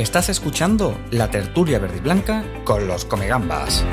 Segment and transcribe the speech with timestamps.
[0.00, 3.84] Estás escuchando la tertulia verde y blanca con los comegambas.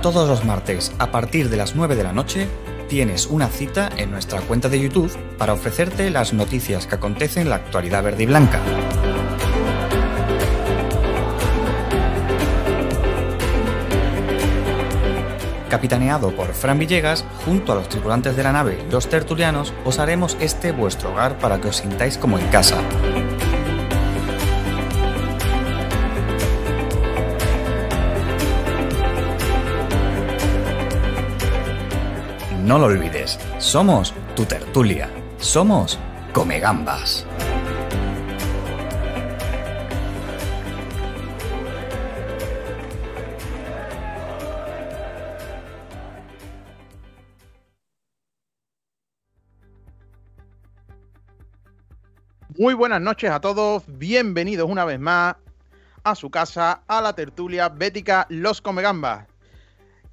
[0.00, 2.48] Todos los martes, a partir de las 9 de la noche,
[2.88, 7.50] tienes una cita en nuestra cuenta de YouTube para ofrecerte las noticias que acontecen en
[7.50, 8.58] la actualidad verde y blanca.
[15.74, 20.36] Capitaneado por Fran Villegas, junto a los tripulantes de la nave los tertulianos, os haremos
[20.38, 22.80] este vuestro hogar para que os sintáis como en casa.
[32.62, 35.98] No lo olvides, somos tu tertulia, somos
[36.32, 37.26] Comegambas.
[52.64, 55.36] Muy buenas noches a todos, bienvenidos una vez más
[56.02, 59.26] a su casa, a la tertulia bética Los Comegambas.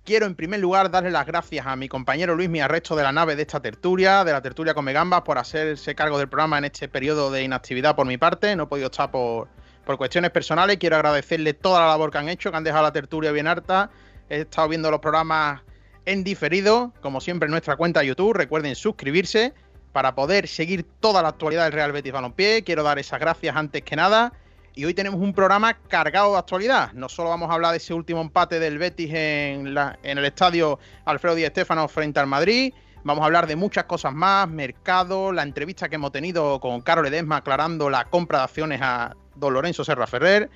[0.04, 3.38] Quiero en primer lugar darle las gracias a mi compañero Luis Miarrecho de la nave
[3.38, 7.32] de esta tertulia, de la tertulia Comegambas, por hacerse cargo del programa en este periodo
[7.32, 8.54] de inactividad por mi parte.
[8.58, 9.48] No he podido estar por,
[9.86, 10.76] por cuestiones personales.
[10.76, 13.92] Quiero agradecerle toda la labor que han hecho, que han dejado la tertulia bien harta.
[14.28, 15.62] He estado viendo los programas
[16.04, 18.34] en diferido, como siempre en nuestra cuenta de YouTube.
[18.34, 19.54] Recuerden suscribirse
[19.92, 22.64] para poder seguir toda la actualidad del Real Betis Balompié.
[22.64, 24.34] Quiero dar esas gracias antes que nada.
[24.74, 26.94] Y hoy tenemos un programa cargado de actualidad.
[26.94, 30.26] No solo vamos a hablar de ese último empate del Betis en, la, en el
[30.26, 32.74] estadio Alfredo Di Stéfano frente al Madrid.
[33.04, 37.08] Vamos a hablar de muchas cosas más, mercado, la entrevista que hemos tenido con Carol
[37.08, 40.50] Edesma aclarando la compra de acciones a Don Lorenzo Serra Ferrer.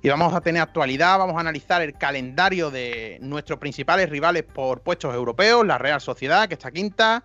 [0.00, 4.80] Y vamos a tener actualidad, vamos a analizar el calendario de nuestros principales rivales por
[4.80, 7.24] puestos europeos, la Real Sociedad, que está quinta,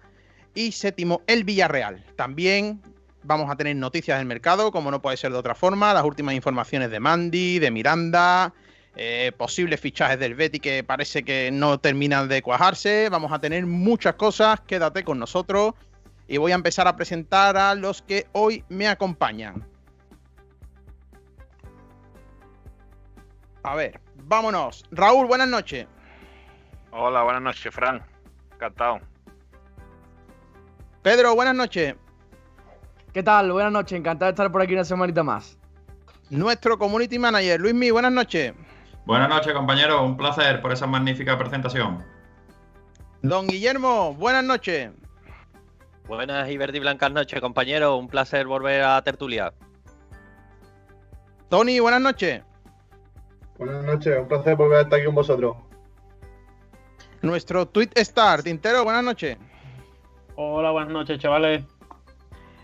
[0.58, 2.04] y séptimo, el Villarreal.
[2.16, 2.82] También
[3.22, 6.34] vamos a tener noticias del mercado, como no puede ser de otra forma, las últimas
[6.34, 8.54] informaciones de Mandy, de Miranda,
[8.96, 13.08] eh, posibles fichajes del Betty que parece que no terminan de cuajarse.
[13.10, 15.76] Vamos a tener muchas cosas, quédate con nosotros
[16.28, 19.64] y voy a empezar a presentar a los que hoy me acompañan.
[23.62, 24.86] A ver, vámonos.
[24.90, 25.86] Raúl, buenas noches.
[26.90, 28.02] Hola, buenas noches, Fran.
[28.54, 29.02] Encantado.
[31.08, 31.96] Pedro, buenas noches.
[33.14, 33.50] ¿Qué tal?
[33.54, 35.58] Buenas noches, encantado de estar por aquí una semanita más.
[36.30, 38.54] Nuestro community manager, Luismi, buenas noches.
[39.06, 40.04] Buenas noches, compañero.
[40.04, 42.04] Un placer por esa magnífica presentación.
[43.22, 44.92] Don Guillermo, buenas noches.
[46.10, 47.96] Buenas y verde y blancas noches, compañero.
[47.96, 49.54] Un placer volver a tertulia.
[51.48, 52.44] Tony, buenas noches.
[53.58, 55.56] Buenas noches, un placer volver a estar aquí con vosotros.
[57.22, 59.38] Nuestro tweet star, Tintero, buenas noches.
[60.40, 61.64] Hola, buenas noches, chavales.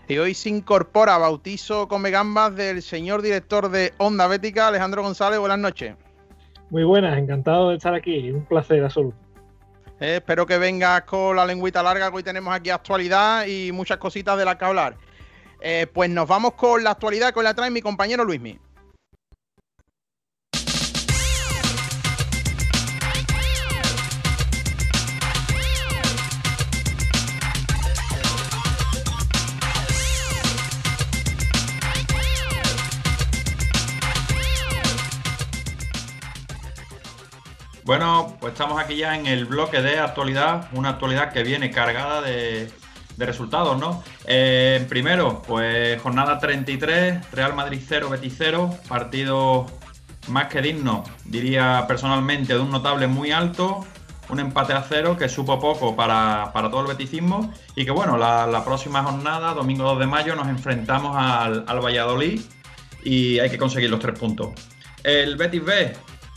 [0.06, 5.40] Y hoy se incorpora bautizo come gambas del señor director de Onda Bética, Alejandro González.
[5.40, 5.96] Buenas noches.
[6.70, 8.30] Muy buenas, encantado de estar aquí.
[8.30, 9.16] Un placer absoluto.
[9.98, 13.98] Eh, espero que vengas con la lengüita larga, que hoy tenemos aquí actualidad y muchas
[13.98, 14.96] cositas de las que hablar.
[15.60, 18.56] Eh, pues nos vamos con la actualidad que la trae mi compañero Luismi.
[37.84, 42.22] Bueno, pues estamos aquí ya en el bloque de actualidad, una actualidad que viene cargada
[42.22, 42.70] de,
[43.18, 44.02] resultados, ¿no?
[44.26, 49.66] Eh, primero, pues jornada 33, Real Madrid 0, Betis 0, partido
[50.28, 53.84] más que digno, diría personalmente, de un notable muy alto,
[54.30, 58.16] un empate a cero que supo poco para, para todo el beticismo y que bueno,
[58.16, 62.40] la, la, próxima jornada, domingo 2 de mayo, nos enfrentamos al, al Valladolid
[63.04, 64.52] y hay que conseguir los tres puntos.
[65.02, 65.92] El Betis B,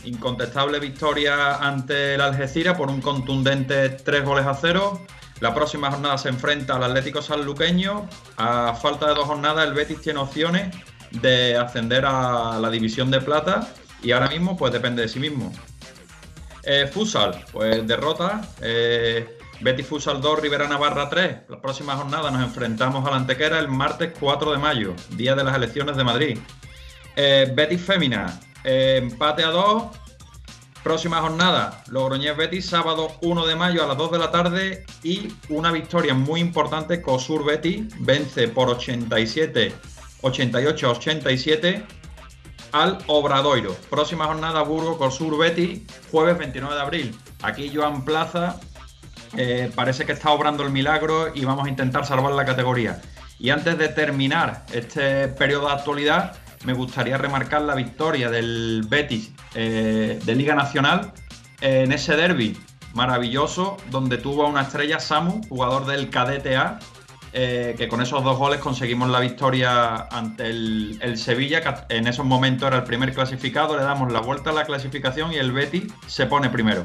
[0.08, 5.00] incontestable victoria ante el Algeciras por un contundente 3 goles a 0.
[5.40, 8.08] La próxima jornada se enfrenta al Atlético Sanluqueño.
[8.36, 10.74] A falta de dos jornadas, el Betis tiene opciones
[11.12, 13.72] de ascender a la división de plata
[14.02, 15.52] y ahora mismo pues depende de sí mismo.
[16.64, 18.42] Eh, Futsal, pues derrota.
[18.60, 21.36] Eh, Betis Futsal 2, Rivera Navarra 3.
[21.48, 25.44] La próxima jornada nos enfrentamos a la Antequera el martes 4 de mayo, día de
[25.44, 26.38] las elecciones de Madrid.
[27.16, 28.38] Eh, Betis Fémina,
[28.68, 29.84] empate a 2.
[30.82, 34.84] Próxima jornada, Logroñés Betis, sábado 1 de mayo a las 2 de la tarde.
[35.02, 39.74] Y una victoria muy importante, Cosur Betis vence por 87,
[40.22, 41.86] 88 87
[42.72, 43.74] al Obradoiro.
[43.90, 47.18] Próxima jornada, Burgo, Cosur Betis, jueves 29 de abril.
[47.42, 48.60] Aquí Joan Plaza
[49.36, 53.00] eh, parece que está obrando el milagro y vamos a intentar salvar la categoría.
[53.38, 59.32] Y antes de terminar este periodo de actualidad, me gustaría remarcar la victoria del Betis
[59.54, 61.12] eh, de Liga Nacional
[61.60, 62.56] en ese derby
[62.94, 66.78] maravilloso donde tuvo a una estrella Samu, jugador del KDTA,
[67.32, 72.06] eh, que con esos dos goles conseguimos la victoria ante el, el, Sevilla, que en
[72.06, 75.52] esos momentos era el primer clasificado, le damos la vuelta a la clasificación y el
[75.52, 76.84] Betis se pone primero.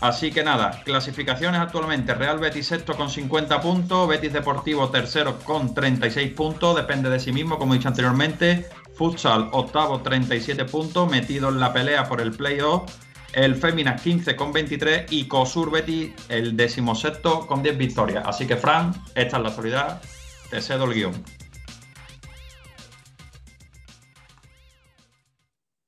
[0.00, 5.74] Así que nada, clasificaciones actualmente, Real Betis sexto con 50 puntos, Betis Deportivo tercero con
[5.74, 11.50] 36 puntos, depende de sí mismo, como he dicho anteriormente, Futsal octavo 37 puntos, metido
[11.50, 12.92] en la pelea por el playoff,
[13.32, 18.24] el Féminas 15 con 23 y Cosur Betis el decimosexto con 10 victorias.
[18.26, 20.02] Así que Fran, esta es la actualidad,
[20.50, 21.24] te cedo el guion.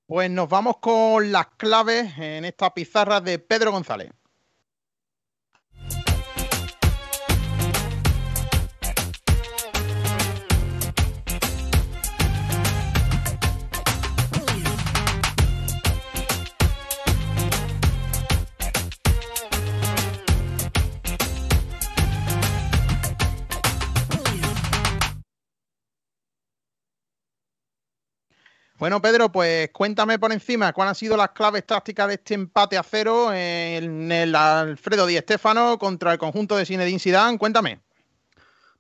[0.06, 4.12] Pues nos vamos con las claves en esta pizarra de Pedro González.
[28.80, 32.78] Bueno, Pedro, pues cuéntame por encima cuáles han sido las claves tácticas de este empate
[32.78, 37.36] a cero en el Alfredo Di Stéfano contra el conjunto de Zinedine Zidane.
[37.36, 37.82] Cuéntame.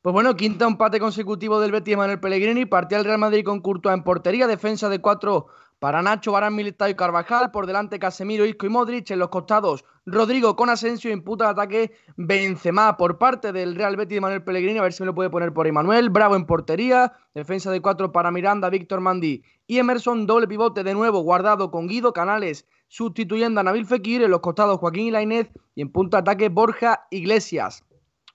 [0.00, 3.94] Pues bueno, quinto empate consecutivo del Betis Manuel Pellegrini, partía el Real Madrid con Courtois
[3.94, 5.48] en portería, defensa de cuatro
[5.80, 9.84] para Nacho, Barán, Militao y Carvajal, por delante Casemiro, Isco y Modric, en los costados
[10.04, 14.78] Rodrigo con Asensio, imputa el ataque Benzema por parte del Real Betis de Manuel Pellegrini,
[14.78, 18.12] a ver si me lo puede poner por Emanuel, Bravo en portería, defensa de cuatro
[18.12, 23.60] para Miranda, Víctor Mandi y Emerson, doble pivote de nuevo guardado con Guido Canales, sustituyendo
[23.60, 27.06] a Nabil Fekir, en los costados Joaquín y Lainez y en punto de ataque Borja
[27.10, 27.84] Iglesias.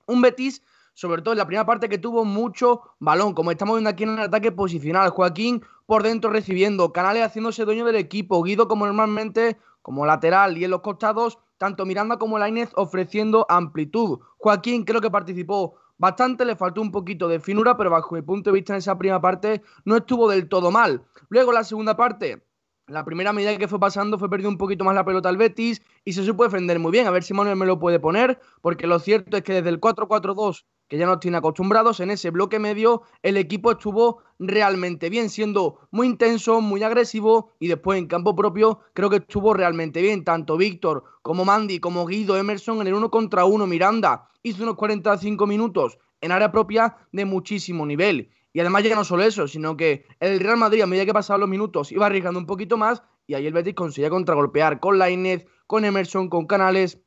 [0.07, 0.63] Un Betis
[0.95, 4.17] sobre todo en la primera parte que tuvo mucho balón, como estamos viendo aquí en
[4.17, 5.09] el ataque posicional.
[5.11, 10.63] Joaquín por dentro recibiendo, Canales haciéndose dueño del equipo, Guido como normalmente como lateral y
[10.63, 14.19] en los costados, tanto Miranda como Lainez ofreciendo amplitud.
[14.37, 18.49] Joaquín creo que participó bastante, le faltó un poquito de finura, pero bajo mi punto
[18.49, 21.03] de vista en esa primera parte no estuvo del todo mal.
[21.29, 22.41] Luego la segunda parte,
[22.87, 25.81] la primera medida que fue pasando fue perdiendo un poquito más la pelota al Betis
[26.03, 27.07] y se supo defender muy bien.
[27.07, 29.81] A ver si Manuel me lo puede poner, porque lo cierto es que desde el
[29.81, 35.29] 4-4-2 que ya nos tiene acostumbrados, en ese bloque medio el equipo estuvo realmente bien,
[35.29, 40.23] siendo muy intenso, muy agresivo y después en campo propio creo que estuvo realmente bien.
[40.23, 44.75] Tanto Víctor como Mandy, como Guido Emerson en el uno contra uno, Miranda hizo unos
[44.75, 48.29] 45 minutos en área propia de muchísimo nivel.
[48.53, 51.41] Y además ya no solo eso, sino que el Real Madrid a medida que pasaban
[51.41, 55.45] los minutos iba arriesgando un poquito más y ahí el Betis conseguía contragolpear con Lainez,
[55.67, 57.01] con Emerson, con Canales.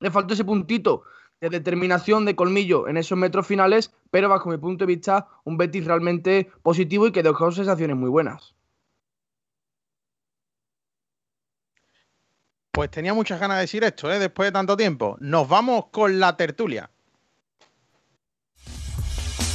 [0.00, 1.02] Le faltó ese puntito
[1.50, 5.56] de determinación, de colmillo en esos metros finales, pero bajo mi punto de vista, un
[5.56, 8.54] Betis realmente positivo y que dejó sensaciones muy buenas.
[12.72, 14.18] Pues tenía muchas ganas de decir esto, ¿eh?
[14.18, 15.16] después de tanto tiempo.
[15.20, 16.90] Nos vamos con la tertulia.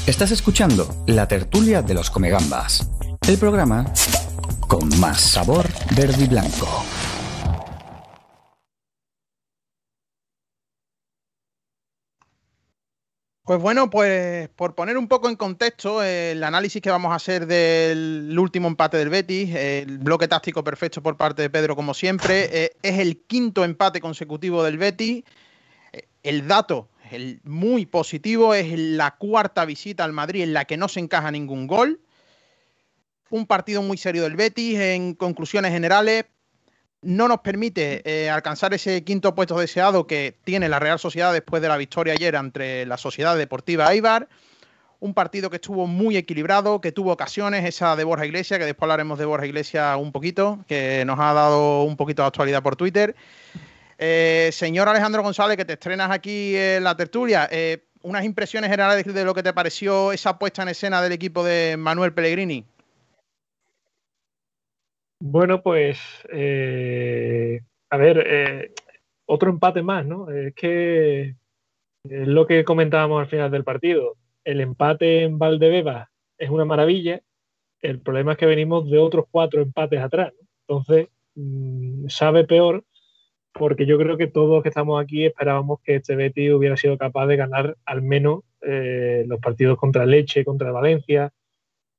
[0.07, 2.89] Estás escuchando la tertulia de los Comegambas,
[3.27, 3.85] el programa
[4.67, 6.85] con más sabor verde y blanco.
[13.49, 17.47] Pues bueno, pues por poner un poco en contexto el análisis que vamos a hacer
[17.47, 22.47] del último empate del Betis, el bloque táctico perfecto por parte de Pedro como siempre,
[22.65, 25.23] eh, es el quinto empate consecutivo del Betis.
[25.91, 30.77] Eh, el dato, el muy positivo, es la cuarta visita al Madrid en la que
[30.77, 32.01] no se encaja ningún gol.
[33.31, 36.25] Un partido muy serio del Betis, en conclusiones generales,
[37.01, 41.61] no nos permite eh, alcanzar ese quinto puesto deseado que tiene la Real Sociedad después
[41.61, 44.27] de la victoria ayer entre la Sociedad Deportiva Eibar.
[44.99, 48.83] Un partido que estuvo muy equilibrado, que tuvo ocasiones, esa de Borja Iglesias, que después
[48.83, 52.75] hablaremos de Borja Iglesias un poquito, que nos ha dado un poquito de actualidad por
[52.75, 53.15] Twitter.
[53.97, 59.05] Eh, señor Alejandro González, que te estrenas aquí en la tertulia, eh, unas impresiones generales
[59.05, 62.65] de lo que te pareció esa puesta en escena del equipo de Manuel Pellegrini.
[65.21, 65.99] Bueno, pues,
[66.31, 68.71] eh, a ver, eh,
[69.25, 70.29] otro empate más, ¿no?
[70.31, 71.35] Es que
[72.05, 74.15] es lo que comentábamos al final del partido.
[74.45, 77.21] El empate en Valdebeba es una maravilla.
[77.81, 80.33] El problema es que venimos de otros cuatro empates atrás.
[80.39, 80.47] ¿no?
[80.67, 82.85] Entonces, mmm, sabe peor
[83.53, 86.97] porque yo creo que todos los que estamos aquí esperábamos que este Betis hubiera sido
[86.97, 91.31] capaz de ganar al menos eh, los partidos contra Leche, contra Valencia,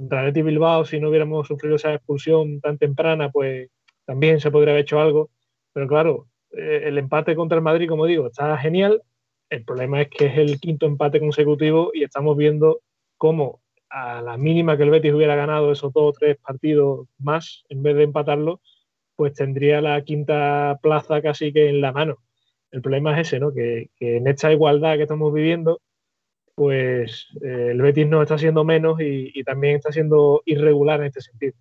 [0.01, 3.69] contra Leti Bilbao, si no hubiéramos sufrido esa expulsión tan temprana, pues
[4.07, 5.31] también se podría haber hecho algo.
[5.75, 9.03] Pero claro, eh, el empate contra el Madrid, como digo, está genial.
[9.51, 12.81] El problema es que es el quinto empate consecutivo y estamos viendo
[13.19, 17.65] cómo a la mínima que el Betis hubiera ganado esos dos o tres partidos más,
[17.69, 18.63] en vez de empatarlo,
[19.17, 22.17] pues tendría la quinta plaza casi que en la mano.
[22.71, 23.53] El problema es ese, ¿no?
[23.53, 25.83] Que, en esta igualdad que estamos viviendo,
[26.61, 31.23] pues eh, el Betis no está siendo menos y también está siendo irregular en este
[31.23, 31.55] sentido.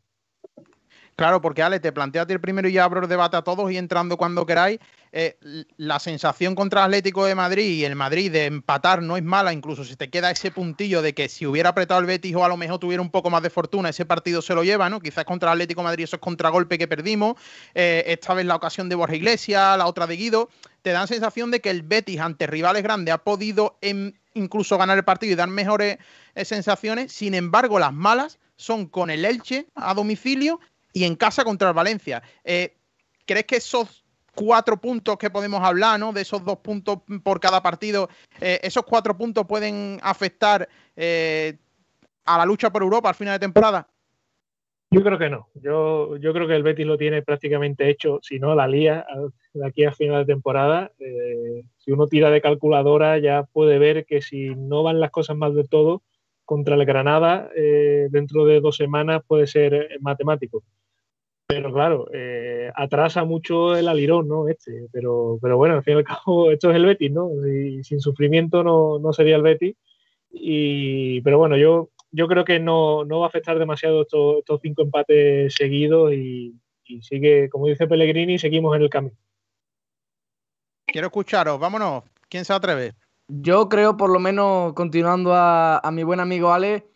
[1.19, 3.77] Claro, porque Ale, te plantea el primero y ya abro el debate a todos y
[3.77, 4.79] entrando cuando queráis.
[5.11, 5.37] Eh,
[5.75, 9.83] la sensación contra Atlético de Madrid y el Madrid de empatar no es mala, incluso
[9.83, 12.55] si te queda ese puntillo de que si hubiera apretado el Betis o a lo
[12.55, 15.01] mejor tuviera un poco más de fortuna, ese partido se lo lleva, ¿no?
[15.01, 17.35] Quizás contra Atlético Madrid esos contragolpes que perdimos,
[17.75, 20.49] eh, esta vez la ocasión de Borja Iglesias, la otra de Guido,
[20.83, 23.77] te dan sensación de que el Betis ante rivales grandes ha podido
[24.33, 25.97] incluso ganar el partido y dar mejores
[26.35, 30.59] eh, sensaciones, sin embargo las malas son con el Elche a domicilio
[30.93, 32.21] y en casa contra el Valencia.
[32.43, 32.75] Eh,
[33.25, 34.03] ¿Crees que esos
[34.35, 36.13] cuatro puntos que podemos hablar, ¿no?
[36.13, 38.09] De esos dos puntos por cada partido,
[38.39, 40.67] eh, esos cuatro puntos pueden afectar
[42.25, 43.87] a la lucha por Europa al final de temporada?
[44.91, 45.49] Yo creo que no.
[45.53, 49.05] Yo, yo creo que el Betis lo tiene prácticamente hecho, si no la lía
[49.53, 50.91] de aquí a final de temporada.
[51.77, 55.55] si uno tira de calculadora ya puede ver que si no van las cosas mal
[55.55, 56.01] de todo,
[56.43, 57.51] contra el Granada
[58.09, 60.63] dentro de dos semanas puede ser matemático.
[61.49, 64.47] Pero claro, eh, atrasa mucho el alirón, ¿no?
[64.47, 67.31] Este, pero, pero bueno, al fin y al cabo, esto es el Betis, ¿no?
[67.47, 69.75] Y sin sufrimiento no, no sería el Betis.
[70.31, 74.59] Y, pero bueno, yo, yo creo que no, no va a afectar demasiado estos, estos
[74.61, 76.55] cinco empates seguidos y,
[77.01, 79.15] sigue, como dice Pellegrini, seguimos en el camino.
[80.87, 82.03] Quiero escucharos, vámonos.
[82.29, 82.95] ¿Quién se atreve?
[83.27, 86.87] Yo creo, por lo menos, continuando a, a mi buen amigo Ale,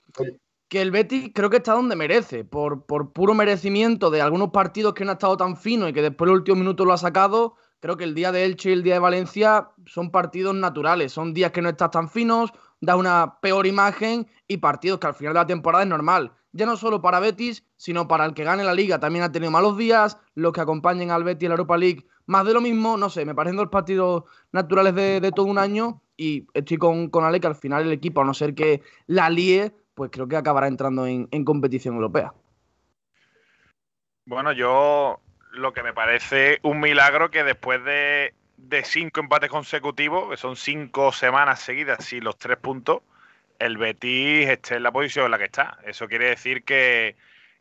[0.67, 4.96] que el Betis creo que está donde merece, por, por puro merecimiento de algunos partidos
[4.96, 7.55] que no han estado tan finos y que después el último minuto lo ha sacado.
[7.79, 11.32] Creo que el día de Elche y el día de Valencia son partidos naturales, son
[11.36, 12.51] días que no estás tan finos,
[12.83, 16.33] da una peor imagen y partidos que al final de la temporada es normal.
[16.51, 19.51] Ya no solo para Betis, sino para el que gane la liga también ha tenido
[19.51, 22.97] malos días, los que acompañen al Betis en la Europa League, más de lo mismo,
[22.97, 27.23] no sé, me parecen dos partidos naturales de, todo un año y estoy con, con
[27.23, 30.35] Ale que al final el equipo, a no ser que la líe, pues creo que
[30.35, 32.33] acabará entrando en, competición europea.
[34.25, 35.21] Bueno, yo
[35.53, 38.33] lo que me parece un milagro que después de,
[38.84, 43.01] cinco empates consecutivos, que son cinco semanas seguidas y los tres puntos,
[43.60, 45.77] el Betis esté en la posición en la que está.
[45.86, 47.15] Eso quiere decir que,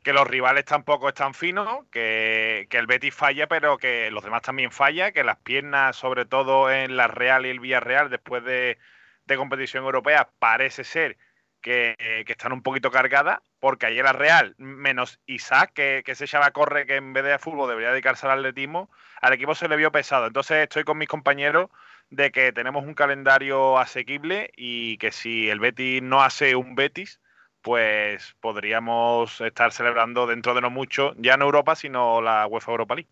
[0.05, 5.13] los rivales tampoco están finos, que, el Betis falla, pero que los demás también falla,
[5.13, 8.79] que las piernas, sobre todo en la Real y el Villarreal, después de,
[9.27, 11.17] de competición europea, parece ser
[11.63, 16.51] que, están un poquito cargadas, porque ayer la Real, menos Isaac, que, se echaba a
[16.51, 18.91] correr, que en vez de fútbol debería dedicarse al atletismo,
[19.23, 20.27] al equipo se le vio pesado.
[20.27, 21.71] Entonces estoy con mis compañeros
[22.11, 27.21] de que tenemos un calendario asequible y que si el Betis no hace un Betis,
[27.63, 32.97] pues podríamos estar celebrando dentro de no mucho, ya no Europa, sino la UEFA Europa
[32.97, 33.11] League.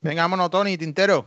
[0.00, 1.26] Venga, vámonos, Tony, Tintero.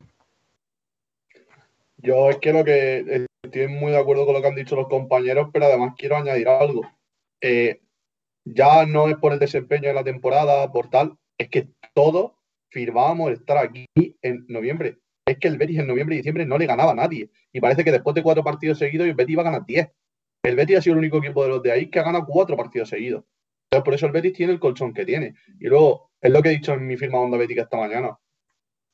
[2.06, 4.88] Yo es que lo que estoy muy de acuerdo con lo que han dicho los
[4.88, 6.82] compañeros, pero además quiero añadir algo.
[7.42, 7.82] Eh,
[8.46, 12.34] ya no es por el desempeño de la temporada, por tal, es que todos
[12.70, 13.88] firmábamos estar aquí
[14.22, 15.00] en noviembre.
[15.28, 17.32] Es que el Betis en noviembre y diciembre no le ganaba a nadie.
[17.52, 19.90] Y parece que después de cuatro partidos seguidos, el Betis iba a ganar diez.
[20.44, 22.56] El Betis ha sido el único equipo de los de ahí que ha ganado cuatro
[22.56, 23.24] partidos seguidos.
[23.72, 25.34] Entonces, por eso el Betis tiene el colchón que tiene.
[25.60, 28.16] Y luego, es lo que he dicho en mi firma Onda Bética esta mañana,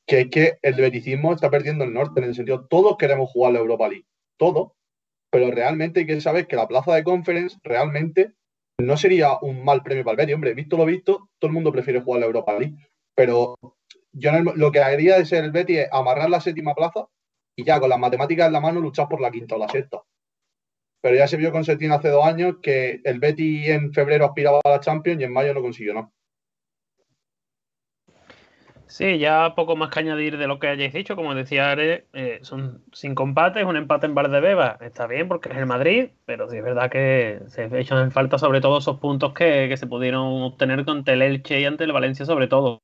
[0.06, 3.52] que es que el beticismo está perdiendo el norte, en el sentido, todos queremos jugar
[3.52, 4.06] la Europa League
[4.36, 4.74] todo,
[5.30, 8.32] pero realmente hay que saber que la plaza de conference realmente
[8.80, 10.34] no sería un mal premio para el Betis.
[10.34, 12.76] Hombre, visto lo visto, todo el mundo prefiere jugar la Europa League,
[13.14, 13.54] pero
[14.12, 17.06] yo lo que haría de ser el Betis es amarrar la séptima plaza
[17.56, 20.02] y ya con las matemáticas en la mano luchar por la quinta o la sexta.
[21.00, 24.60] Pero ya se vio con Setín hace dos años que el Betis en febrero aspiraba
[24.64, 26.12] a la Champions y en mayo no consiguió nada.
[28.92, 31.16] Sí, ya poco más que añadir de lo que hayáis dicho.
[31.16, 34.76] Como decía Are, eh, son cinco empates, un empate en Valdebeba.
[34.82, 38.36] Está bien porque es el Madrid, pero sí es verdad que se echan en falta
[38.38, 42.26] sobre todo esos puntos que, se pudieron obtener contra el Elche y ante el Valencia
[42.26, 42.80] sobre todo.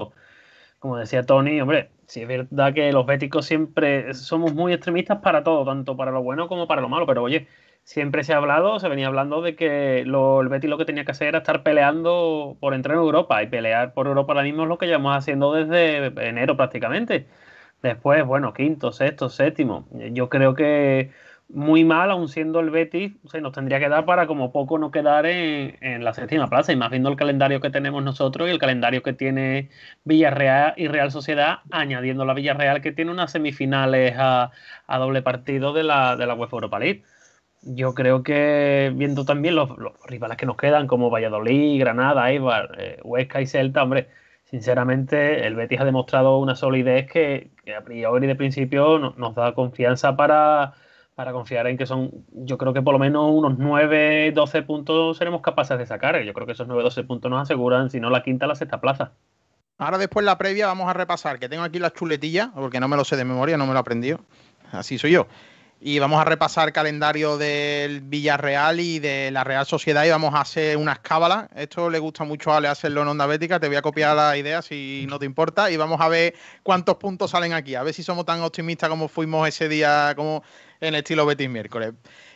[0.79, 5.43] Como decía Tony, hombre, sí es verdad que los béticos siempre somos muy extremistas para
[5.45, 7.49] todo, tanto para lo bueno como para lo malo, pero oye,
[7.89, 11.13] siempre se ha hablado, se venía hablando de que el Betis lo que tenía que
[11.13, 14.69] hacer era estar peleando por entrar en Europa y pelear por Europa ahora mismo es
[14.69, 17.27] lo que llevamos haciendo desde enero prácticamente.
[17.83, 19.89] Después, bueno, quinto, sexto, séptimo.
[20.13, 21.13] Yo creo que
[21.49, 24.91] muy mal, aún siendo el Betis, se nos tendría que dar para como poco no
[24.91, 26.73] quedar en, la séptima plaza.
[26.73, 29.71] Y más viendo el calendario que tenemos nosotros y el calendario que tiene
[30.05, 34.51] Villarreal y Real Sociedad, añadiendo la Villarreal que tiene unas semifinales a,
[34.89, 37.05] doble partido de la, de la UEFA Europa League.
[37.63, 39.71] Yo creo que viendo también los,
[40.07, 44.09] rivales que nos quedan, como Valladolid, Granada, Eibar, eh, Huesca y Celta, hombre,
[44.45, 50.17] sinceramente el Betis ha demostrado una solidez que, a priori de principio nos da confianza
[50.17, 50.75] para,
[51.19, 55.17] para confiar en que son, yo creo que por lo menos unos 9, 12 puntos
[55.17, 56.23] seremos capaces de sacar.
[56.23, 58.81] Yo creo que esos 9, 12 puntos nos aseguran, si no la quinta, la sexta
[58.81, 59.11] plaza.
[59.79, 62.97] Ahora después la previa vamos a repasar, que tengo aquí las chuletillas, porque no me
[62.97, 64.21] lo sé de memoria, no me lo he aprendido.
[64.71, 65.27] Así soy yo.
[65.81, 70.41] Y vamos a repasar calendario del Villarreal y de la Real Sociedad y vamos a
[70.41, 71.49] hacer unas cábalas.
[71.55, 73.61] Esto le gusta mucho a Ale hacerlo en Onda Bética.
[73.61, 75.71] Te voy a copiar la idea si no te importa.
[75.71, 77.77] Y vamos a ver cuántos puntos salen aquí.
[77.77, 80.43] A ver si somos tan optimistas como fuimos ese día, como
[80.81, 81.93] en el estilo Betis miércoles.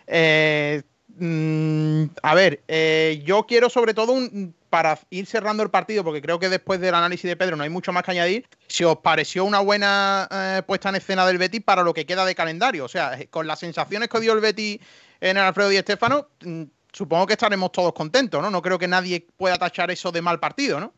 [0.06, 0.82] Eh,
[1.16, 6.22] mm, a ver, eh, yo quiero sobre todo un para ir cerrando el partido, porque
[6.22, 8.96] creo que después del análisis de Pedro no hay mucho más que añadir, si os
[8.96, 12.86] pareció una buena eh, puesta en escena del Betis para lo que queda de calendario.
[12.86, 14.80] O sea, eh, con las sensaciones que dio el Betis
[15.20, 18.50] en el Alfredo y Estefano, mm, supongo que estaremos todos contentos, ¿no?
[18.50, 20.94] No creo que nadie pueda tachar eso de mal partido, ¿no?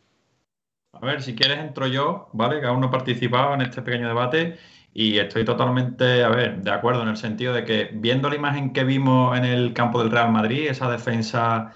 [0.93, 2.61] A ver, si quieres entro yo, ¿vale?
[2.61, 4.57] Que aún no he participado en este pequeño debate
[4.93, 8.73] y estoy totalmente, a ver, de acuerdo en el sentido de que viendo la imagen
[8.73, 11.73] que vimos en el campo del Real Madrid, esa defensa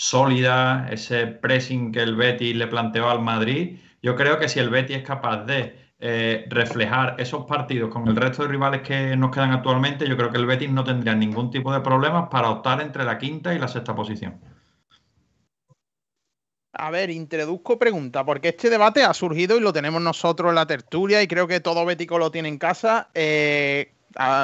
[0.00, 4.70] sólida, ese pressing que el Betis le planteó al Madrid, yo creo que si el
[4.70, 9.30] Betis es capaz de eh, reflejar esos partidos con el resto de rivales que nos
[9.30, 12.80] quedan actualmente, yo creo que el Betis no tendría ningún tipo de problemas para optar
[12.80, 14.40] entre la quinta y la sexta posición.
[16.72, 20.66] A ver, introduzco pregunta, porque este debate ha surgido y lo tenemos nosotros en la
[20.66, 23.10] tertulia y creo que todo Bético lo tiene en casa.
[23.12, 23.92] Eh,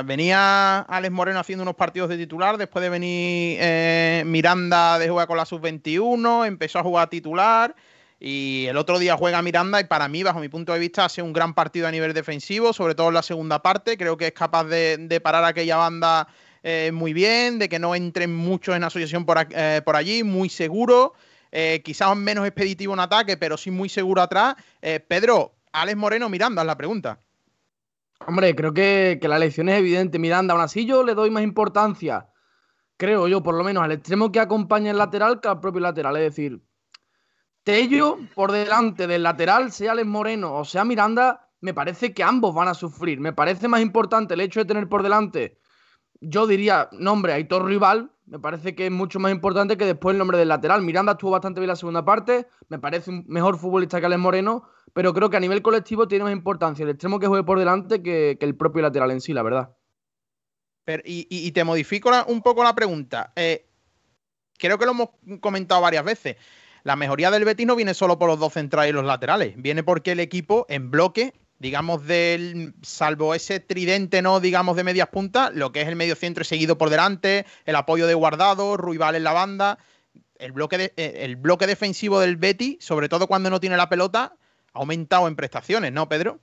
[0.04, 5.26] venía Alex Moreno haciendo unos partidos de titular, después de venir eh, Miranda de jugar
[5.26, 7.74] con la sub-21, empezó a jugar titular
[8.18, 11.08] y el otro día juega Miranda y para mí, bajo mi punto de vista, ha
[11.08, 13.98] sido un gran partido a nivel defensivo, sobre todo en la segunda parte.
[13.98, 16.28] Creo que es capaz de, parar aquella banda
[16.62, 21.14] eh, muy bien, de que no entren muchos en asociación por, eh, allí, muy seguro.
[21.84, 24.54] quizás menos expeditivo en ataque, pero sí muy seguro atrás.
[25.08, 27.18] Pedro, Alex Moreno, Miranda es la pregunta.
[28.26, 30.18] Hombre, creo que, la elección es evidente.
[30.18, 32.28] Miranda, aún así yo le doy más importancia,
[32.96, 36.16] creo yo, por lo menos al extremo que acompaña el lateral que al propio lateral.
[36.16, 36.62] Es decir,
[37.62, 42.54] Tello por delante del lateral, sea Alex Moreno o sea Miranda, me parece que ambos
[42.54, 43.18] van a sufrir.
[43.20, 45.58] Me parece más importante el hecho de tener por delante,
[46.20, 50.18] yo diría, nombre Aitor Rival, me parece que es mucho más importante que después el
[50.18, 50.82] nombre del lateral.
[50.82, 54.68] Miranda estuvo bastante bien la segunda parte, me parece un mejor futbolista que Alex Moreno,
[54.96, 58.02] pero creo que a nivel colectivo tiene más importancia el extremo que juegue por delante
[58.02, 59.76] que, el propio lateral en sí, la verdad.
[61.04, 63.30] y, te modifico un poco la pregunta.
[63.36, 63.66] Eh,
[64.58, 66.36] creo que lo hemos comentado varias veces.
[66.82, 69.82] La mejoría del Betis no viene solo por los dos centrales y los laterales, viene
[69.82, 75.54] porque el equipo en bloque, digamos, del salvo ese tridente, no digamos de medias puntas,
[75.54, 79.24] lo que es el medio centro seguido por delante, el apoyo de Guardado, Ruibal en
[79.24, 79.78] la banda,
[80.38, 84.36] el bloque, eh, el bloque defensivo del Betis, sobre todo cuando no tiene la pelota,
[84.76, 86.38] aumentado en prestaciones, ¿no, Pedro?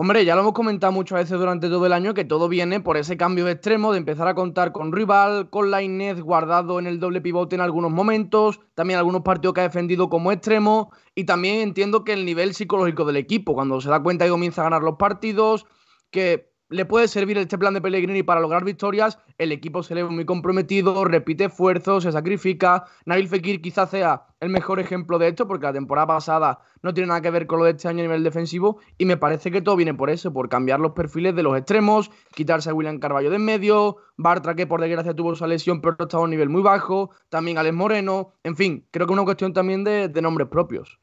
[0.00, 2.96] Hombre, ya lo hemos comentado muchas veces durante todo el año que todo viene por
[2.96, 6.86] ese cambio de extremo de empezar a contar con rival, con la Inés guardado en
[6.86, 11.24] el doble pivote en algunos momentos, también algunos partidos que ha defendido como extremo y
[11.24, 14.64] también entiendo que el nivel psicológico del equipo, cuando se da cuenta y comienza a
[14.66, 15.66] ganar los partidos,
[16.12, 20.02] que le puede servir este plan de Pellegrini para lograr victorias, el equipo se le
[20.02, 22.84] ve muy comprometido, repite esfuerzos, se sacrifica.
[23.06, 27.08] Nabil Fekir quizás sea el mejor ejemplo de esto, porque la temporada pasada no tiene
[27.08, 29.62] nada que ver con lo de este año a nivel defensivo, y me parece que
[29.62, 33.30] todo viene por eso, por cambiar los perfiles de los extremos, quitarse a William Carballo
[33.30, 36.48] de en medio, Bartra que por desgracia tuvo esa lesión pero estaba a un nivel
[36.48, 40.48] muy bajo, también Alex Moreno, en fin, creo que es una cuestión también de nombres
[40.48, 40.98] propios.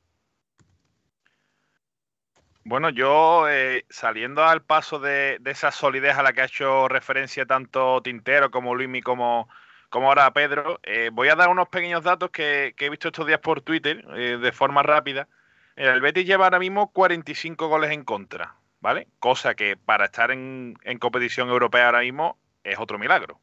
[2.67, 7.45] Bueno, yo eh, saliendo al paso de, esa solidez a la que ha hecho referencia
[7.45, 9.47] tanto Tintero como Luismi como,
[9.89, 13.39] como ahora Pedro, eh, voy a dar unos pequeños datos que, he visto estos días
[13.39, 15.27] por Twitter eh, de forma rápida.
[15.75, 19.09] el Betis lleva ahora mismo 45 goles en contra, ¿vale?
[19.19, 23.39] Cosa que para estar en, en competición europea ahora mismo es otro milagro.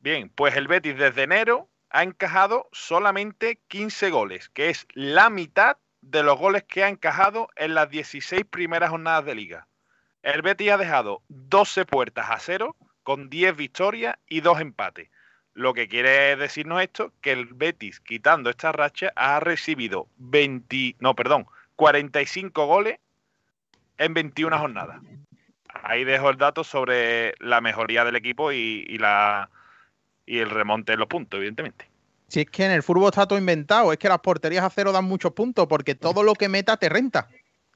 [0.00, 5.76] Bien, pues el Betis desde enero ha encajado solamente 15 goles, que es la mitad
[6.02, 9.66] de los goles que ha encajado en las 16 primeras jornadas de liga.
[10.22, 15.08] El Betis ha dejado 12 puertas a cero con 10 victorias y 2 empates.
[15.54, 21.14] Lo que quiere decirnos esto, que el Betis, quitando esta racha, ha recibido 20, no,
[21.14, 22.98] perdón, 45 goles
[23.98, 25.00] en 21 jornadas.
[25.82, 29.50] Ahí dejo el dato sobre la mejoría del equipo y, y la,
[30.26, 31.89] y el remonte de los puntos, evidentemente.
[32.30, 34.92] Si es que en el fútbol está todo inventado, es que las porterías a cero
[34.92, 37.28] dan muchos puntos porque todo lo que meta te renta.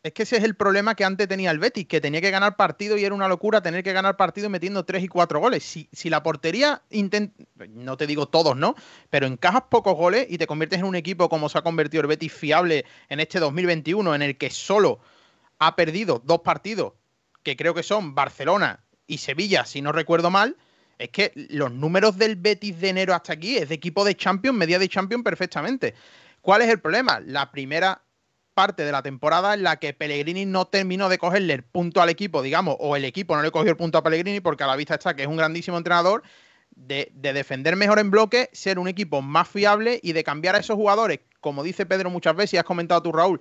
[0.04, 2.56] Es que ese es el problema que antes tenía el Betis, que tenía que ganar
[2.56, 5.64] partido y era una locura tener que ganar partido metiendo tres y cuatro goles.
[5.64, 8.76] Si, si la portería intenta, no te digo todos, ¿no?
[9.10, 12.06] Pero encajas pocos goles y te conviertes en un equipo como se ha convertido el
[12.06, 15.00] Betis fiable en este 2021, en el que solo
[15.58, 16.92] ha perdido dos partidos,
[17.42, 20.56] que creo que son Barcelona y Sevilla, si no recuerdo mal,
[20.98, 24.56] es que los números del Betis de enero hasta aquí es de equipo de Champions,
[24.56, 25.94] media de Champions perfectamente.
[26.40, 27.20] ¿Cuál es el problema?
[27.20, 28.02] La primera
[28.54, 32.08] parte de la temporada en la que Pellegrini no terminó de cogerle el punto al
[32.08, 34.76] equipo, digamos, o el equipo no le cogió el punto a Pellegrini porque a la
[34.76, 36.22] vista está que es un grandísimo entrenador,
[36.70, 40.58] de, de, defender mejor en bloque, ser un equipo más fiable y de cambiar a
[40.58, 43.40] esos jugadores, como dice Pedro muchas veces y has comentado tú, Raúl,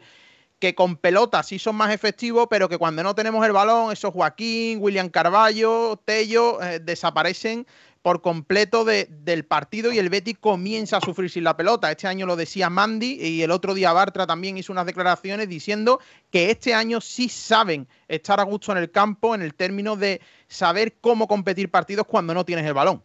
[0.63, 4.13] que con pelota sí son más efectivos, pero que cuando no tenemos el balón, esos
[4.13, 7.67] Joaquín, William Carballo, Tello, eh, desaparecen
[8.01, 11.91] por completo de, del partido y el Betis comienza a sufrir sin la pelota.
[11.91, 15.99] Este año lo decía Mandy y el otro día Bartra también hizo unas declaraciones diciendo
[16.31, 20.21] que este año sí saben estar a gusto en el campo en el término de
[20.47, 23.03] saber cómo competir partidos cuando no tienes el balón.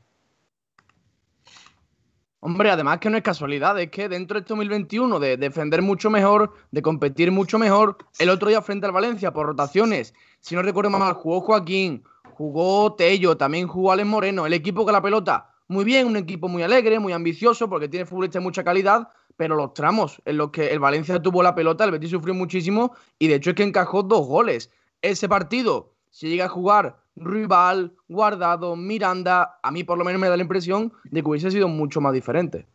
[2.41, 6.09] Hombre, además que no es casualidad, es que dentro de este 2021 de defender mucho
[6.09, 10.63] mejor, de competir mucho mejor, el otro día frente al Valencia por rotaciones, si no
[10.63, 15.51] recuerdo mal, jugó Joaquín, jugó Tello, también jugó Alex Moreno, el equipo con la pelota,
[15.67, 19.57] muy bien, un equipo muy alegre, muy ambicioso, porque tiene futbolistas de mucha calidad, pero
[19.57, 23.27] los tramos en los que el Valencia tuvo la pelota, el Betis sufrió muchísimo y
[23.27, 24.71] de hecho es que encajó dos goles.
[25.03, 30.29] Ese partido, si llega a jugar Rival, Guardado, Miranda, a mí por lo menos me
[30.29, 32.67] da la impresión de que hubiese sido mucho más diferente.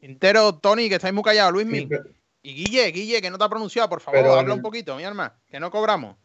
[0.00, 1.88] Entero, Tony, que estáis muy callados, Luismi.
[2.42, 5.04] Y Guille, Guille, que no te ha pronunciado, por favor, pero, habla un poquito, mi
[5.04, 6.16] arma, que no cobramos.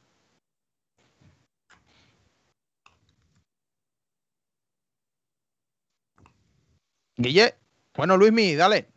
[7.18, 7.56] Guille,
[7.96, 8.95] bueno, Luismi, dale.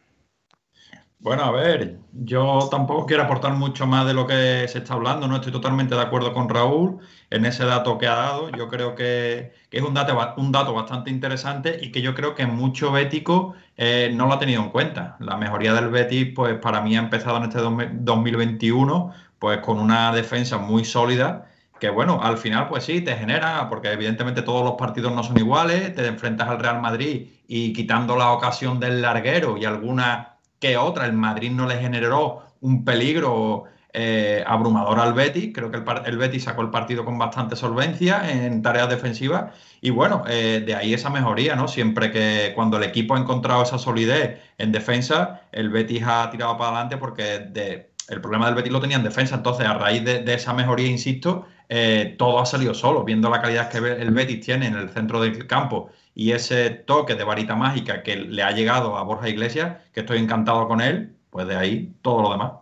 [1.20, 5.26] Bueno, a ver, yo tampoco quiero aportar mucho más de lo que se está hablando,
[5.26, 7.00] no estoy totalmente de acuerdo con Raúl
[7.30, 8.50] en ese dato que ha dado.
[8.50, 13.54] Yo creo que, es un dato, bastante interesante y que yo creo que mucho bético
[13.76, 15.16] eh, no lo ha tenido en cuenta.
[15.18, 20.12] La mejoría del Betis, pues para mí ha empezado en este 2021, pues con una
[20.12, 21.46] defensa muy sólida
[21.80, 25.38] que bueno, al final pues sí, te genera, porque evidentemente todos los partidos no son
[25.38, 30.76] iguales, te enfrentas al Real Madrid y quitando la ocasión del larguero y alguna que
[30.76, 35.50] otra, el Madrid no le generó un peligro eh, abrumador al Betis.
[35.54, 39.54] Creo que el, el, Betis sacó el partido con bastante solvencia en tareas defensivas.
[39.80, 41.68] Y bueno, eh, de ahí esa mejoría, ¿no?
[41.68, 46.56] Siempre que cuando el equipo ha encontrado esa solidez en defensa, el Betis ha tirado
[46.56, 49.36] para adelante porque de, el problema del Betis lo tenía en defensa.
[49.36, 53.04] Entonces, a raíz de, esa mejoría, insisto, eh, todo ha salido solo.
[53.04, 57.14] Viendo la calidad que el Betis tiene en el centro del campo y ese toque
[57.14, 61.14] de varita mágica que le ha llegado a Borja Iglesias, que estoy encantado con él,
[61.30, 62.52] pues de ahí todo lo demás.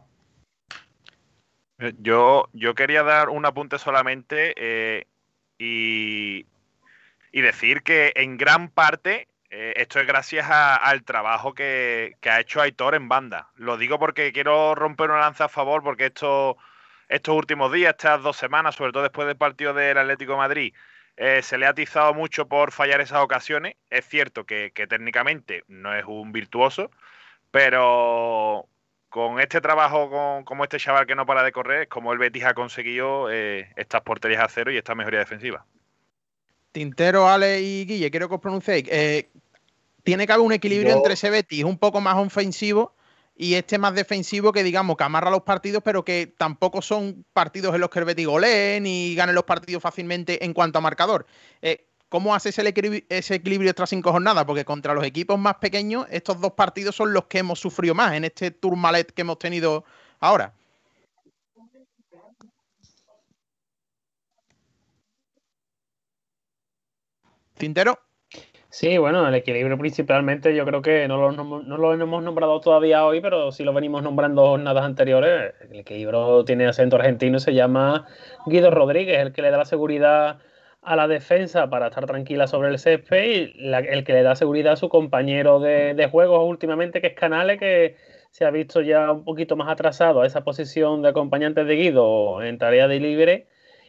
[1.79, 5.07] Eh, yo, yo quería dar un apunte solamente eh,
[5.59, 6.45] y,
[7.33, 13.09] decir que en gran parte esto es gracias al trabajo que, ha hecho Aitor en
[13.09, 13.51] banda.
[13.55, 16.59] Lo digo porque quiero romper una lanza a favor porque esto,
[17.09, 20.75] estos últimos días, estas dos semanas, sobre todo después del partido del Atlético de Madrid,
[21.17, 23.77] eh, se le ha atizado mucho por fallar esas ocasiones.
[23.91, 26.91] Es cierto que, técnicamente no es un virtuoso,
[27.51, 28.67] pero
[29.09, 32.45] con este trabajo, con, como este chaval que no para de correr, como el Betis
[32.45, 35.65] ha conseguido eh, estas porterías a cero y esta mejoría defensiva.
[36.73, 38.87] Tintero, Ale y Guille, quiero que os pronunciéis.
[38.91, 39.31] Eh,
[40.03, 42.96] tiene que haber un equilibrio entre ese Betis un poco más ofensivo
[43.37, 47.75] y este más defensivo que digamos que amarra los partidos, pero que tampoco son partidos
[47.75, 51.27] en los que el Betis goleen y gane los partidos fácilmente en cuanto a marcador.
[51.61, 54.45] Eh, ¿Cómo haces ese equilibrio, tras cinco jornadas?
[54.45, 58.15] Porque contra los equipos más pequeños, estos dos partidos son los que hemos sufrido más
[58.15, 59.85] en este turmalet que hemos tenido
[60.21, 60.55] ahora.
[67.59, 68.06] Tintero.
[68.79, 73.51] Sí, bueno, el equilibrio principalmente yo creo que no lo, hemos nombrado todavía hoy, pero
[73.51, 75.55] sí lo venimos nombrando jornadas anteriores.
[75.71, 78.07] El equilibrio tiene acento argentino y se llama
[78.45, 80.41] Guido Rodríguez, el que le da la seguridad
[80.83, 84.75] a la defensa para estar tranquila sobre el césped y el que le da seguridad
[84.75, 87.97] a su compañero de, de juegos últimamente, que es Canales, que
[88.31, 92.43] se ha visto ya un poquito más atrasado a esa posición de acompañante de Guido
[92.43, 93.47] en tarea de libre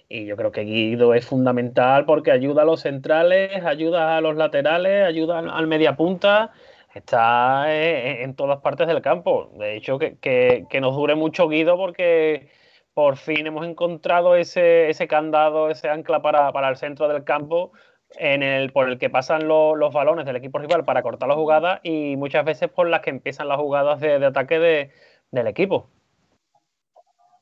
[0.09, 4.35] y yo creo que Guido es fundamental porque ayuda a los centrales, ayuda a los
[4.35, 6.51] laterales, ayuda al media punta,
[6.93, 9.51] está en, todas partes del campo.
[9.57, 12.49] De hecho, que, nos dure mucho Guido porque
[12.93, 17.71] por fin hemos encontrado ese, ese candado, ese ancla para, para, el centro del campo
[18.17, 21.79] en el, por el que pasan los balones del equipo rival para cortar la jugada
[21.83, 24.91] y muchas veces por las que empiezan las jugadas de, ataque
[25.31, 25.89] del equipo.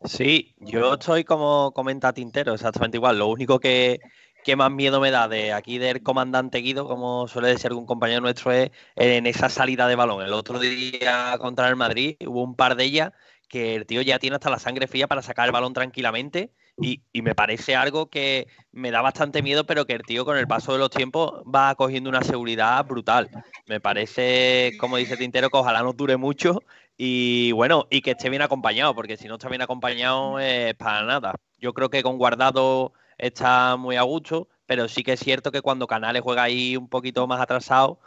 [0.08, 3.18] Sí, yo estoy como comenta Tintero, exactamente igual.
[3.18, 4.00] Lo único que,
[4.44, 8.22] que más miedo me da de aquí del comandante Guido, como suele decir algún compañero
[8.22, 10.24] nuestro, es en esa salida de balón.
[10.24, 13.12] El otro día contra el Madrid hubo un par de ellas
[13.48, 17.04] que el tío ya tiene hasta la sangre fría para sacar el balón tranquilamente y,
[17.14, 20.48] y, me parece algo que me da bastante miedo, pero que el tío con el
[20.48, 23.30] paso de los tiempos va cogiendo una seguridad brutal.
[23.66, 26.62] Me parece, como dice Tintero, que ojalá no dure mucho
[26.98, 31.04] y bueno, y que esté bien acompañado, porque si no está bien acompañado es para
[31.04, 31.36] nada.
[31.60, 35.62] Yo creo que con Guardado está muy a gusto, pero sí que es cierto que
[35.62, 38.00] cuando Canales juega ahí un poquito más atrasado,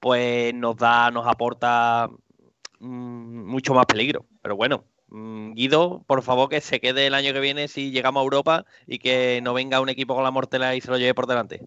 [0.00, 2.08] pues nos da, nos aporta
[2.78, 4.26] mmm, mucho más peligro.
[4.42, 8.20] Pero bueno, mmm, Guido, por favor que se quede el año que viene si llegamos
[8.20, 11.14] a Europa y que no venga un equipo con la mortela y se lo lleve
[11.14, 11.66] por delante.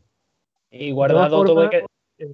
[0.71, 1.85] Y guardado todo hay que,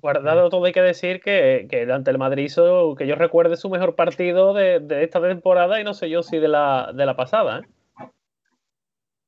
[0.01, 3.69] guardado todo hay que decir que, que ante el Madrid hizo, que yo recuerde su
[3.69, 7.15] mejor partido de, de, esta temporada y no sé yo si de la, de la
[7.15, 7.59] pasada.
[7.59, 8.07] ¿eh?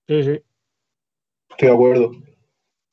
[0.08, 0.41] Sí, sí.
[1.50, 2.12] Estoy de acuerdo.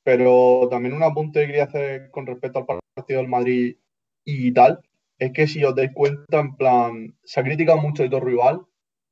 [0.03, 3.77] Pero también un apunte que quería hacer con respecto al partido del Madrid
[4.25, 4.81] y tal,
[5.19, 8.61] es que si os dais cuenta, en plan, se ha criticado mucho de todo rival,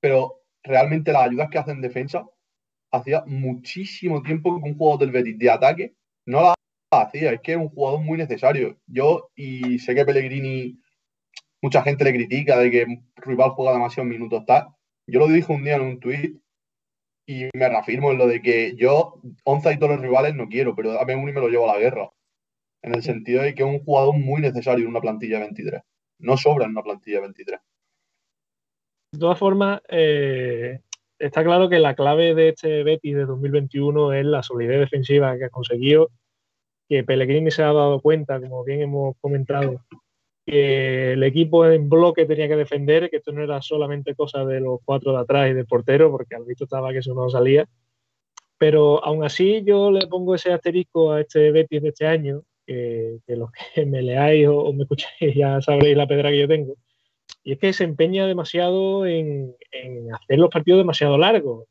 [0.01, 2.27] pero realmente las ayudas que hace en defensa,
[2.91, 5.95] hacía muchísimo tiempo que un jugador del Betis de ataque
[6.27, 6.55] no las
[7.00, 8.78] hacía, es que es un jugador muy necesario.
[8.87, 10.78] Yo, y sé que Pellegrini,
[11.62, 14.68] mucha gente le critica de que rival juega demasiados minutos, tal.
[15.07, 16.40] Yo lo dije un día en un tuit
[17.26, 20.74] y me reafirmo en lo de que yo 11 y todos los rivales no quiero,
[20.74, 22.11] pero dame uno y me lo llevo a la guerra.
[22.83, 25.83] En el sentido de que es un jugador muy necesario en una plantilla de 23.
[26.18, 27.61] No sobra en una plantilla de 23.
[29.12, 30.81] De todas formas, eh,
[31.18, 35.44] está claro que la clave de este Betis de 2021 es la solidez defensiva que
[35.44, 36.11] ha conseguido,
[36.92, 39.81] que Pellegrini se ha dado cuenta, como bien hemos comentado,
[40.44, 44.61] que el equipo en bloque tenía que defender, que esto no era solamente cosa de
[44.61, 47.66] los cuatro de atrás y del portero, porque al visto estaba que eso no salía.
[48.59, 53.20] Pero aún así yo le pongo ese asterisco a este Betis de este año, que,
[53.26, 56.48] que los que me leáis o, o, me escucháis ya sabréis la pedra que yo
[56.48, 56.74] tengo.
[57.42, 61.64] Y es que se empeña demasiado en, en hacer los partidos demasiado largos.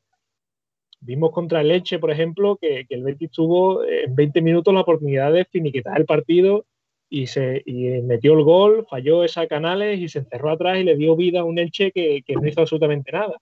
[1.02, 4.82] Vimos contra el Leche, por ejemplo, que, que el Betis tuvo en 20 minutos la
[4.82, 6.66] oportunidad de finiquitar el partido
[7.10, 10.96] y, se, y metió el gol, falló esa Canales y se encerró atrás y le
[10.96, 13.36] dio vida a un Elche que, que no hizo absolutamente nada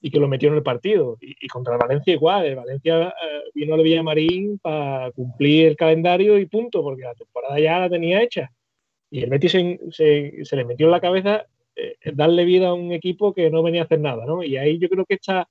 [0.00, 1.16] y que lo metió en el partido.
[1.20, 5.76] Y, y contra el Valencia igual, el Valencia eh, vino al Villamarín para cumplir el
[5.76, 8.50] calendario y punto, porque la temporada ya la tenía hecha.
[9.10, 12.74] Y el Betis se, se, se le metió en la cabeza eh, darle vida a
[12.74, 14.42] un equipo que no venía a hacer nada, ¿no?
[14.42, 15.48] Y ahí yo creo que está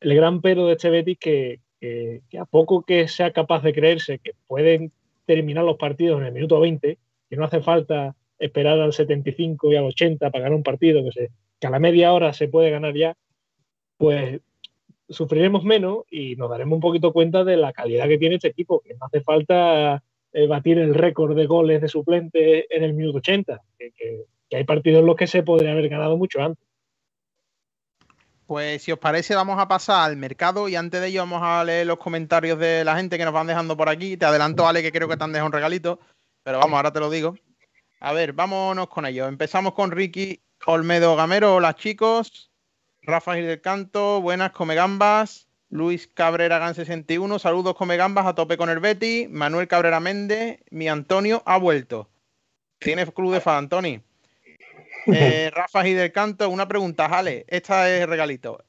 [0.00, 4.18] el gran pero de este Betis que, que, a poco que sea capaz de creerse
[4.18, 4.92] que pueden
[5.26, 9.76] terminar los partidos en el minuto 20, que no hace falta esperar al 75 y
[9.76, 12.70] al 80 para ganar un partido, que, se, que a la media hora se puede
[12.70, 13.16] ganar ya,
[13.96, 14.40] pues
[15.08, 18.80] sufriremos menos y nos daremos un poquito cuenta de la calidad que tiene este equipo,
[18.80, 23.18] que no hace falta eh, batir el récord de goles de suplente en el minuto
[23.18, 26.64] 80, que, que, que, hay partidos en los que se podría haber ganado mucho antes.
[28.50, 31.62] Pues si os parece vamos a pasar al mercado y antes de ello vamos a
[31.62, 34.16] leer los comentarios de la gente que nos van dejando por aquí.
[34.16, 36.00] Te adelanto, Ale, que creo que te han dejado un regalito,
[36.42, 37.36] pero vamos, ahora te lo digo.
[38.00, 39.28] A ver, vámonos con ellos.
[39.28, 41.54] Empezamos con Ricky Olmedo Gamero.
[41.54, 42.50] Hola chicos.
[43.02, 45.46] Rafa Gil del Canto, buenas come gambas.
[45.68, 49.28] Luis Cabrera Gan 61, saludos come gambas a tope con el Betty.
[49.30, 52.10] Manuel Cabrera Méndez, mi Antonio ha vuelto.
[52.80, 54.02] ¿Tienes club de fan, Antoni?
[55.06, 57.44] Eh, Rafa Gil del Canto, una pregunta, Jale.
[57.48, 58.64] Esta es regalito.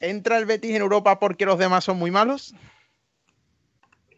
[0.00, 2.54] ¿Entra el Betis en Europa porque los demás son muy malos?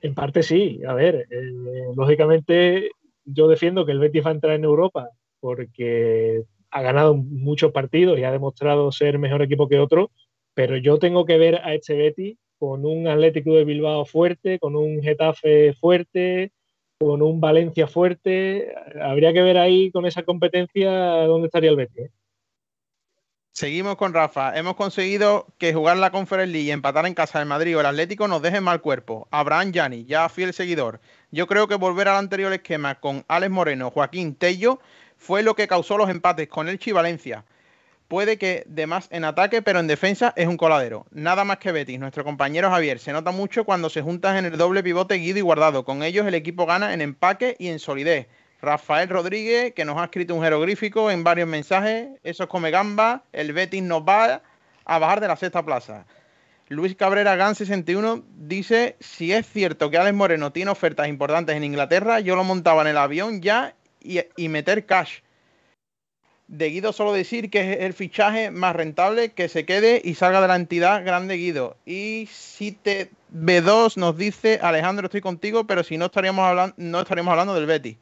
[0.01, 0.81] En parte sí.
[0.87, 1.53] A ver, eh,
[1.95, 2.91] lógicamente
[3.25, 8.19] yo defiendo que el Betis va a entrar en Europa porque ha ganado muchos partidos
[8.19, 10.11] y ha demostrado ser mejor equipo que otro,
[10.55, 14.77] pero yo tengo que ver a este Betis con un Atlético de Bilbao fuerte, con
[14.77, 16.53] un Getafe fuerte,
[16.99, 18.75] con un Valencia fuerte.
[19.01, 20.91] Habría que ver ahí con esa competencia
[21.27, 22.07] dónde estaría el Betis.
[22.07, 22.11] ¿eh?
[23.53, 24.57] Seguimos con Rafa.
[24.57, 27.87] Hemos conseguido que jugar la Conference League y empatar en casa del Madrid o el
[27.87, 29.29] Atlético nos deje mal cuerpo.
[29.31, 31.01] Abraham Yani, ya fiel seguidor.
[31.31, 34.79] Yo creo que volver al anterior esquema con Alex Moreno, Joaquín Tello
[35.17, 37.47] fue lo que causó los empates con Elche y Valencia.
[38.09, 41.07] Puede que de más en ataque, pero en defensa es un coladero.
[41.11, 43.01] Nada más que Betis, nuestro compañero Javier.
[43.01, 45.85] Se nota mucho cuando se juntan en el doble pivote Guido y Guardado.
[45.85, 48.29] Con ellos el equipo gana en empaque y en solidez.
[48.62, 52.09] Rafael Rodríguez, que nos ha escrito un jeroglífico en varios mensajes.
[52.23, 53.25] Eso es come gamba.
[53.33, 54.40] El Betis nos va
[54.85, 56.07] a bajar de la sexta plaza.
[56.69, 61.64] Luis Cabrera Gan 61 dice: Si es cierto que Alex Moreno tiene ofertas importantes en
[61.64, 65.21] Inglaterra, yo lo montaba en el avión ya y, y meter cash.
[66.49, 70.41] De Guido solo decir que es el fichaje más rentable, que se quede y salga
[70.41, 71.77] de la entidad grande Guido.
[71.85, 77.01] Y si te B2 nos dice, Alejandro, estoy contigo, pero si no estaríamos hablando, no
[77.01, 77.97] estaríamos hablando del Betis.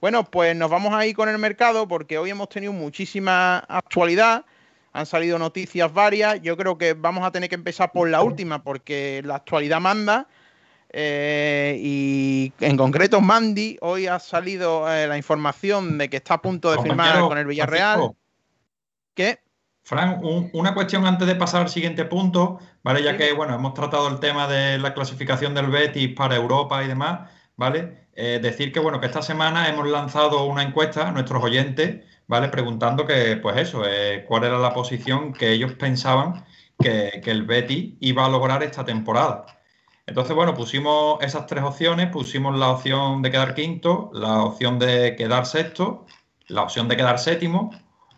[0.00, 4.44] Bueno, pues nos vamos a ir con el mercado porque hoy hemos tenido muchísima actualidad.
[4.92, 6.42] Han salido noticias varias.
[6.42, 10.28] Yo creo que vamos a tener que empezar por la última porque la actualidad manda.
[10.98, 16.40] Eh, y en concreto, Mandy, hoy ha salido eh, la información de que está a
[16.40, 18.12] punto de firmar con el Villarreal.
[19.12, 19.40] ¿Qué?
[19.82, 23.02] Fran, una cuestión antes de pasar al siguiente punto, ¿vale?
[23.02, 26.88] Ya que, bueno, hemos tratado el tema de la clasificación del Betis para Europa y
[26.88, 28.08] demás, ¿vale?
[28.14, 32.48] Eh, decir que, bueno, que esta semana hemos lanzado una encuesta a nuestros oyentes, ¿vale?
[32.48, 36.46] Preguntando que, pues eso, eh, cuál era la posición que ellos pensaban
[36.80, 39.55] que, que el Betis iba a lograr esta temporada.
[40.06, 45.16] Entonces, bueno, pusimos esas tres opciones, pusimos la opción de quedar quinto, la opción de
[45.16, 46.06] quedar sexto,
[46.46, 47.72] la opción de quedar séptimo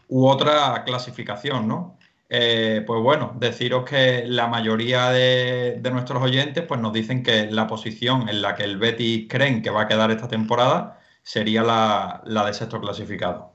[0.09, 1.99] u otra clasificación, ¿no?
[2.31, 7.67] Eh, pues bueno, deciros que la mayoría de, nuestros oyentes pues nos dicen que la
[7.67, 12.23] posición en la que el Betis creen que va a quedar esta temporada sería la,
[12.45, 13.55] de sexto clasificado.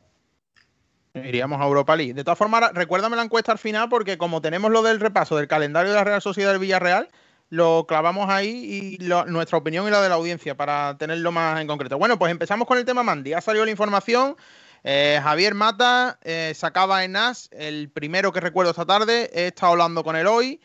[1.13, 2.15] Iríamos a Europa League.
[2.15, 5.48] De todas formas, recuérdame la encuesta al final porque como tenemos lo del repaso del
[5.48, 7.10] calendario de la Real Sociedad del Villarreal,
[7.54, 11.68] lo clavamos ahí y nuestra opinión y la de la audiencia para tenerlo más en
[11.68, 12.00] concreto.
[12.00, 13.34] Bueno, pues empezamos con el tema Mandy.
[13.34, 14.36] Ha salido la información
[14.84, 19.30] eh, Javier Mata eh, sacaba en NAS el primero que recuerdo esta tarde.
[19.34, 20.60] He estado hablando con él hoy.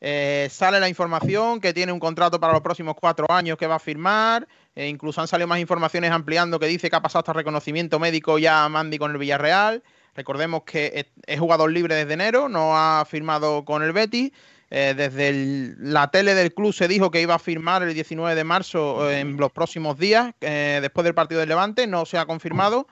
[0.00, 3.76] Eh, sale la información que tiene un contrato para los próximos cuatro años que va
[3.76, 4.48] a firmar.
[4.74, 8.64] incluso han salido más informaciones ampliando que dice que ha pasado hasta reconocimiento médico ya
[8.64, 9.84] a Mandy con el Villarreal.
[10.16, 14.32] Recordemos que es, jugador libre desde enero, no ha firmado con el Betis.
[14.72, 19.10] Desde la tele del club se dijo que iba a firmar el 19 de marzo
[19.10, 22.86] en los próximos días, después del partido del Levante, no se ha confirmado.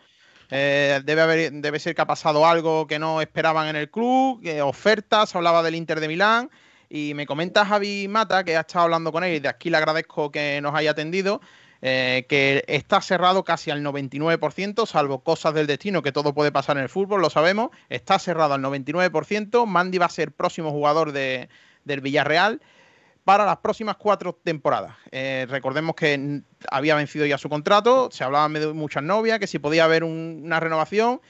[0.52, 4.42] Eh, debe, haber, debe ser que ha pasado algo que no esperaban en el club,
[4.62, 6.50] ofertas, hablaba del Inter de Milán.
[6.88, 9.76] Y me comenta Javi Mata, que ha estado hablando con él, y de aquí le
[9.76, 11.40] agradezco que nos haya atendido,
[11.82, 16.76] eh, que está cerrado casi al 99%, salvo cosas del destino, que todo puede pasar
[16.78, 17.70] en el fútbol, lo sabemos.
[17.88, 19.66] Está cerrado al 99%.
[19.66, 21.48] Mandy va a ser próximo jugador de,
[21.84, 22.60] del Villarreal
[23.24, 24.96] para las próximas cuatro temporadas.
[25.12, 29.58] Eh, recordemos que había vencido ya su contrato, se hablaba de muchas novias, que si
[29.58, 31.20] podía haber una renovación.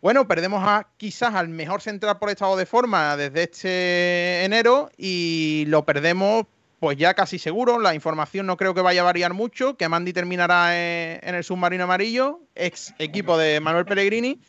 [0.00, 5.64] Bueno, perdemos a quizás al mejor central por estado de forma desde este enero y
[5.68, 6.46] lo perdemos
[6.78, 7.80] pues ya casi seguro.
[7.80, 11.84] La información no creo que vaya a variar mucho, que Mandy terminará en el submarino
[11.84, 14.40] amarillo, ex equipo de Manuel Pellegrini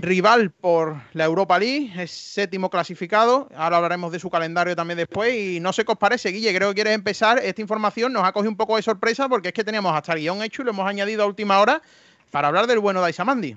[0.00, 3.48] rival por la Europa League, es séptimo clasificado.
[3.54, 5.34] Ahora hablaremos de su calendario también después.
[5.34, 7.38] Y no sé qué os parece, Guille, creo que quieres empezar.
[7.38, 10.20] Esta información nos ha cogido un poco de sorpresa porque es que teníamos hasta el
[10.20, 11.80] guion hecho y lo hemos añadido a última hora
[12.30, 13.56] para hablar del bueno de Isamandi.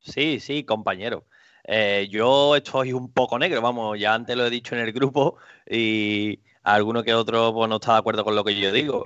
[0.00, 1.24] Sí, sí, compañero.
[1.64, 5.36] Eh, yo estoy un poco negro, vamos, ya antes lo he dicho en el grupo
[5.68, 9.04] y alguno que otro pues, no está de acuerdo con lo que yo digo.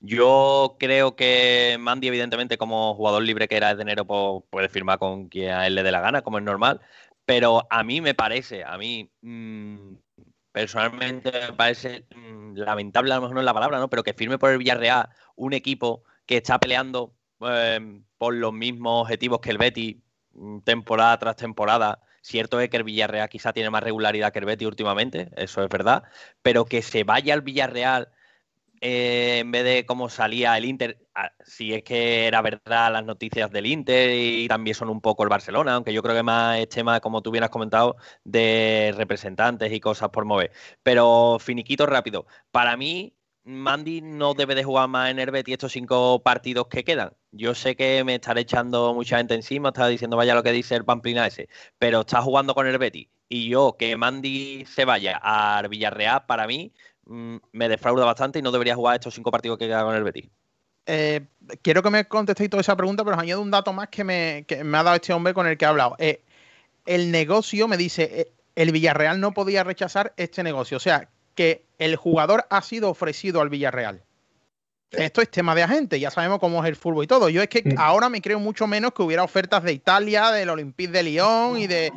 [0.00, 4.98] Yo creo que Mandy, evidentemente, como jugador libre que era de enero, pues, puede firmar
[4.98, 6.80] con quien a él le dé la gana, como es normal.
[7.26, 9.94] Pero a mí me parece, a mí mm,
[10.52, 13.90] personalmente me parece mm, lamentable, a lo mejor no es la palabra, ¿no?
[13.90, 19.02] Pero que firme por el Villarreal un equipo que está peleando em, por los mismos
[19.02, 22.00] objetivos que el Betty mm, temporada tras temporada.
[22.22, 25.68] Cierto es que el Villarreal quizá tiene más regularidad que el Betty últimamente, eso es
[25.68, 26.04] verdad,
[26.42, 28.10] pero que se vaya al Villarreal
[28.80, 33.04] eh, en vez de cómo salía el Inter, ah, si es que era verdad las
[33.04, 36.58] noticias del Inter y también son un poco el Barcelona, aunque yo creo que más
[36.58, 40.52] es tema, como tú bien has comentado, de representantes y cosas por mover.
[40.82, 42.26] Pero finiquito rápido.
[42.50, 43.14] Para mí,
[43.44, 47.12] Mandy no debe de jugar más en el Betis estos cinco partidos que quedan.
[47.32, 50.74] Yo sé que me estaré echando mucha gente encima, está diciendo vaya lo que dice
[50.76, 55.16] el Pamplina ese, pero está jugando con el Betis y yo que Mandy se vaya
[55.22, 56.72] al Villarreal, para mí
[57.10, 60.04] Mm, me defrauda bastante y no debería jugar estos cinco partidos que quedan con el
[60.04, 60.30] Betis.
[60.86, 61.26] Eh,
[61.60, 64.46] quiero que me contestéis toda esa pregunta, pero os añado un dato más que me,
[64.48, 65.96] ha dado este hombre con el que he hablado.
[65.98, 66.22] Eh,
[66.86, 70.76] el negocio me dice, eh, el Villarreal no podía rechazar este negocio.
[70.76, 74.04] O sea, que el jugador ha sido ofrecido al Villarreal.
[74.92, 77.28] Esto es tema de agente, ya sabemos cómo es el fútbol y todo.
[77.28, 80.92] Yo es que ahora me creo mucho menos que hubiera ofertas de Italia, del Olympique
[80.92, 81.92] de Lyon y de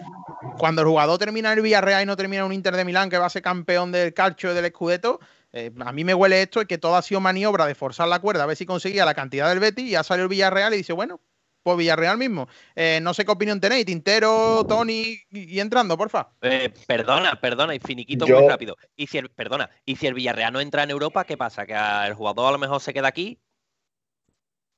[0.57, 3.09] cuando el jugador termina en el Villarreal y no termina en un Inter de Milán
[3.09, 5.19] que va a ser campeón del calcio y del Scudetto,
[5.51, 8.19] eh, a mí me huele esto y que todo ha sido maniobra de forzar la
[8.19, 10.77] cuerda a ver si conseguía la cantidad del Betis y ya salió el Villarreal y
[10.77, 11.21] dice, bueno,
[11.63, 12.47] pues Villarreal mismo.
[12.75, 16.29] Eh, no sé qué opinión tenéis, Tintero, Tony, y, entrando, porfa.
[16.41, 18.75] Eh, perdona, perdona, y finiquito muy rápido.
[18.95, 21.65] Y si el, perdona, y si el Villarreal no entra en Europa, ¿qué pasa?
[21.65, 21.73] ¿Que
[22.07, 23.39] el jugador a lo mejor se queda aquí?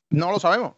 [0.10, 0.76] No lo sabemos.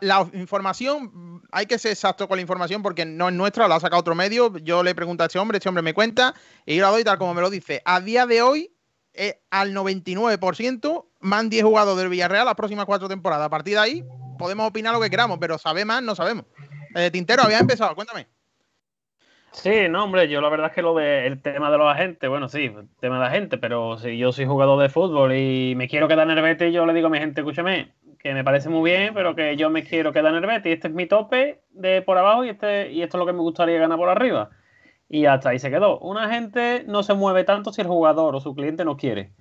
[0.00, 3.80] La información hay que ser exacto con la información porque no es nuestra, la ha
[3.80, 4.56] sacado otro medio.
[4.58, 7.18] Yo le pregunto a este hombre, este hombre me cuenta y yo la doy tal
[7.18, 7.82] como me lo dice.
[7.84, 8.72] A día de hoy,
[9.14, 13.46] eh, al 99%, Mandy es jugador del Villarreal las próximas cuatro temporadas.
[13.46, 14.04] A partir de ahí,
[14.38, 16.44] podemos opinar lo que queramos, pero sabe más, no sabemos.
[16.94, 18.26] Eh, Tintero, había empezado, cuéntame.
[19.52, 22.28] Sí, no, hombre, yo la verdad es que lo de el tema de los agentes,
[22.28, 25.88] bueno, sí, tema de la gente, pero si yo soy jugador de fútbol y me
[25.88, 28.68] quiero quedar en el Betis, yo le digo a mi gente, escúchame, que me parece
[28.68, 31.62] muy bien, pero que yo me quiero quedar en el Betis, este es mi tope
[31.70, 34.50] de por abajo y este y esto es lo que me gustaría ganar por arriba.
[35.08, 35.98] Y hasta ahí se quedó.
[36.00, 39.32] Un agente no se mueve tanto si el jugador o su cliente no quiere.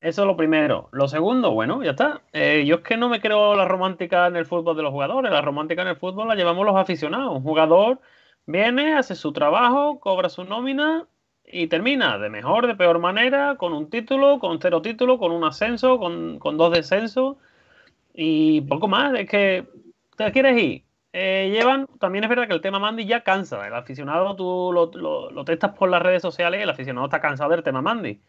[0.00, 0.88] Eso es lo primero.
[0.92, 2.22] Lo segundo, bueno, ya está.
[2.32, 5.32] Eh, yo es que no me creo la romántica en el fútbol de los jugadores.
[5.32, 7.36] La romántica en el fútbol la llevamos los aficionados.
[7.36, 8.00] Un jugador
[8.46, 11.08] Viene, hace su trabajo, cobra su nómina
[11.44, 15.42] y termina de mejor, de peor manera, con un título, con cero título, con un
[15.42, 17.36] ascenso, con, dos descensos
[18.16, 19.14] y poco más.
[19.14, 19.66] Es que
[20.16, 20.84] te quieres ir.
[21.12, 23.66] Eh, llevan, también es verdad que el tema Mandy ya cansa.
[23.66, 27.50] El aficionado, tú lo, lo, testas por las redes sociales y el aficionado está cansado
[27.50, 28.20] del tema Mandy.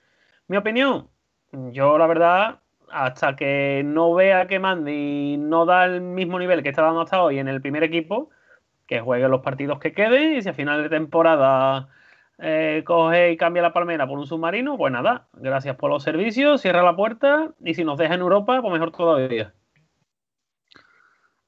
[0.47, 1.09] Mi opinión,
[1.51, 2.59] yo la verdad,
[2.89, 7.21] hasta que no vea que Mandy no da el mismo nivel que está dando hasta
[7.21, 8.29] hoy en el primer equipo,
[8.87, 11.89] que juegue los partidos que queden y si a final de temporada
[12.37, 16.61] eh, coge y cambia la palmera por un submarino, pues nada, gracias por los servicios,
[16.61, 19.53] cierra la puerta y si nos deja en Europa, pues mejor todavía.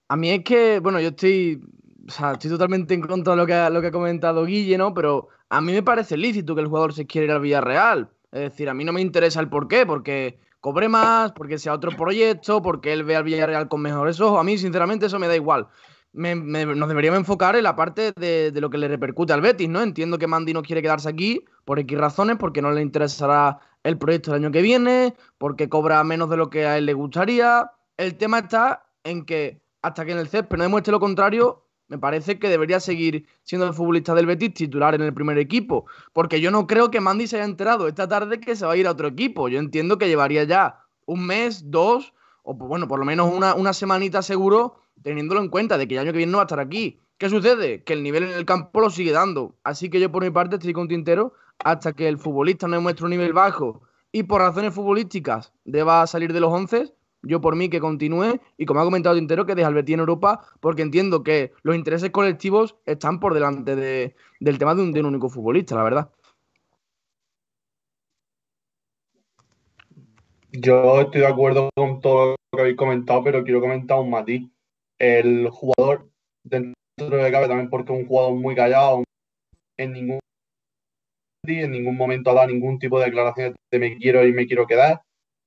[0.09, 1.61] A mí es que, bueno, yo estoy,
[2.07, 4.93] estoy totalmente en contra de lo que, ha, lo que ha comentado Guille, ¿no?
[4.93, 8.09] Pero a mí me parece lícito que el jugador se quiera ir al Villarreal.
[8.31, 11.73] Es decir, a mí no me interesa el por qué, porque cobre más, porque sea
[11.73, 14.39] otro proyecto, porque él ve al Villarreal con mejores ojos.
[14.39, 15.67] A mí, sinceramente, eso me da igual
[16.13, 19.81] nos deberíamos enfocar en la parte de, lo que le repercute al Betis, ¿no?
[19.81, 23.97] Entiendo que Mandy no quiere quedarse aquí por X razones, porque no le interesará el
[23.97, 27.71] proyecto el año que viene, porque cobra menos de lo que a él le gustaría.
[27.97, 31.97] El tema está en que hasta que en el césped no demuestre lo contrario, me
[31.97, 36.39] parece que debería seguir siendo el futbolista del Betis titular en el primer equipo, porque
[36.39, 38.87] yo no creo que Mandy se haya enterado esta tarde que se va a ir
[38.87, 39.49] a otro equipo.
[39.49, 42.13] Yo entiendo que llevaría ya un mes, dos,
[42.43, 46.01] o bueno, por lo menos una, una semanita seguro teniéndolo en cuenta de que el
[46.01, 46.99] año que viene no va a estar aquí.
[47.17, 47.83] ¿Qué sucede?
[47.83, 49.55] Que el nivel en el campo lo sigue dando.
[49.63, 53.05] Así que yo por mi parte estoy con Tintero hasta que el futbolista no demuestre
[53.05, 57.69] un nivel bajo y por razones futbolísticas deba salir de los 11, yo por mí
[57.69, 61.23] que continúe y como ha comentado Tintero que deja al Betis en Europa porque entiendo
[61.23, 65.75] que los intereses colectivos están por delante del tema de un, de un único futbolista,
[65.75, 66.11] la verdad.
[70.51, 74.49] Yo estoy de acuerdo con todo lo que habéis comentado, pero quiero comentar un matiz
[74.99, 76.09] el jugador
[76.43, 79.03] dentro de cabe también porque es un jugador muy callado,
[79.77, 80.19] en ningún
[81.47, 84.67] en ningún momento ha dado ningún tipo de declaración de me quiero y me quiero
[84.67, 85.01] quedar.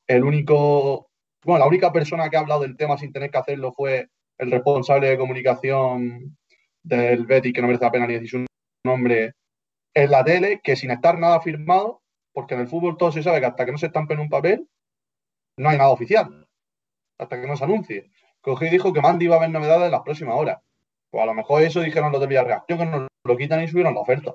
[0.09, 1.07] El único,
[1.45, 4.51] bueno, la única persona que ha hablado del tema sin tener que hacerlo fue el
[4.51, 6.37] responsable de comunicación
[6.83, 8.47] del Betty, que no merece la pena ni decir su
[8.85, 9.35] nombre,
[9.95, 13.41] en la tele, que sin estar nada firmado, porque en el fútbol todo se sabe
[13.41, 14.69] que hasta que no se estampe en un papel,
[15.59, 16.49] no hay nada oficial,
[17.19, 18.11] hasta que no se anuncie
[18.43, 20.59] cogió y dijo que Mandy iba a haber novedades en las próximas horas.
[21.11, 23.95] Pues a lo mejor eso dijeron los de Villarreal, que nos lo quitan y subieron
[23.95, 24.35] la oferta.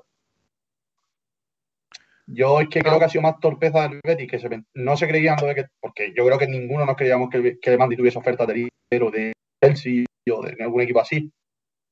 [2.30, 5.38] Yo es que creo que ha sido más torpeza del Betis, que no se creían,
[5.38, 8.68] que, porque yo creo que ninguno nos creíamos que, que Mandy tuviese oferta de
[9.00, 11.30] o de Chelsea o de algún equipo así.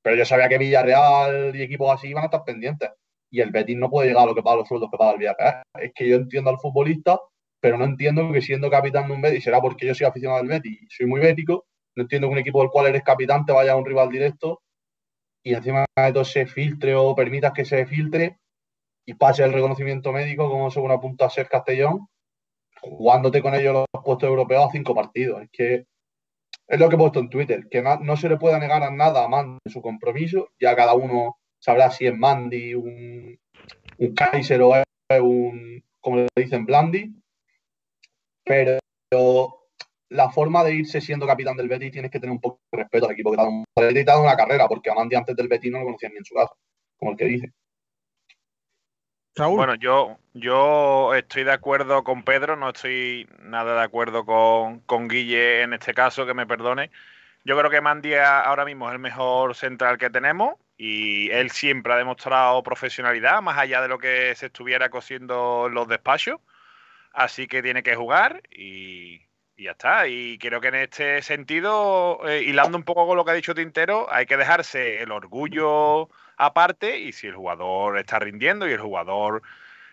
[0.03, 2.91] Pero yo sabía que Villarreal y equipos así iban a estar pendientes.
[3.31, 5.19] Y el Betis no puede llegar a lo que paga los sueldos que paga el
[5.19, 5.63] Villarreal.
[5.81, 7.19] Es que yo entiendo al futbolista,
[7.59, 10.49] pero no entiendo que siendo capitán de un Betis, será porque yo soy aficionado al
[10.49, 11.65] Betis y soy muy bético,
[11.97, 14.61] no entiendo que un equipo del cual eres capitán te vaya a un rival directo
[15.43, 18.37] y encima de todo se filtre o permitas que se filtre
[19.07, 22.09] y pase el reconocimiento médico, como según apunta a ser Castellón,
[22.81, 25.43] jugándote con ellos los puestos europeos a cinco partidos.
[25.43, 25.87] Es que
[26.69, 29.25] es lo que he puesto en Twitter, que no, se le puede negar a nada
[29.25, 33.39] a Mandy su compromiso, ya cada uno sabrá si es Mandy, un,
[33.99, 34.85] un Kaiser o es
[35.21, 37.15] un, como le dicen, Blandi,
[38.45, 38.79] pero
[40.09, 43.07] la forma de irse siendo capitán del Betis tienes que tener un poco de respeto
[43.07, 45.85] al equipo que te ha dado, una carrera, porque Amandi antes del Betis no lo
[45.85, 46.53] conocían ni en su casa,
[46.97, 47.53] como el que dice.
[49.39, 55.09] Bueno, yo, yo estoy de acuerdo con Pedro, no estoy nada de acuerdo con, con
[55.09, 56.91] Guille en este caso, que me perdone.
[57.45, 61.93] Yo creo que Mandi ahora mismo es el mejor central que tenemos y él siempre
[61.93, 66.41] ha demostrado profesionalidad, más allá de lo que se estuviera cosiendo en los despachos.
[67.13, 69.21] Así que tiene que jugar y,
[69.55, 70.09] y ya está.
[70.09, 73.55] Y creo que en este sentido, eh, hilando un poco con lo que ha dicho
[73.55, 78.81] Tintero, hay que dejarse el orgullo aparte y si el jugador está rindiendo y el
[78.81, 79.43] jugador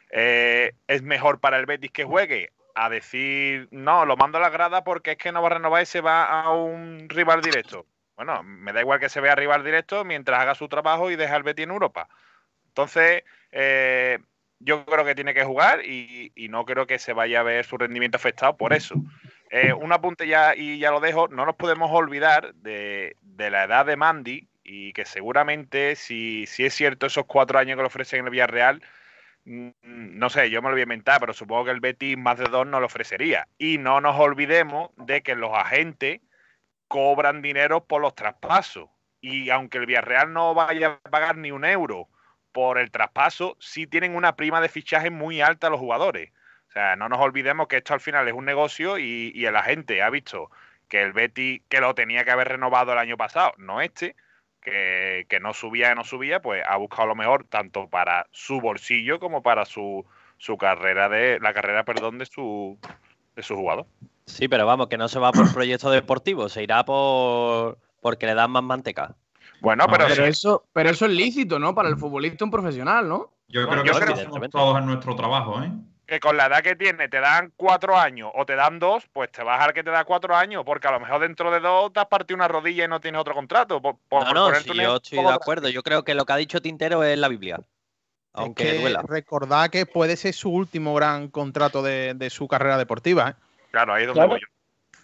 [0.10, 4.50] eh, es mejor para el Betis que juegue, a decir, no, lo mando a la
[4.50, 7.86] grada porque es que no va a renovar y se va a un rival directo.
[8.16, 11.34] Bueno, me da igual que se vea rival directo mientras haga su trabajo y deje
[11.34, 12.10] al Betis en Europa.
[12.68, 14.20] Entonces, eh,
[14.60, 17.78] yo creo que tiene que jugar y, no creo que se vaya a ver su
[17.78, 18.96] rendimiento afectado por eso.
[19.50, 23.86] Eh, un apunte ya y ya lo dejo, no nos podemos olvidar de, la edad
[23.86, 28.20] de Mandy y que seguramente si, si, es cierto esos cuatro años que le ofrecen
[28.20, 28.82] en el Villarreal,
[29.46, 32.38] mm, no sé, yo me lo voy a inventar, pero supongo que el Betis más
[32.38, 33.48] de dos no lo ofrecería.
[33.58, 36.22] Y no nos olvidemos de que los agentes
[36.88, 38.90] cobran dinero por los traspasos.
[39.22, 42.10] Y aunque el Villarreal no vaya a pagar ni un euro
[42.52, 46.32] por el traspaso, sí tienen una prima de fichaje muy alta los jugadores.
[46.70, 50.02] O sea, no nos olvidemos que esto al final es un negocio y, el agente
[50.02, 50.50] ha visto
[50.88, 54.16] que el Betty, que lo tenía que haber renovado el año pasado, no este,
[54.64, 59.20] que, no subía, que no subía, pues ha buscado lo mejor tanto para su bolsillo
[59.20, 60.06] como para su,
[60.38, 62.78] su carrera de, la carrera, perdón, de su,
[63.36, 63.86] de su jugador.
[64.26, 68.36] Sí, pero vamos, que no se va por proyecto deportivo, se irá por porque le
[68.36, 69.16] dan más manteca.
[69.62, 71.74] Bueno, pero, eso, pero eso es lícito, ¿no?
[71.74, 73.32] Para el futbolista un profesional, ¿no?
[73.48, 75.72] Yo creo que eso hacemos todos en nuestro trabajo, ¿eh?
[76.06, 79.32] Que con la edad que tiene te dan cuatro años o te dan dos, pues
[79.32, 81.94] te vas al que te da cuatro años, porque a lo mejor dentro de dos
[81.94, 83.82] te has partido una rodilla y no tienes otro contrato.
[83.82, 85.70] no, no, yo estoy de acuerdo.
[85.70, 87.60] Yo creo que lo que ha dicho Tintero es la Biblia.
[88.34, 89.04] Aunque duela.
[89.08, 93.30] Recordad que puede ser su último gran contrato de, su carrera deportiva.
[93.30, 93.34] ¿eh?
[93.72, 94.48] Claro, ahí es donde voy yo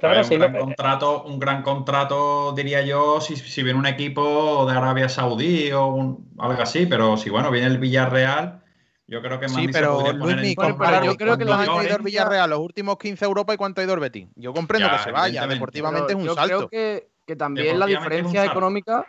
[0.02, 5.10] un, gran contrato, un gran contrato, diría yo, si, si, viene un equipo de Arabia
[5.10, 8.62] Saudí o algo así, pero si bueno, viene el Villarreal,
[9.10, 12.98] yo creo que Sí, pero Luis, yo creo que los ido el Villarreal, los últimos
[12.98, 14.28] 15 Europa y cuánto ha ido el Betis.
[14.36, 16.62] Yo comprendo que se vaya, deportivamente es un salto.
[16.62, 19.06] Yo creo que, también la diferencia económica.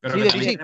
[0.00, 0.58] Pero sí,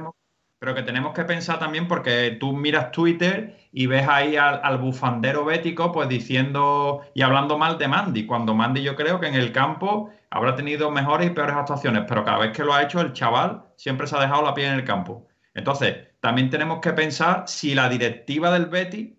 [0.61, 5.45] pero que tenemos que pensar también porque tú miras Twitter y ves ahí al, bufandero
[5.45, 9.53] bético pues diciendo y hablando mal de Mandy, cuando Mandy yo creo que en el
[9.53, 13.15] campo habrá tenido mejores y peores actuaciones, pero cada vez que lo ha hecho el
[13.15, 15.27] chaval siempre se ha dejado la piel en el campo.
[15.55, 19.19] Entonces, también tenemos que pensar si la directiva del Betty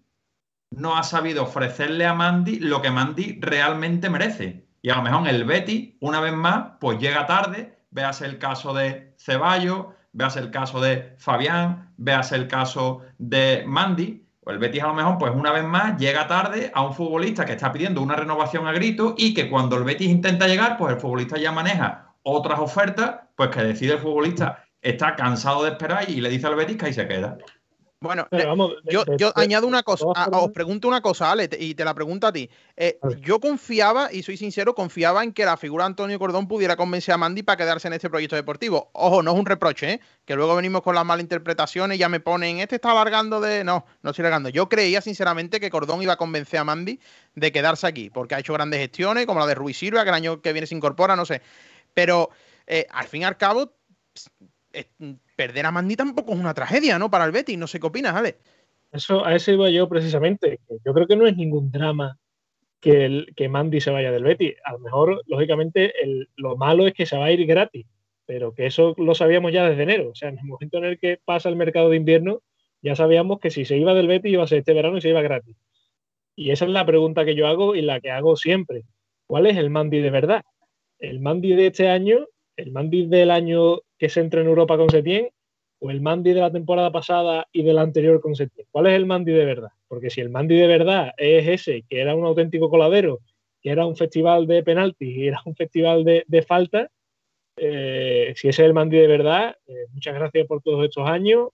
[0.72, 4.68] no ha sabido ofrecerle a Mandy lo que Mandy realmente merece.
[4.82, 8.74] Y a lo mejor el Betty, una vez más, pues llega tarde, veas el caso
[8.74, 14.82] de Ceballos, veas el caso de Fabián, veas el caso de Mandy, o el Betis
[14.82, 18.02] a lo mejor, pues una vez más, llega tarde a un futbolista que está pidiendo
[18.02, 21.52] una renovación a grito y que cuando el Betis intenta llegar, pues el futbolista ya
[21.52, 26.48] maneja otras ofertas, pues que decide el futbolista, está cansado de esperar y le dice
[26.48, 27.38] al Betis que ahí se queda.
[28.04, 28.28] Bueno,
[28.90, 29.04] yo,
[29.36, 32.50] añado una cosa, ah, os pregunto una cosa, Ale, y te la pregunto a ti.
[32.76, 36.76] Eh, yo confiaba, y soy sincero, confiaba en que la figura de Antonio Cordón pudiera
[36.76, 38.90] convencer a Mandy para quedarse en este proyecto deportivo.
[38.94, 40.02] Ojo, no es un reproche, ¿eh?
[40.26, 43.64] que luego venimos con las malinterpretaciones y ya me ponen, este está alargando de...
[43.64, 44.50] No, no estoy alargando.
[44.50, 47.00] Yo creía sinceramente que Cordón iba a convencer a Mandy
[47.36, 50.16] de quedarse aquí, porque ha hecho grandes gestiones, como la de Ruiz Silva, que el
[50.16, 51.44] año que viene se incorpora, no sé.
[51.94, 52.32] Pero
[52.66, 53.76] eh, al fin y al cabo
[55.36, 57.10] perder a Mandy tampoco es una tragedia, ¿no?
[57.10, 58.38] Para el Betis, no sé qué opinas, Ale.
[58.92, 60.60] Eso, a eso iba yo precisamente.
[60.86, 62.18] Yo creo que no es ningún drama
[62.80, 64.56] que Mandy se vaya del Betis.
[64.66, 65.94] A lo mejor, lógicamente,
[66.36, 67.86] lo malo es que se va a ir gratis,
[68.26, 70.10] pero que eso lo sabíamos ya desde enero.
[70.10, 72.42] O sea, en el momento en el que pasa el mercado de invierno,
[72.82, 75.10] ya sabíamos que si se iba del Betis iba a ser este verano y se
[75.10, 75.56] iba gratis.
[76.36, 78.84] Y esa es la pregunta que yo hago y la que hago siempre.
[79.28, 80.44] ¿Cuál es el Mandy de verdad?
[80.98, 82.26] ¿El Mandy de este año
[82.58, 85.30] el Mandy del año que se entra en Europa con Setién
[85.78, 88.66] o el Mandy de la temporada pasada y del anterior con Setién?
[88.72, 89.70] ¿Cuál es el Mandy de verdad?
[89.88, 93.20] Porque si el Mandy de verdad es ese, que era un auténtico coladero,
[93.62, 96.90] que era un festival de penaltis y era un festival de, de faltas,
[97.58, 101.50] eh, si ese es el Mandy de verdad, eh, muchas gracias por todos estos años.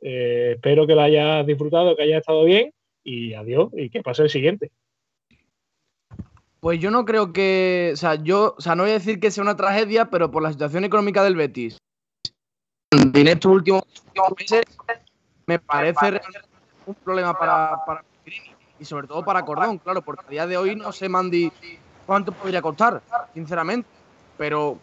[0.00, 2.70] Eh, espero que lo hayas disfrutado, que haya estado bien
[3.02, 4.70] y adiós y que pase el siguiente.
[6.60, 7.90] Pues yo no creo que.
[7.92, 8.54] O sea, yo.
[8.56, 11.24] O sea, no voy a decir que sea una tragedia, pero por la situación económica
[11.24, 11.78] del Betis.
[12.90, 13.82] En estos últimos,
[14.38, 14.62] meses
[15.46, 16.20] me parece
[16.86, 18.04] un problema para, para
[18.78, 21.52] y sobre todo para Cordón, claro, porque a día de hoy no sé, Mandy,
[22.06, 23.02] cuánto podría costar,
[23.34, 23.88] sinceramente.
[24.36, 24.78] Pero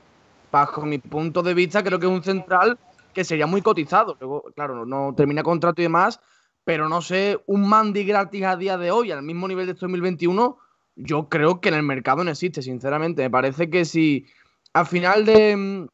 [0.52, 2.78] bajo mi punto de vista, creo que es un central
[3.14, 4.18] que sería muy cotizado.
[4.20, 6.20] Luego, claro, no, termina contrato y demás,
[6.64, 10.58] pero no sé, un Mandy gratis a día de hoy, al mismo nivel de 2021
[10.96, 13.22] yo creo que en el mercado no existe, sinceramente.
[13.24, 14.26] Me parece que si
[14.74, 15.88] a final de,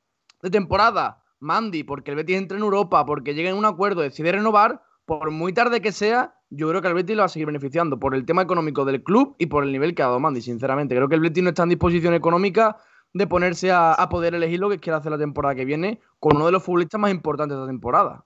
[0.52, 4.84] temporada Mandy, porque el Betis entra en Europa, porque llega en un acuerdo, decide renovar,
[5.06, 8.00] por muy tarde que sea, yo creo que el Betis lo va a seguir beneficiando
[8.00, 10.96] por el tema económico del club y por el nivel que ha dado Mandy, sinceramente.
[10.96, 12.78] Creo que el Betis no está en disposición económica
[13.14, 16.46] de ponerse a, poder elegir lo que quiera hacer la temporada que viene con uno
[16.46, 18.24] de los futbolistas más importantes de la temporada.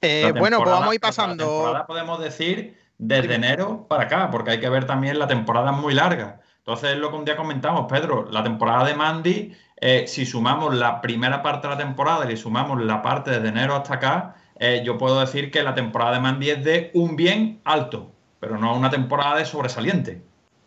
[0.00, 1.84] Eh, bueno, pues vamos a ir pasando.
[1.86, 6.40] podemos decir desde enero para acá, porque hay que ver también la temporada muy larga.
[6.58, 11.00] Entonces, lo que un día comentamos, Pedro, la temporada de Mandy eh, si sumamos la
[11.00, 14.96] primera parte de la temporada y sumamos la parte desde enero hasta acá, eh, yo
[14.98, 18.90] puedo decir que la temporada de Mandy es de un bien alto, pero no una
[18.90, 20.22] temporada de sobresaliente.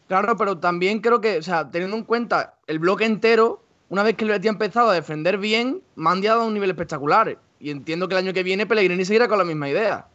[0.07, 4.15] Claro, pero también creo que, o sea, teniendo en cuenta el bloque entero, una vez
[4.15, 7.37] que el Betis ha empezado a defender bien, Mandy ha dado un nivel espectacular.
[7.59, 10.07] Y entiendo que el año que viene Pellegrini seguirá con la misma idea.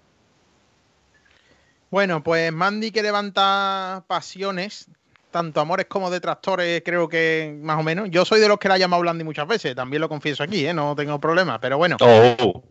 [1.91, 4.89] Bueno, pues Mandy que levanta pasiones,
[5.33, 8.09] tanto amores como detractores, creo que más o menos.
[8.11, 10.65] Yo soy de los que la ha llamado Blandi muchas veces, también lo confieso aquí,
[10.65, 10.73] ¿eh?
[10.73, 11.97] no tengo problema, pero bueno.
[12.01, 12.63] Oh.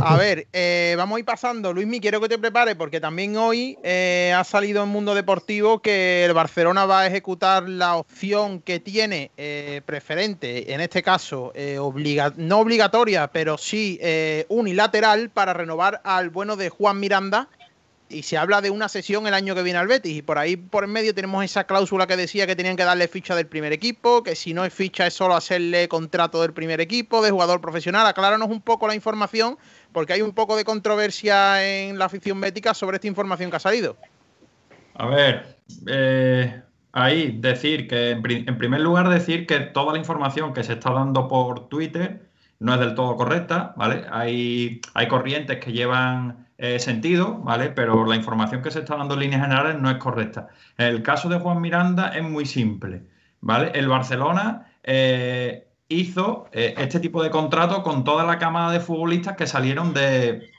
[0.00, 1.72] A ver, eh, vamos a ir pasando.
[1.72, 6.24] Luismi, quiero que te prepares porque también hoy eh, ha salido en Mundo Deportivo que
[6.24, 11.52] el Barcelona va a ejecutar la opción que tiene eh, preferente, en este caso
[12.36, 13.98] no obligatoria, pero sí
[14.48, 17.48] unilateral para renovar al bueno de Juan Miranda.
[18.10, 20.16] Y se habla de una sesión el año que viene al Betis.
[20.16, 23.06] Y por ahí por en medio tenemos esa cláusula que decía que tenían que darle
[23.08, 26.80] ficha del primer equipo, que si no es ficha es solo hacerle contrato del primer
[26.80, 28.06] equipo, de jugador profesional.
[28.06, 29.58] Acláranos un poco la información
[29.92, 33.60] porque hay un poco de controversia en la afición bética sobre esta información que ha
[33.60, 33.96] salido.
[34.94, 35.56] A ver,
[35.86, 40.90] eh, ahí decir que, en, primer lugar, decir que toda la información que se está
[40.92, 44.04] dando por Twitter no es del todo correcta, ¿vale?
[44.10, 47.70] Hay, hay corrientes que llevan eh, sentido, ¿vale?
[47.70, 50.48] Pero la información que se está dando en líneas generales no es correcta.
[50.76, 53.02] El caso de Juan Miranda es muy simple,
[53.40, 53.70] ¿vale?
[53.74, 59.36] El Barcelona eh, hizo eh, este tipo de contrato con toda la cámara de futbolistas
[59.38, 60.50] que salieron de,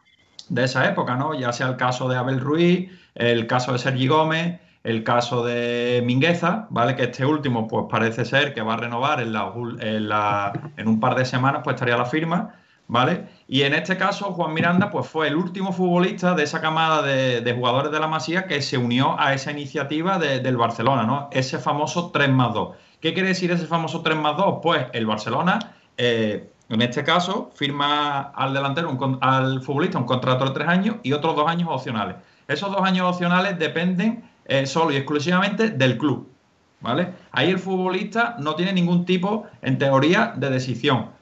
[0.55, 1.35] esa época, ¿no?
[1.39, 6.01] Ya sea el caso de Abel Ruiz, el caso de Sergi Gómez, el caso de
[6.03, 6.95] Mingueza, ¿vale?
[6.95, 11.13] Que este último, pues parece ser que va a renovar en, la, en, un par
[11.13, 12.55] de semanas, pues estaría la firma,
[12.87, 13.27] ¿vale?
[13.51, 17.53] Y en este caso, Juan Miranda, pues fue el último futbolista de esa camada de,
[17.53, 21.27] jugadores de la Masía que se unió a esa iniciativa del Barcelona, ¿no?
[21.33, 22.77] Ese famoso 3 más 2.
[23.01, 24.59] ¿Qué quiere decir ese famoso 3 más 2?
[24.63, 30.51] Pues el Barcelona, eh, en este caso, firma al delantero, al futbolista, un contrato de
[30.51, 32.15] tres años y otros dos años opcionales.
[32.47, 36.31] Esos dos años opcionales dependen eh, solo y exclusivamente del club.
[36.79, 37.15] ¿Vale?
[37.33, 41.19] Ahí el futbolista no tiene ningún tipo, en teoría, de decisión.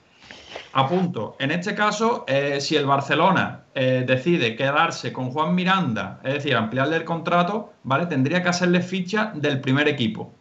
[0.73, 6.53] Apunto, en este caso, eh, si el Barcelona decide quedarse con Juan Miranda, es decir,
[6.53, 8.07] ampliarle el contrato, ¿vale?
[8.07, 10.33] Tendría que hacerle ficha del primer equipo.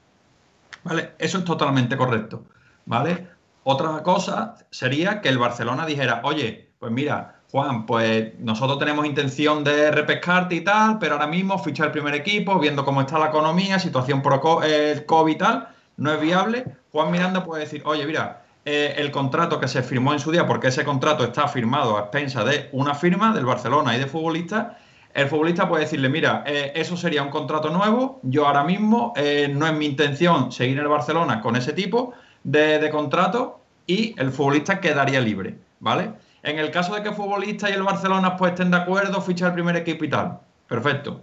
[0.83, 1.13] ¿Vale?
[1.19, 2.45] Eso es totalmente correcto.
[2.87, 3.29] ¿Vale?
[3.63, 9.65] Otra cosa sería que el Barcelona dijera, oye, pues mira, Juan, pues nosotros tenemos intención
[9.65, 13.27] de repescarte y tal, pero ahora mismo fichar el primer equipo, viendo cómo está la
[13.27, 16.65] economía, situación por el COVID y tal, no es viable.
[16.93, 20.47] Juan Miranda puede decir, oye, mira, eh, el contrato que se firmó en su día,
[20.47, 24.77] porque ese contrato está firmado a expensa de una firma del Barcelona y de futbolistas,
[25.15, 29.51] el futbolista puede decirle, mira, eh, eso sería un contrato nuevo, yo ahora mismo eh,
[29.51, 32.13] no es mi intención seguir en el Barcelona con ese tipo
[32.45, 36.13] de, contrato y el futbolista quedaría libre, ¿vale?
[36.43, 39.49] En el caso de que el futbolista y el Barcelona pues estén de acuerdo, fichar
[39.49, 41.23] el primer equipo y tal, perfecto.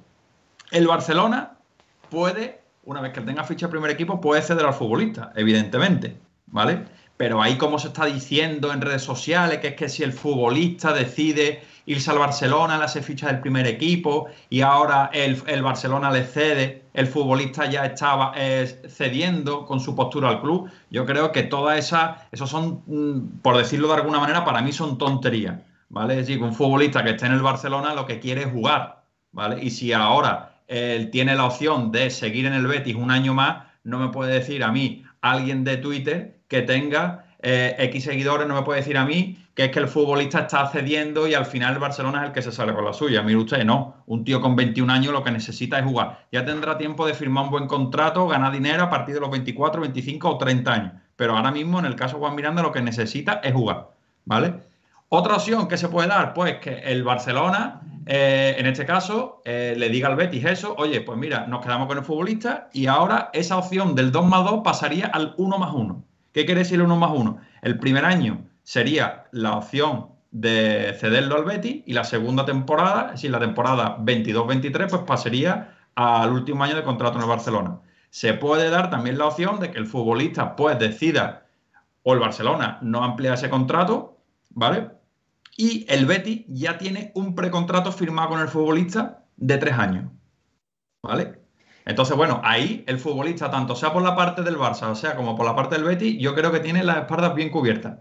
[0.71, 1.51] El Barcelona
[2.09, 6.17] puede, una vez que tenga ficha el primer equipo, puede ceder al futbolista, evidentemente,
[6.47, 6.85] ¿vale?
[7.17, 10.93] Pero ahí como se está diciendo en redes sociales, que es que si el futbolista
[10.93, 16.25] decide irse al Barcelona, le hace ficha del primer equipo y ahora el, Barcelona le
[16.25, 20.69] cede, el futbolista ya estaba eh, cediendo con su postura al club.
[20.89, 24.73] Yo creo que todas esas, esos son, mm, por decirlo de alguna manera, para mí
[24.73, 26.19] son tonterías, ¿vale?
[26.19, 29.63] Es decir, un futbolista que esté en el Barcelona lo que quiere es jugar, ¿vale?
[29.63, 33.67] Y si ahora él tiene la opción de seguir en el Betis un año más,
[33.83, 38.55] no me puede decir a mí alguien de Twitter que tenga eh, X seguidores, no
[38.55, 41.73] me puede decir a mí que es que el futbolista está cediendo y al final
[41.73, 43.23] el Barcelona es el que se sale con la suya.
[43.23, 44.03] Mire usted, no.
[44.05, 46.25] Un tío con 21 años lo que necesita es jugar.
[46.29, 49.79] Ya tendrá tiempo de firmar un buen contrato, ganar dinero a partir de los 24,
[49.79, 50.93] 25 o 30 años.
[51.15, 53.91] Pero ahora mismo, en el caso de Juan Miranda, lo que necesita es jugar.
[54.25, 54.55] ¿Vale?
[55.07, 59.73] Otra opción que se puede dar, pues que el Barcelona, eh, en este caso, eh,
[59.77, 63.29] le diga al Betis eso, oye, pues mira, nos quedamos con el futbolista y ahora
[63.31, 66.03] esa opción del 2 más 2 pasaría al 1 más 1.
[66.35, 67.37] ¿Qué quiere decir el 1 más 1?
[67.61, 73.11] El primer año sería la opción de cederlo al Betis y la segunda temporada, es
[73.13, 77.79] decir, la temporada 22-23, pues pasaría al último año de contrato en el Barcelona.
[78.09, 81.45] Se puede dar también la opción de que el futbolista pues decida
[82.03, 84.17] o el Barcelona no amplía ese contrato,
[84.49, 84.89] ¿vale?
[85.55, 90.11] Y el Betis ya tiene un precontrato firmado con el futbolista de tres años,
[91.01, 91.44] ¿vale?
[91.85, 95.35] Entonces, bueno, ahí el futbolista, tanto sea por la parte del Barça, o sea como
[95.35, 97.99] por la parte del Betis, yo creo que tiene las espaldas bien cubiertas.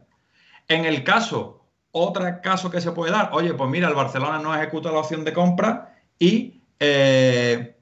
[0.68, 4.54] En el caso, otro caso que se puede dar, oye, pues mira, el Barcelona no
[4.54, 7.76] ejecuta la opción de compra y eh,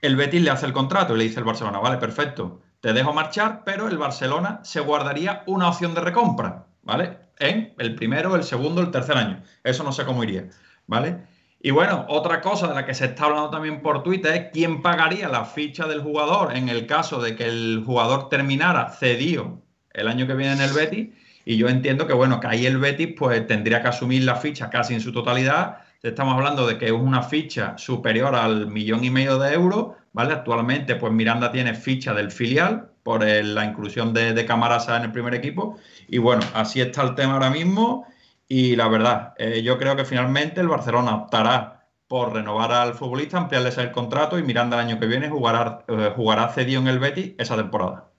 [0.00, 3.12] el Betis le hace el contrato y le dice el Barcelona, vale, perfecto, te dejo
[3.12, 7.18] marchar, pero el Barcelona se guardaría una opción de recompra, ¿vale?
[7.38, 9.42] En el primero, el segundo, el tercer año.
[9.62, 10.48] Eso no sé cómo iría,
[10.86, 11.26] ¿vale?
[11.62, 14.80] Y bueno, otra cosa de la que se está hablando también por Twitter es quién
[14.80, 19.60] pagaría la ficha del jugador en el caso de que el jugador terminara cedido
[19.92, 21.08] el año que viene en el Betis.
[21.44, 24.70] Y yo entiendo que, bueno, que ahí el Betis pues tendría que asumir la ficha
[24.70, 25.78] casi en su totalidad.
[26.02, 30.32] Estamos hablando de que es una ficha superior al millón y medio de euros, ¿vale?
[30.32, 35.12] Actualmente, pues Miranda tiene ficha del filial por la inclusión de, de Camarasa en el
[35.12, 35.76] primer equipo.
[36.08, 38.06] Y bueno, así está el tema ahora mismo.
[38.52, 43.38] Y la verdad, eh, yo creo que finalmente el Barcelona optará por renovar al futbolista,
[43.38, 46.98] ampliarle el contrato y Miranda el año que viene jugará, eh, jugará cedido en el
[46.98, 48.10] Betis esa temporada.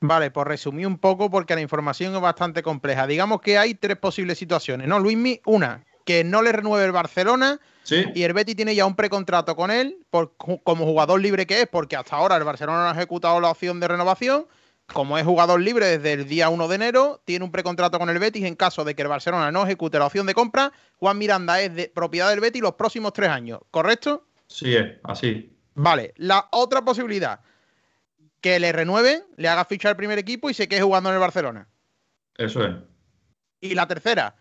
[0.00, 3.06] Vale, pues resumí un poco porque la información es bastante compleja.
[3.06, 5.40] Digamos que hay tres posibles situaciones, ¿no, Luismi?
[5.46, 9.70] Una, que no le renueve el Barcelona y el Betis tiene ya un precontrato con
[9.70, 13.40] él por, como jugador libre que es, porque hasta ahora el Barcelona no ha ejecutado
[13.40, 14.46] la opción de renovación
[14.92, 18.18] como es jugador libre desde el día 1 de enero, tiene un precontrato con el
[18.18, 20.72] Betis en caso de que el Barcelona no ejecute la opción de compra.
[20.98, 24.26] Juan Miranda es de propiedad del Betis los próximos tres años, ¿correcto?
[24.46, 25.56] Sí, es así.
[25.74, 27.40] Vale, la otra posibilidad,
[28.40, 31.20] que le renueven, le haga ficha al primer equipo y se quede jugando en el
[31.20, 31.68] Barcelona.
[32.36, 32.74] Eso es.
[33.60, 34.36] Y la tercera,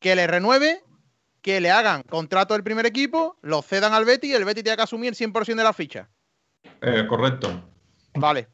[0.00, 0.82] que le renueve,
[1.42, 4.76] que le hagan contrato del primer equipo, lo cedan al Betis y el Betis tenga
[4.76, 6.08] que asumir el 100% de la ficha.
[6.80, 7.62] Eh, correcto.
[8.14, 8.48] Vale,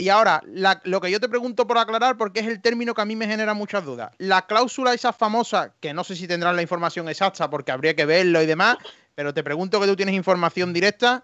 [0.00, 0.42] y ahora,
[0.84, 3.26] lo que yo te pregunto por aclarar, porque es el término que a mí me
[3.26, 4.10] genera muchas dudas.
[4.16, 8.06] La cláusula esa famosa, que no sé si tendrán la información exacta porque habría que
[8.06, 8.78] verlo y demás,
[9.14, 11.22] pero te pregunto que tú tienes información directa.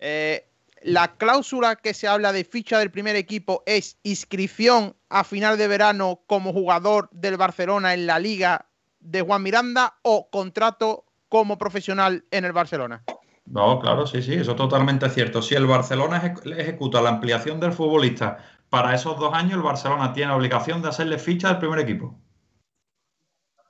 [0.00, 0.46] Eh,
[0.82, 5.68] la cláusula que se habla de ficha del primer equipo es inscripción a final de
[5.68, 8.66] verano como jugador del Barcelona en la liga
[9.00, 13.02] de Juan Miranda o contrato como profesional en el Barcelona.
[13.50, 15.42] No, claro, sí, sí, eso es totalmente cierto.
[15.42, 16.22] Si el Barcelona
[16.56, 18.38] ejecuta la ampliación del futbolista
[18.68, 22.16] para esos dos años, el Barcelona tiene la obligación de hacerle ficha al primer equipo.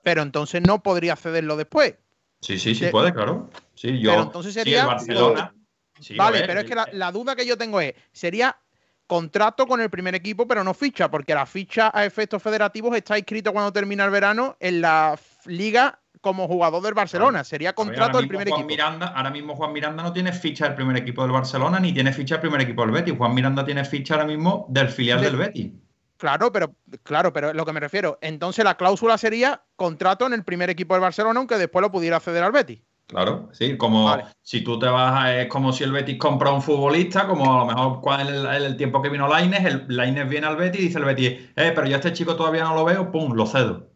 [0.03, 1.95] Pero entonces no podría cederlo después.
[2.43, 3.49] Sí, sí, sí puede, claro.
[3.75, 4.11] Sí, yo.
[4.11, 4.85] Pero entonces sería.
[4.85, 5.55] Barcelona.
[6.15, 8.59] vale, pero es que la, duda que yo tengo es: sería
[9.07, 13.19] contrato con el primer equipo, pero no ficha, porque la ficha a efectos federativos está
[13.19, 17.45] inscrito cuando termina el verano en la liga como jugador del Barcelona.
[17.45, 18.69] Sería contrato del primer Juan equipo.
[18.69, 22.13] Miranda, ahora mismo Juan Miranda no tiene ficha del primer equipo del Barcelona ni tiene
[22.13, 23.15] ficha del primer equipo del Betis.
[23.17, 25.73] Juan Miranda tiene ficha ahora mismo del filial del Betis.
[26.17, 30.45] Claro, pero claro, pero lo que me refiero, entonces la cláusula sería contrato en el
[30.45, 32.83] primer equipo del Barcelona, aunque después lo pudiera acceder al Betis.
[33.07, 37.27] Claro, sí, como si tú te vas, es como si el Betis compra un futbolista,
[37.27, 40.57] como a lo mejor cuando el, el tiempo que vino Laines, el Laines viene al
[40.57, 43.11] Betis y dice el Betis, eh, pero yo a este chico todavía no lo veo,
[43.11, 43.90] pum, lo cedo.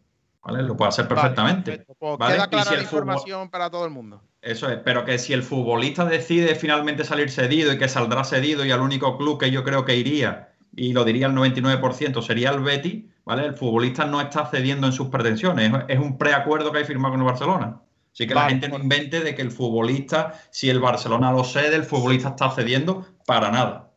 [0.47, 1.85] Lo puede hacer perfectamente.
[1.97, 4.21] Pues queda clara la información para todo el mundo.
[4.41, 8.63] Eso es, pero que si el futbolista decide finalmente salir cedido y que saldrá cedido
[8.63, 12.51] y al único club que yo creo que iría, y lo diría el 99%, sería
[12.51, 13.45] el Betty, ¿vale?
[13.45, 17.21] El futbolista no está cediendo en sus pretensiones, es un preacuerdo que hay firmado con
[17.21, 17.81] el Barcelona.
[18.13, 21.75] Así que la gente no invente de que el futbolista, si el Barcelona lo cede,
[21.75, 23.91] el futbolista está cediendo para nada.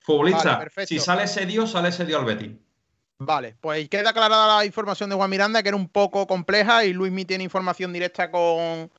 [0.00, 2.58] Futbolista, si sale cedido, sale cedido al Betty.
[3.18, 6.92] Vale, pues queda aclarada la información de Juan Miranda, que era un poco compleja, y
[6.92, 8.90] Luis Mi tiene información directa con,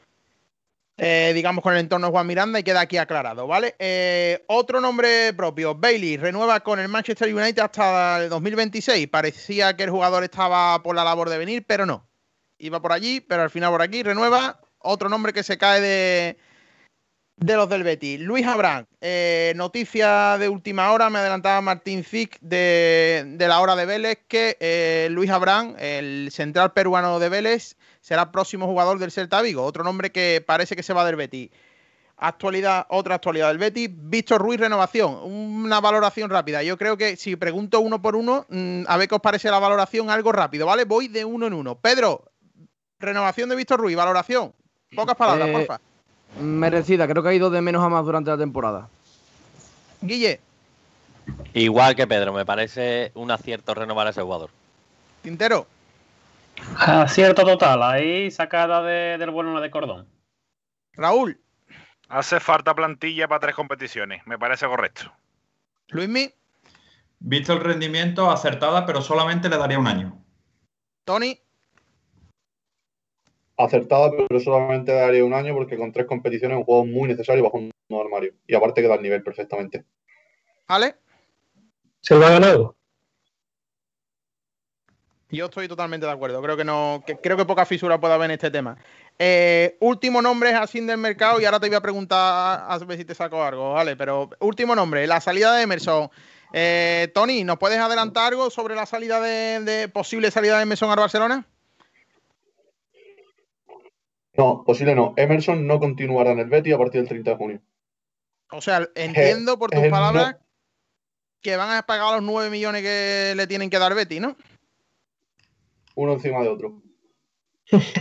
[0.98, 3.76] eh, digamos, con el entorno de Juan Miranda y queda aquí aclarado, ¿vale?
[3.80, 9.08] Eh, otro nombre propio, Bailey, renueva con el Manchester United hasta el 2026.
[9.08, 12.08] Parecía que el jugador estaba por la labor de venir, pero no.
[12.60, 14.62] Iba por allí, pero al final por aquí, renueva.
[14.78, 16.38] Otro nombre que se cae de,
[17.46, 18.22] de los del Betis.
[18.22, 23.86] Luis Abrán, eh, noticia de última hora, me adelantaba Martín Zic de, la hora de
[23.86, 29.42] Vélez, que eh, Luis Abrán, el central peruano de Vélez, será próximo jugador del Celta
[29.42, 31.50] Vigo, otro nombre que parece que se va del Betis.
[32.16, 36.64] Actualidad, otra actualidad del Betis, Víctor Ruiz, renovación, una valoración rápida.
[36.64, 39.60] Yo creo que si pregunto uno por uno, mm, a ver qué os parece la
[39.60, 40.86] valoración, algo rápido, ¿vale?
[40.86, 41.76] Voy de uno en uno.
[41.76, 42.32] Pedro,
[43.00, 44.54] renovación de Víctor Ruiz, valoración.
[44.96, 45.82] Pocas palabras, eh, porfa
[46.40, 47.08] merecida.
[47.08, 48.90] Creo que ha ido de menos a más durante la temporada.
[50.02, 50.40] Guille.
[51.54, 54.50] Igual que Pedro, me parece un acierto renovar a ese jugador.
[55.22, 55.68] Tintero.
[56.78, 60.08] Acierto total, ahí sacada del bueno de cordón.
[60.94, 61.40] Raúl.
[62.10, 65.12] Hace falta plantilla para tres competiciones, me parece correcto.
[65.88, 66.32] Luismi.
[67.20, 70.22] Visto el rendimiento, acertada, pero solamente le daría un año.
[71.06, 71.40] Tony
[73.58, 77.44] acertada, pero solamente daría un año porque con tres competiciones es un juego muy necesario
[77.44, 78.34] bajo un nuevo armario.
[78.48, 79.86] Y aparte queda al nivel perfectamente.
[80.68, 80.96] ¿Ale?
[82.02, 82.76] ¿Se lo ha ganado?
[85.30, 86.42] Yo estoy totalmente de acuerdo.
[86.44, 88.78] Creo que no, creo que poca fisura puede haber en este tema.
[89.18, 92.98] Eh, último nombre es así del mercado y ahora te voy a preguntar a ver
[92.98, 93.96] si te saco algo, ¿vale?
[93.96, 96.10] Pero último nombre, la salida de Emerson.
[96.52, 100.92] Eh, Tony, ¿nos puedes adelantar algo sobre la salida de, de posible salida de Emerson
[100.92, 101.48] al Barcelona?
[104.36, 105.14] No, posible no.
[105.18, 107.62] Emerson no continuará en el Betis a partir del 30 de junio.
[108.52, 109.90] O sea, entiendo por tus no.
[109.90, 110.36] palabras
[111.42, 114.36] que van a pagar los 9 millones que le tienen que dar Betty, ¿no?
[115.96, 116.82] Uno encima de otro.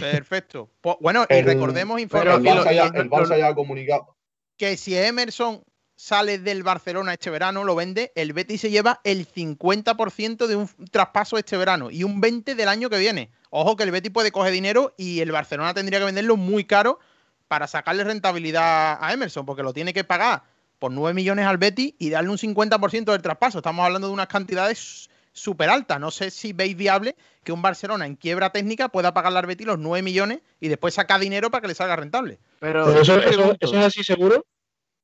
[0.01, 0.71] Perfecto.
[0.81, 4.17] Po- Bueno, y El- recordemos El Barça, ya, y- el Barça ya ha comunicado.
[4.57, 5.63] que si Emerson
[5.97, 10.69] sale del Barcelona este verano, lo vende, el Betis se lleva el 50% de un
[10.91, 13.31] traspaso este verano y un 20% del año que viene.
[13.55, 16.99] Ojo que el Betis puede coger dinero y el Barcelona tendría que venderlo muy caro
[17.49, 20.43] para sacarle rentabilidad a Emerson, porque lo tiene que pagar
[20.79, 23.59] por 9 millones al Betis y darle un 50% del traspaso.
[23.59, 26.01] Estamos hablando de unas cantidades súper altas.
[26.01, 29.67] No sé si veis viable que un Barcelona en quiebra técnica pueda pagarle al Betis
[29.67, 32.39] los 9 millones y después sacar dinero para que le salga rentable.
[32.59, 33.19] Pero, Pero eso,
[33.61, 34.47] es así seguro.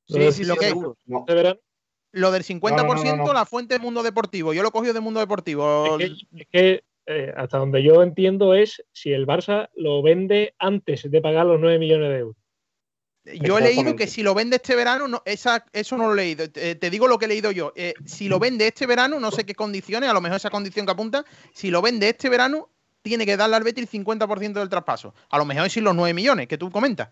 [0.07, 0.97] Sí, sí, lo sí, que- seguro.
[1.05, 1.23] No.
[2.13, 3.33] Lo del 50% No, no, no, no.
[3.33, 4.53] la fuente de Mundo Deportivo.
[4.53, 5.99] Yo lo he cogido de Mundo Deportivo.
[5.99, 10.53] Es que, es que, eh, hasta donde yo entiendo es si el Barça lo vende
[10.59, 12.35] antes de pagar los 9 millones de euros.
[13.41, 16.17] Yo he leído que si lo vende este verano, no, esa, eso no lo he
[16.17, 16.51] leído.
[16.51, 17.73] Te, te digo lo que he leído yo.
[17.75, 20.85] Eh, si lo vende este verano, no sé qué condiciones, a lo mejor esa condición
[20.85, 22.69] que apunta, si lo vende este verano,
[23.01, 25.15] tiene que darle al Betis el 50% del traspaso.
[25.29, 27.09] A lo mejor es sin los 9 millones que tú comentas.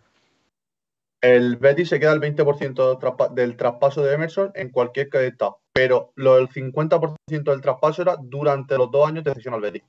[1.35, 5.59] El Betis se queda el 20% del, traspa- del traspaso de Emerson en cualquier estado.
[5.73, 9.83] Pero lo del 50% del traspaso era durante los dos años de cesión al Betis.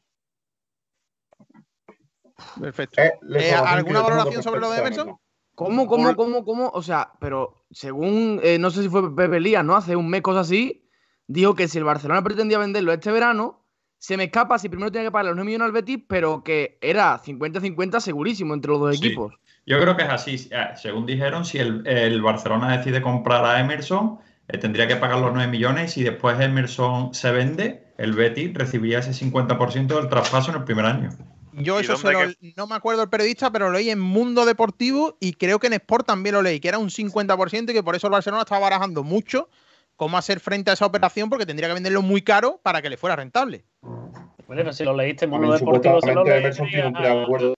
[2.60, 3.00] Perfecto.
[3.02, 5.16] Eh, que ¿Alguna valoración sobre lo de Emerson?
[5.54, 6.68] ¿Cómo, cómo, cómo, cómo?
[6.72, 9.74] O sea, pero según, eh, no sé si fue Pepe Lías, ¿no?
[9.74, 10.88] Hace un mes, cosas así,
[11.26, 13.64] dijo que si el Barcelona pretendía venderlo este verano,
[13.98, 16.78] se me escapa si primero tenía que pagar los 9 millones al Betis, pero que
[16.80, 19.06] era 50-50 segurísimo entre los dos Sí.
[19.06, 19.34] equipos.
[19.68, 20.48] Yo creo que es así.
[20.50, 25.18] Eh, Según dijeron, si el, el Barcelona decide comprar a Emerson, eh, tendría que pagar
[25.18, 30.08] los 9 millones y si después Emerson se vende, el Betis recibiría ese 50% del
[30.08, 31.10] traspaso en el primer año.
[31.52, 33.98] Yo ¿Y eso se dónde lo- no me acuerdo el periodista, pero lo leí en
[34.00, 37.74] Mundo Deportivo y creo que en Sport también lo leí, que era un 50% y
[37.74, 39.50] que por eso el Barcelona estaba barajando mucho
[39.96, 42.96] cómo hacer frente a esa operación porque tendría que venderlo muy caro para que le
[42.96, 43.64] fuera rentable.
[43.82, 47.54] Bueno, pero si lo leíste en Mundo Deportivo, se lo leíste a, a Jordi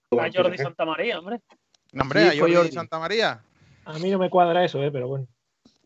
[0.57, 0.57] PSG.
[0.63, 1.39] Santa María, hombre.
[1.91, 2.71] No, hombre, Sí, a Jordi Jordi.
[2.71, 3.41] Santa María.
[3.85, 5.27] A mí no me cuadra eso, eh, pero bueno.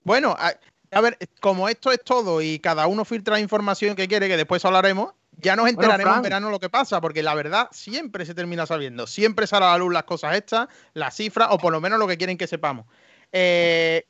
[0.03, 0.53] Bueno, a,
[0.91, 4.63] a ver, como esto es todo y cada uno filtra información que quiere, que después
[4.65, 8.65] hablaremos, ya nos enteraremos en verano lo que pasa, porque la verdad siempre se termina
[8.65, 9.07] sabiendo.
[9.07, 12.07] Siempre sale a la luz las cosas estas, las cifras, o por lo menos lo
[12.07, 12.85] que quieren que sepamos.
[13.31, 14.05] Eh,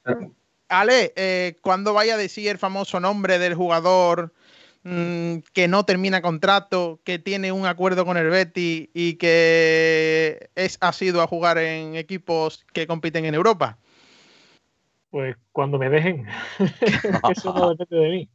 [0.67, 4.33] Ale, eh, ¿cuándo vaya a decir el famoso nombre del jugador
[4.85, 10.77] mm, que no termina contrato, que tiene un acuerdo con el Betis y que es
[10.79, 13.77] ha sido a jugar en equipos que compiten en Europa?
[15.09, 16.25] Pues cuando me dejen.
[17.29, 18.29] eso no depende de mí.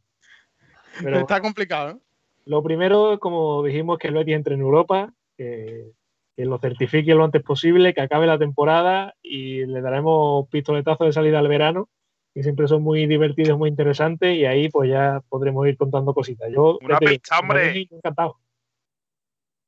[1.01, 2.01] Pero Está complicado, ¿no?
[2.45, 5.91] lo primero, como dijimos, que el Betis entre en Europa, que,
[6.35, 11.13] que lo certifique lo antes posible, que acabe la temporada y le daremos pistoletazo de
[11.13, 11.89] salida al verano,
[12.33, 16.49] que siempre son muy divertidos, muy interesantes, y ahí pues ya podremos ir contando cositas.
[16.51, 17.11] Yo, Una como
[17.41, 17.87] hombre.
[17.91, 18.37] encantado.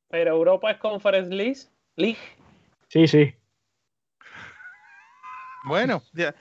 [0.10, 1.60] Pero Europa es Conference League.
[1.96, 2.20] League.
[2.88, 3.34] Sí, sí.
[5.66, 6.34] Bueno, ya.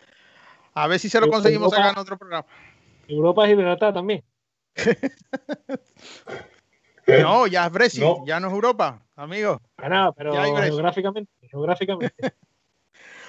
[0.74, 2.46] a ver si se lo Europa- conseguimos sacar en otro programa.
[3.08, 4.22] Europa es Gibraltar también.
[7.04, 8.24] No, ya es Brexit, No.
[8.24, 9.60] ya no es Europa, amigo.
[9.78, 10.70] Ah, no, pero Ya hay Brexit.
[10.72, 12.14] geográficamente, geográficamente.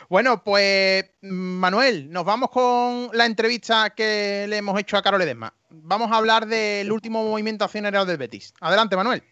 [0.09, 5.53] Bueno, pues Manuel, nos vamos con la entrevista que le hemos hecho a Carol Edesma.
[5.69, 8.53] Vamos a hablar del último movimiento accionario del Betis.
[8.59, 9.23] Adelante, Manuel.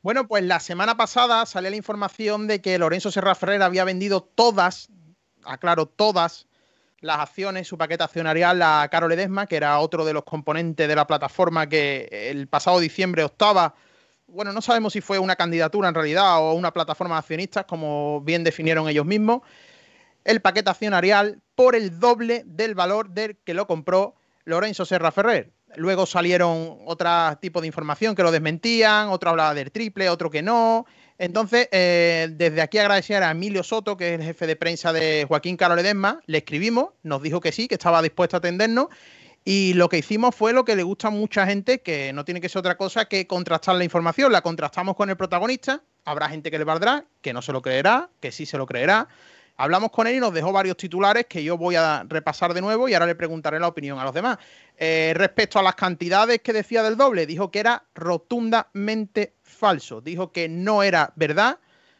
[0.00, 4.22] Bueno, pues la semana pasada salió la información de que Lorenzo Serra Ferrer había vendido
[4.22, 4.90] todas,
[5.44, 6.46] aclaro, todas
[7.00, 10.94] las acciones, su paquete accionarial a Carol Edesma, que era otro de los componentes de
[10.94, 13.74] la plataforma que el pasado diciembre optaba.
[14.28, 18.20] Bueno, no sabemos si fue una candidatura en realidad o una plataforma de accionistas, como
[18.20, 19.42] bien definieron ellos mismos.
[20.24, 25.57] El paquete accionarial por el doble del valor del que lo compró Lorenzo Serra Ferrer.
[25.76, 27.10] Luego salieron otro
[27.40, 30.86] tipo de información que lo desmentían, otro hablaba del triple, otro que no.
[31.18, 35.26] Entonces, eh, desde aquí agradecer a Emilio Soto, que es el jefe de prensa de
[35.28, 38.86] Joaquín Carol Edesma, le escribimos, nos dijo que sí, que estaba dispuesto a atendernos.
[39.44, 42.40] Y lo que hicimos fue lo que le gusta a mucha gente, que no tiene
[42.40, 44.30] que ser otra cosa que contrastar la información.
[44.30, 45.82] La contrastamos con el protagonista.
[46.04, 49.08] Habrá gente que le valdrá, que no se lo creerá, que sí se lo creerá.
[49.60, 52.88] Hablamos con él y nos dejó varios titulares que yo voy a repasar de nuevo
[52.88, 54.38] y ahora le preguntaré la opinión a los demás.
[54.76, 60.00] Eh, respecto a las cantidades que decía del doble, dijo que era rotundamente falso.
[60.00, 61.58] Dijo que no era verdad.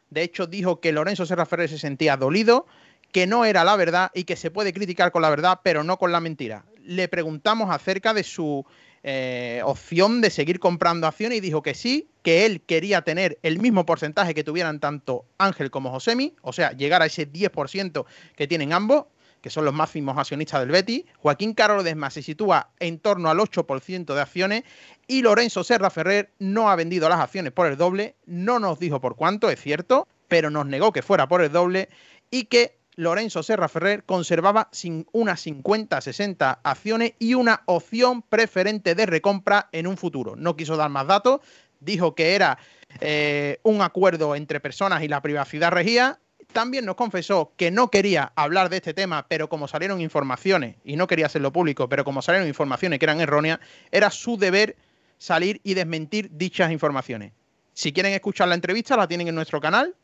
[0.09, 2.67] De hecho, dijo que Lorenzo Serra Ferrer se sentía dolido,
[3.11, 5.99] que no era la verdad y que se puede criticar con la verdad, pero no
[5.99, 6.65] con la mentira.
[6.81, 8.65] Le preguntamos acerca de su
[9.03, 13.59] eh, opción de seguir comprando acciones y dijo que sí, que él quería tener el
[13.59, 18.05] mismo porcentaje que tuvieran tanto Ángel como Josemi, o sea, llegar a ese 10%
[18.37, 19.07] que tienen ambos,
[19.41, 21.07] que son los máximos accionistas del Betty.
[21.19, 24.65] Joaquín Carlos Desma se sitúa en torno al 8% de acciones
[25.07, 29.01] y Lorenzo Serra Ferrer no ha vendido las acciones por el doble, no nos dijo
[29.01, 31.89] por cuánto, es cierto, pero nos negó que fuera por el doble
[32.31, 39.07] y que Lorenzo Serra Ferrer conservaba sin unas 50-60 acciones y una opción preferente de
[39.07, 40.35] recompra en un futuro.
[40.35, 41.39] No quiso dar más datos,
[41.79, 42.59] dijo que era
[43.01, 46.19] eh, un acuerdo entre personas y la privacidad regía.
[46.53, 50.97] También nos confesó que no quería hablar de este tema, pero como salieron informaciones, y
[50.97, 53.61] no quería hacerlo público, pero como salieron informaciones que eran erróneas,
[53.93, 54.75] era su deber
[55.19, 57.33] salir y desmentir dichas informaciones.
[57.75, 59.95] Si quieren escuchar la entrevista, la tienen en nuestro canal,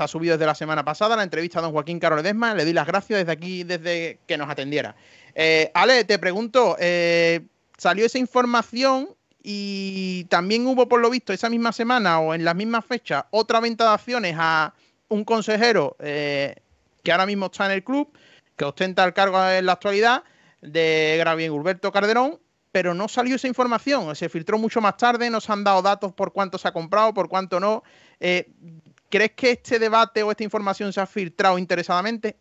[0.00, 2.54] Está subido desde la semana pasada la entrevista a don Joaquín Carol Edesma.
[2.54, 4.96] Le doy las gracias desde aquí, desde que nos atendiera.
[5.34, 7.42] Eh, Ale, te pregunto, eh,
[7.76, 9.10] ¿salió esa información
[9.42, 13.60] y también hubo, por lo visto, esa misma semana o en las mismas fechas, otra
[13.60, 14.72] venta de acciones a
[15.08, 16.54] un consejero eh,
[17.04, 18.10] que ahora mismo está en el club,
[18.56, 20.24] que ostenta el cargo en la actualidad,
[20.62, 22.38] de Gravien Gilberto Calderón,
[22.72, 26.32] pero no salió esa información, se filtró mucho más tarde, nos han dado datos por
[26.32, 27.82] cuánto se ha comprado, por cuánto no.
[29.10, 32.36] ¿Crees que este debate o esta información se ha filtrado interesadamente?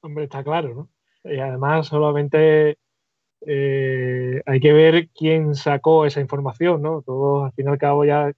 [0.00, 1.30] Hombre, está claro, ¿no?
[1.30, 2.78] Y además solamente
[3.46, 7.02] eh, hay que ver quién sacó esa información, ¿no?
[7.02, 8.32] Todos, al fin y al cabo, ya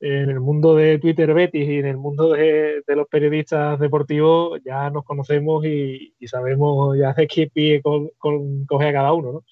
[0.00, 4.90] en el mundo de Twitter Betis y en el mundo de, los periodistas deportivos ya
[4.90, 9.44] nos conocemos y, sabemos ya de qué pie coge a cada uno, ¿no?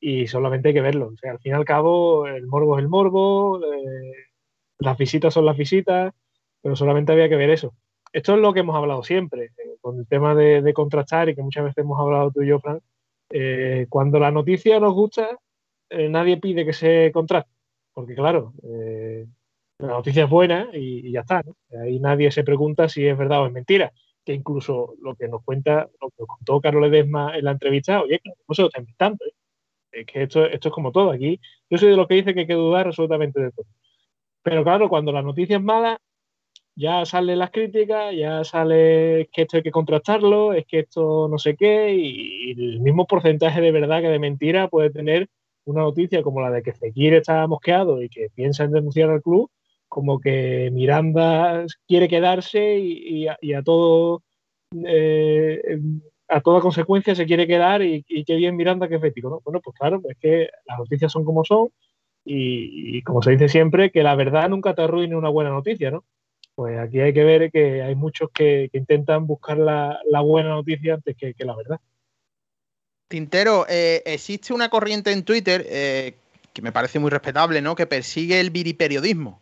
[0.00, 1.10] Y solamente hay que verlo.
[1.14, 4.31] O sea, al fin y al cabo, el morbo es el morbo, eh,
[4.78, 6.12] las visitas son las visitas,
[6.60, 7.74] pero solamente había que ver eso.
[8.12, 11.42] Esto es lo que hemos hablado siempre, eh, con el tema de, contrastar y que
[11.42, 12.80] muchas veces hemos hablado tú y yo, Fran.
[13.30, 15.38] Eh, cuando la noticia nos gusta,
[15.88, 17.50] eh, nadie pide que se contraste,
[17.94, 18.52] porque claro,
[19.78, 21.42] la noticia es buena y, ya está.
[21.82, 23.92] Ahí nadie se pregunta si es verdad o es mentira.
[24.24, 28.20] Que incluso lo que nos cuenta, lo que contó Carlos Ledesma en la entrevista, oye,
[28.48, 29.24] no se lo está inventando.
[29.90, 31.10] Es que esto, esto es como todo.
[31.10, 33.66] Aquí yo soy de los que dice que hay que dudar absolutamente de todo.
[34.42, 35.98] Pero claro, cuando la noticia es mala,
[36.74, 41.38] ya salen las críticas, ya sale que esto hay que contrastarlo, es que esto no
[41.38, 45.28] sé qué, y, el mismo porcentaje de verdad que de mentira puede tener
[45.64, 49.22] una noticia como la de que Fekir está mosqueado y que piensa en denunciar al
[49.22, 49.50] club,
[49.88, 54.22] como que Miranda quiere quedarse y, a, todo
[54.86, 55.78] eh,
[56.28, 59.40] a toda consecuencia se quiere quedar y, y qué bien Miranda que es fético, ¿no?
[59.44, 61.68] Bueno, pues claro, es que las noticias son como son
[62.24, 66.04] y, como se dice siempre, que la verdad nunca te arruine una buena noticia, ¿no?
[66.54, 71.16] Pues aquí hay que ver que hay muchos que, intentan buscar la, buena noticia antes
[71.16, 71.80] que, la verdad.
[73.08, 76.14] Tintero, eh, existe una corriente en Twitter eh,
[76.52, 77.74] que me parece muy respetable, ¿no?
[77.74, 79.40] Que persigue el viriperiodismo.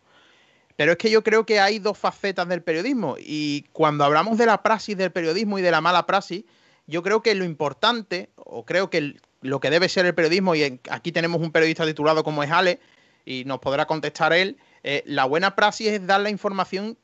[0.76, 3.16] Pero es que yo creo que hay dos facetas del periodismo.
[3.18, 6.44] Y cuando hablamos de la praxis del periodismo y de la mala praxis,
[6.86, 10.80] yo creo que lo importante, o creo que lo que debe ser el periodismo, y
[10.91, 12.80] aquí tenemos un periodista titulado como es Ale,
[13.24, 16.99] y nos podrá contestar él, eh, la buena praxis es dar la información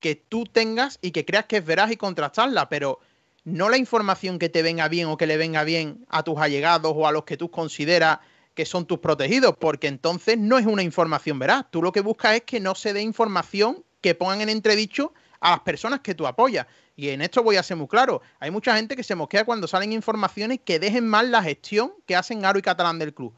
[0.00, 2.98] que tú tengas y que creas que es veraz y contrastarla, pero
[3.44, 6.92] no la información que te venga bien o que le venga bien a tus allegados
[6.94, 8.18] o a los que tú consideras
[8.54, 11.66] que son tus protegidos, porque entonces no es una información veraz.
[11.70, 15.50] Tú lo que buscas es que no se dé información que pongan en entredicho a
[15.50, 16.66] las personas que tú apoyas.
[16.96, 18.22] Y en esto voy a ser muy claro.
[18.38, 22.16] Hay mucha gente que se mosquea cuando salen informaciones que dejen mal la gestión que
[22.16, 23.34] hacen Aro y Catalán del club.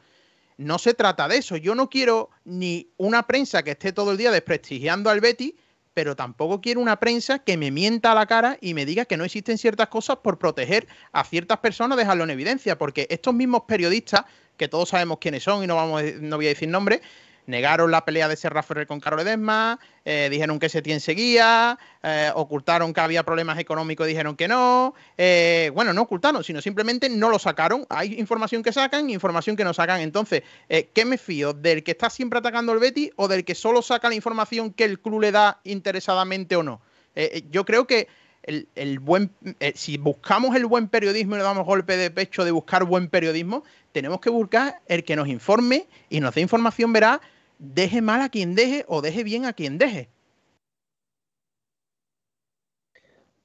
[0.56, 1.56] No se trata de eso.
[1.56, 5.56] Yo no quiero ni una prensa que esté todo el día desprestigiando al Betty,
[5.94, 9.16] pero tampoco quiero una prensa que me mienta a la cara y me diga que
[9.16, 13.62] no existen ciertas cosas por proteger a ciertas personas, dejarlo en evidencia, porque estos mismos
[13.66, 14.24] periodistas,
[14.56, 17.00] que todos sabemos quiénes son y no, vamos, no voy a decir nombres,
[17.46, 22.30] negaron la pelea de Serra Ferrer con Carlos Edesma, eh, dijeron que Setién seguía, eh,
[22.34, 24.94] ocultaron que había problemas económicos, dijeron que no.
[25.16, 27.86] Eh, bueno, no ocultaron, sino simplemente no lo sacaron.
[27.88, 30.00] Hay información que sacan, información que no sacan.
[30.00, 31.52] Entonces, ¿qué me fío?
[31.52, 34.84] ¿Del que está siempre atacando al Betty o del que solo saca la información que
[34.84, 36.80] el club le da interesadamente o no?
[37.48, 38.08] yo creo que
[38.42, 39.30] el, el buen,
[39.76, 43.62] si buscamos el buen periodismo y le damos golpe de pecho de buscar buen periodismo,
[43.92, 47.20] tenemos que buscar el que nos informe y nos dé información veraz
[47.58, 50.08] deje mal a quien deje o deje bien a quien deje.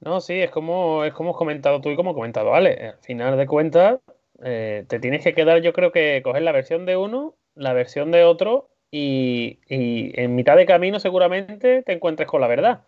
[0.00, 2.88] No, sí, es como, es como has comentado tú y como ha comentado Ale.
[2.88, 4.00] Al final de cuentas,
[4.42, 8.10] eh, te tienes que quedar, yo creo que coger la versión de uno, la versión
[8.10, 12.82] de otro y, y en mitad de camino seguramente te encuentres con la verdad.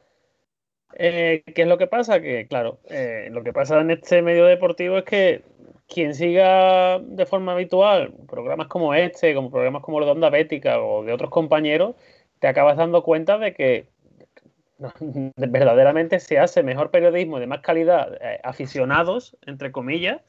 [0.94, 2.20] Eh, ¿Qué es lo que pasa?
[2.20, 5.42] Que, claro, eh, lo que pasa en este medio deportivo es que
[5.92, 10.80] quien siga de forma habitual programas como este, como programas como los de Onda Bética
[10.80, 11.96] o de otros compañeros,
[12.38, 13.86] te acabas dando cuenta de que
[15.36, 20.22] verdaderamente se hace mejor periodismo de más calidad, eh, aficionados, entre comillas,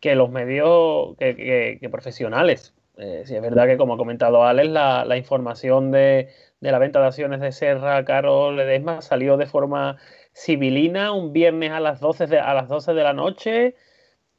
[0.00, 2.74] que los medios que, profesionales.
[2.98, 6.28] Eh, si es verdad que, como ha comentado Alex, la, información de,
[6.60, 9.96] de, la venta de acciones de Serra, Carol, Ledesma salió de forma
[10.34, 13.74] civilina un viernes a las 12 de, a las 12 de la noche.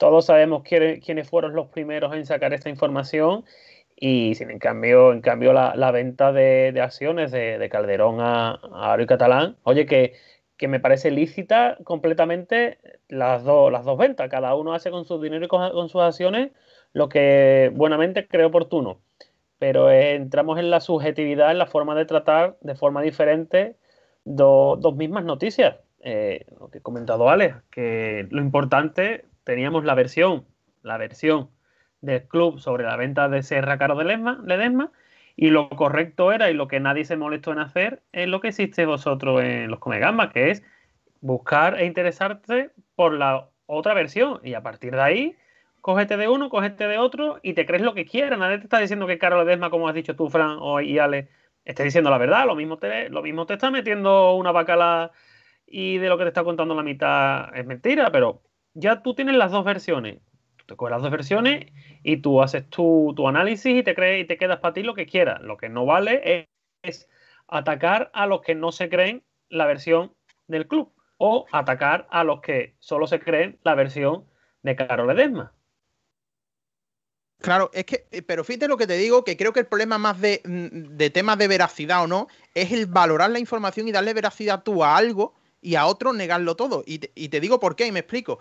[0.04, 3.46] Todos sabemos quiénes fueron los primeros en sacar esta información
[3.96, 9.06] y sin en cambio, en cambio la, venta de, acciones de, Calderón a, a y
[9.06, 10.12] Catalán, oye, que,
[10.68, 14.28] me parece lícita completamente las, dos las dos ventas.
[14.28, 16.52] Cada uno hace con su dinero y con, sus acciones
[16.92, 19.00] lo que buenamente cree oportuno.
[19.58, 23.78] Pero entramos en la subjetividad, en la forma de tratar de forma diferente
[24.26, 25.78] dos mismas noticias.
[26.02, 30.46] Eh, lo que he comentado Alex, que lo importante, teníamos la versión,
[30.82, 31.50] la versión
[32.02, 34.92] del club sobre la venta de Serra Caro de Ledesma
[35.36, 38.50] y lo correcto era y lo que nadie se molestó en hacer es lo que
[38.50, 40.64] hiciste vosotros en los Comegambas, que es
[41.22, 45.36] buscar e interesarte por la otra versión y a partir de ahí
[45.82, 48.40] cógete de uno, cógete de otro y te crees lo que quieras.
[48.40, 51.30] Nadie te está diciendo que Caro Ledesma, como has dicho tú, Fran y Ale,
[51.66, 52.46] esté diciendo la verdad.
[52.46, 55.12] Lo mismo te, lo mismo te está metiendo una bacala
[55.68, 58.42] y de lo que te está contando la mitad es mentira, pero
[58.74, 60.20] ya tú tienes las dos versiones
[60.66, 61.72] te coges las dos versiones
[62.04, 65.06] y tú haces tu, análisis y te crees y te quedas para ti lo que
[65.06, 65.42] quieras.
[65.42, 66.48] Lo que no vale
[66.84, 67.08] es,
[67.48, 70.14] atacar a los que no se creen la versión
[70.48, 74.26] del club o atacar a los que solo se creen la versión
[74.64, 75.54] de Carol Edesma.
[77.40, 79.98] Claro, es que, eh, pero fíjate lo que te digo, que creo que el problema
[79.98, 83.92] más de, mm, de temas de veracidad o no es el valorar la información y
[83.92, 86.84] darle veracidad tú a algo y a otro negarlo todo.
[86.86, 88.40] Y te, digo por qué, y me explico.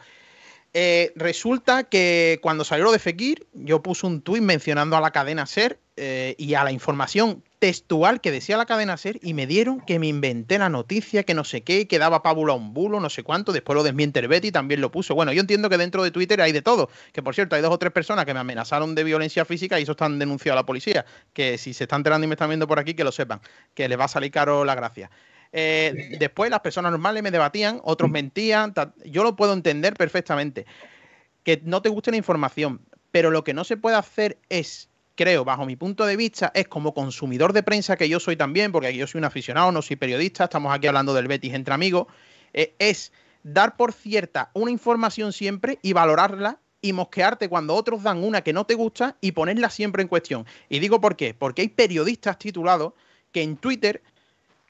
[0.74, 5.10] Eh, resulta que cuando salió lo de Fekir, yo puse un tuit mencionando a la
[5.10, 9.46] cadena Ser eh, y a la información textual que decía la cadena Ser y me
[9.46, 12.72] dieron que me inventé la noticia, que no sé qué, que daba pábula a un
[12.72, 13.52] bulo, no sé cuánto.
[13.52, 15.14] Después lo desmiente Betty también lo puso.
[15.14, 16.88] Bueno, yo entiendo que dentro de Twitter hay de todo.
[17.12, 19.82] Que por cierto, hay dos o tres personas que me amenazaron de violencia física y
[19.82, 21.04] eso están denunciado a la policía.
[21.34, 23.42] Que si se están enterando y me están viendo por aquí, que lo sepan.
[23.74, 25.10] Que les va a salir caro la gracia.
[25.52, 28.74] Eh, después las personas normales me debatían, otros mentían.
[29.04, 30.66] Yo lo puedo entender perfectamente.
[31.44, 32.80] Que no te guste la información,
[33.10, 36.68] pero lo que no se puede hacer es, creo, bajo mi punto de vista, es
[36.68, 39.96] como consumidor de prensa, que yo soy también, porque yo soy un aficionado, no soy
[39.96, 42.06] periodista, estamos aquí hablando del Betis entre amigos,
[42.52, 48.22] eh, es dar por cierta una información siempre y valorarla y mosquearte cuando otros dan
[48.22, 50.46] una que no te gusta y ponerla siempre en cuestión.
[50.68, 52.94] Y digo por qué, porque hay periodistas titulados
[53.30, 54.02] que en Twitter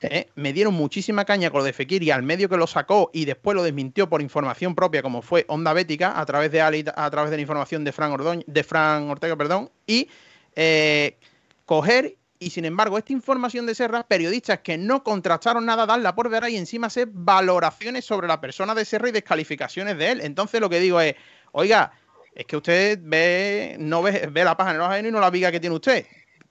[0.03, 0.29] ¿eh?
[0.35, 3.25] me dieron muchísima caña con lo de Fekir y al medio que lo sacó y
[3.25, 7.11] después lo desmintió por información propia, como fue Onda Bética, a través de Ali, a
[7.11, 10.09] través de la información de Fran, de Fran Ortega, perdón, y
[10.57, 11.17] eh,
[11.65, 16.29] coger y sin embargo, esta información de Serra, periodistas que no contrastaron nada, darla por
[16.29, 20.21] ver y encima hacer valoraciones sobre la persona de Serra y descalificaciones de él.
[20.21, 21.15] Entonces lo que digo es,
[21.53, 21.93] oiga,
[22.35, 25.61] es que usted ve, no ve, ve la página no y no la viga que
[25.61, 26.05] tiene usted.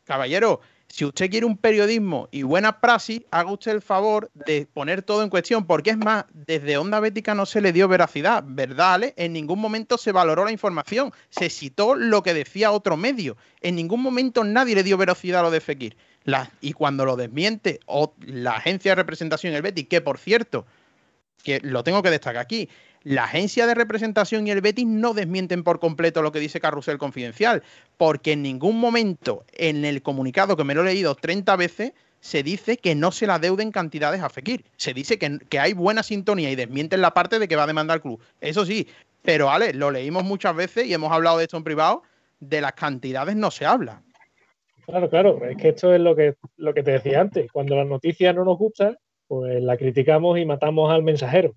[0.06, 0.62] Caballero,
[0.92, 5.24] si usted quiere un periodismo y buena praxis, haga usted el favor de poner todo
[5.24, 9.14] en cuestión, porque es más, desde Onda Bética no se le dio veracidad, ¿verdad, Ale?
[9.16, 13.76] En ningún momento se valoró la información, se citó lo que decía otro medio, en
[13.76, 15.98] ningún momento nadie le dio veracidad a lo de Fekir.
[16.60, 20.66] y cuando lo desmiente o la agencia de representación, el Betis, que por cierto,
[21.42, 22.70] que lo tengo que destacar aquí,
[23.04, 26.98] la agencia de representación y el Betis no desmienten por completo lo que dice Carrusel
[26.98, 27.64] Confidencial,
[27.98, 32.44] porque en ningún momento en el comunicado, que me lo he leído 30 veces, se
[32.44, 34.64] dice que no se la deuden cantidades a Fekir.
[34.78, 37.68] Se dice que, que hay buena sintonía y desmienten la parte de que va a
[37.68, 38.22] demandar el club.
[38.40, 38.88] Eso sí,
[39.24, 42.04] pero Ale, lo leímos muchas veces y hemos hablado de esto en privado,
[42.40, 44.04] de las cantidades no se habla.
[44.86, 47.52] Claro, claro, es que esto es lo que, lo que te decía antes.
[47.52, 48.98] Cuando la noticia no nos gusta,
[49.32, 51.56] pues la criticamos y matamos al mensajero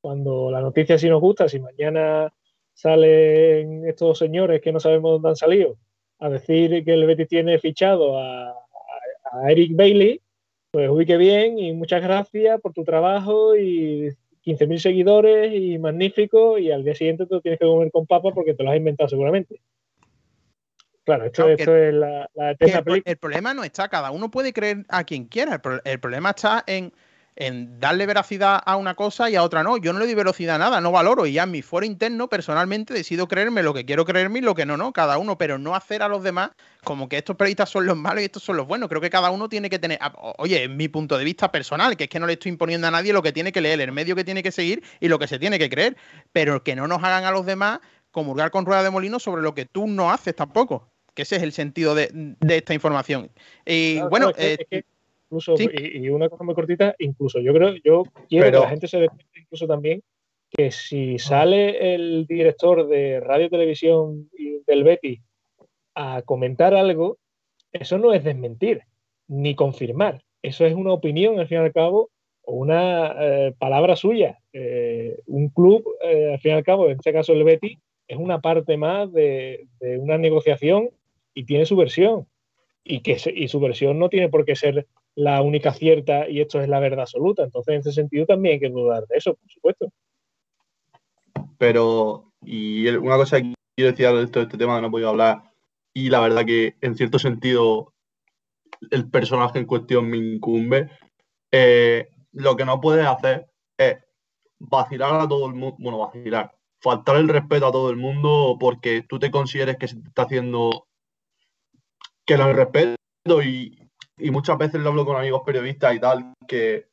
[0.00, 2.34] cuando la noticia sí nos gusta, si mañana
[2.74, 5.76] salen estos señores que no sabemos dónde han salido
[6.18, 8.56] a decir que el Betis tiene fichado a,
[9.48, 10.20] Eric Bailey,
[10.72, 14.08] pues ubique bien y muchas gracias por tu trabajo y
[14.44, 18.32] 15.000 seguidores y magnífico y al día siguiente te lo tienes que comer con papa
[18.34, 19.62] porque te lo has inventado seguramente.
[21.04, 25.26] Claro, esto, es la, el, el, problema no está, cada uno puede creer a quien
[25.26, 26.92] quiera, el problema está en
[27.36, 29.78] en darle veracidad a una cosa y a otra no.
[29.78, 31.26] Yo no le doy velocidad a nada, no valoro.
[31.26, 34.54] Y ya en mi fuero interno, personalmente, decido creerme lo que quiero creerme y lo
[34.54, 36.50] que no, no, cada uno, pero no hacer a los demás
[36.84, 38.88] como que estos periodistas son los malos y estos son los buenos.
[38.88, 41.96] Creo que cada uno tiene que tener, ah, oye, en mi punto de vista personal,
[41.96, 43.92] que es que no le estoy imponiendo a nadie lo que tiene que leer, el
[43.92, 45.96] medio que tiene que seguir y lo que se tiene que creer,
[46.32, 47.80] pero que no nos hagan a los demás
[48.10, 50.90] comulgar con rueda de molino sobre lo que tú no haces tampoco.
[51.14, 53.30] Que ese es el sentido de, esta información.
[53.66, 54.84] Y bueno, eh,
[55.32, 58.98] incluso, y, una cosa muy cortita, incluso yo creo, yo quiero que la gente se
[58.98, 60.02] dé incluso también
[60.50, 65.22] que si sale el director de radio, televisión y del Betty
[65.94, 67.18] a comentar algo,
[67.72, 68.82] eso no es desmentir
[69.28, 70.22] ni confirmar.
[70.42, 72.10] Eso es una opinión, al fin y al cabo,
[72.42, 74.38] o una eh, palabra suya.
[74.52, 78.18] Eh, un club, eh, al fin y al cabo, en este caso el Betty, es
[78.18, 80.90] una parte más de, de una negociación
[81.32, 82.26] y tiene su versión.
[82.84, 86.60] Y, que y su versión no tiene por qué ser la única cierta y esto
[86.60, 87.42] es la verdad absoluta.
[87.42, 89.92] Entonces, en ese sentido también hay que dudar de eso, por supuesto.
[91.58, 95.42] Pero, y una cosa que quiero decir de este, este tema no he podido hablar,
[95.94, 97.92] y la verdad que en cierto sentido
[98.90, 100.90] el personaje en cuestión me incumbe,
[101.50, 103.98] eh, lo que no puedes hacer es
[104.58, 109.02] vacilar a todo el mundo, bueno, vacilar, faltar el respeto a todo el mundo porque
[109.02, 110.86] tú te consideres que se te está haciendo
[112.24, 112.96] que lo respeto
[113.42, 113.81] y,
[114.22, 116.86] y muchas veces lo hablo con amigos periodistas y tal, que,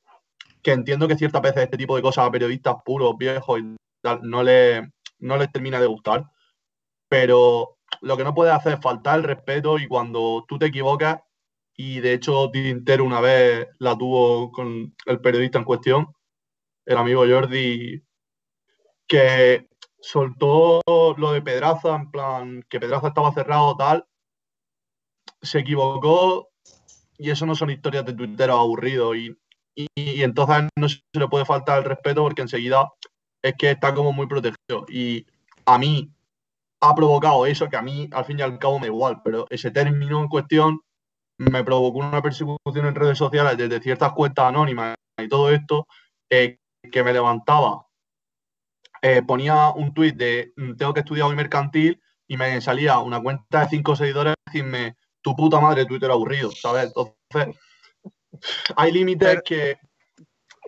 [0.64, 4.44] entiendo que ciertas veces este tipo de cosas a periodistas puros, viejos y tal, no,
[4.44, 6.26] le, no les termina de gustar.
[7.08, 11.22] Pero lo que no puedes hacer es faltar el respeto y cuando tú te equivocas,
[11.76, 16.08] y de hecho Tintero una vez la tuvo con el periodista en cuestión,
[16.86, 18.04] el amigo Jordi,
[19.08, 19.68] que
[20.02, 20.82] soltó
[21.18, 24.06] lo de Pedraza, en plan, que Pedraza estaba cerrado tal,
[25.42, 26.49] se equivocó
[27.20, 29.38] y eso no son historias de Twitter aburridos y,
[29.76, 32.90] y, entonces no se le puede faltar el respeto porque enseguida
[33.44, 35.26] es que está como muy protegido y
[35.66, 36.12] a mí
[36.82, 39.70] ha provocado eso que a mí al fin y al cabo me igual, pero ese
[39.70, 40.82] término en cuestión
[41.38, 45.88] me provocó una persecución en redes sociales desde ciertas cuentas anónimas y todo esto
[46.30, 46.58] eh,
[46.92, 47.86] que me levantaba.
[49.02, 53.62] Eh, ponía un tuit de tengo que estudiar hoy mercantil y me salía una cuenta
[53.62, 56.86] de cinco seguidores decirme tu puta madre Twitter aburrido, ¿sabes?
[56.86, 57.56] Entonces,
[58.76, 59.78] hay límites que...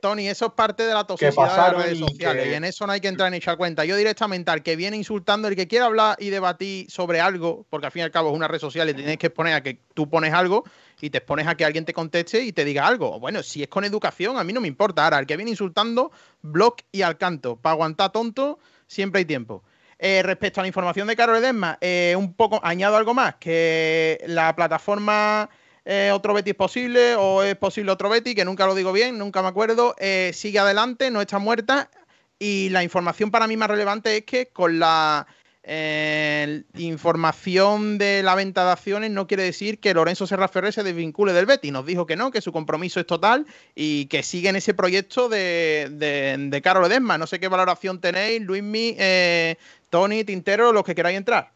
[0.01, 2.93] Tony, eso es parte de la toxicidad de las redes sociales y en eso no
[2.93, 3.85] hay que entrar en echar cuenta.
[3.85, 7.85] Yo directamente al que viene insultando, el que quiera hablar y debatir sobre algo, porque
[7.85, 9.79] al fin y al cabo es una red social y tienes que exponer a que
[9.93, 10.63] tú pones algo
[10.99, 13.19] y te expones a que alguien te conteste y te diga algo.
[13.19, 15.03] Bueno, si es con educación, a mí no me importa.
[15.03, 16.11] Ahora, el que viene insultando,
[16.41, 17.57] blog y al canto.
[17.57, 18.57] Para aguantar tonto,
[18.87, 19.63] siempre hay tiempo.
[20.03, 24.19] Eh, respecto a la información de Carol Edesma, eh, un poco añado algo más, que
[24.25, 25.47] la plataforma
[25.85, 29.19] eh, Otro Betty es posible o es posible Otro Betty, que nunca lo digo bien,
[29.19, 29.95] nunca me acuerdo,
[30.33, 31.91] sigue adelante, no está muerta
[32.39, 35.27] y la información para mí más relevante es que con la
[35.63, 40.81] eh, información de la venta de acciones no quiere decir que Lorenzo Serra Ferrer se
[40.81, 41.69] desvincule del Betty.
[41.69, 43.45] Nos dijo que no, que su compromiso es total
[43.75, 47.19] y que sigue en ese proyecto de, de, de Edesma.
[47.19, 49.57] No sé qué valoración tenéis, Luismi, eh,
[49.91, 51.51] Tony, Tintero, los que queráis entrar.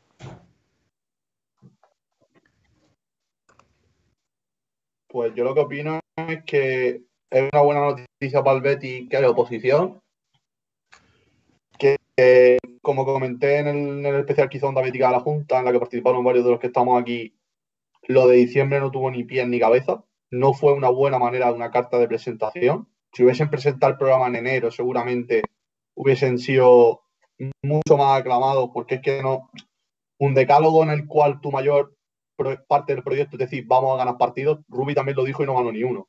[5.08, 9.16] Pues yo lo que opino es que es una buena noticia para el Betty que
[9.16, 10.02] hay oposición.
[11.80, 11.98] Que
[12.82, 15.80] como comenté en el, especial que hizo Onda Bética a la Junta, en la que
[15.80, 17.40] participaron varios de los que estamos aquí,
[18.04, 20.04] lo de diciembre no tuvo ni pies ni cabeza.
[20.30, 22.90] No fue una buena manera de una carta de presentación.
[23.14, 25.42] Si hubiesen presentado el programa en enero, seguramente
[25.94, 27.05] hubiesen sido
[27.64, 29.50] mucho más aclamados, porque es que no.
[30.18, 31.96] Un decálogo en el cual tu mayor
[32.68, 35.56] parte del proyecto es decir, vamos a ganar partidos, Ruby también lo dijo y no
[35.56, 36.08] ganó ni uno.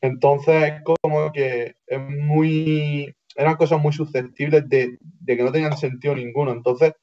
[0.00, 6.52] Entonces, como que es muy eran cosas muy susceptibles de, que no tenían sentido ninguno.
[6.52, 6.94] Entonces,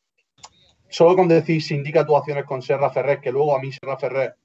[0.90, 4.36] solo con decir si indica actuaciones con Serra Ferrer, que luego a mí Serra Ferrer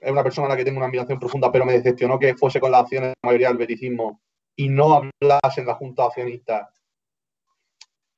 [0.00, 2.60] es una persona a la que tengo una admiración profunda, pero me decepcionó que fuese
[2.60, 4.20] con las acciones de la mayoría del beticismo
[4.56, 6.75] y no hablase en la Junta de Accionistas.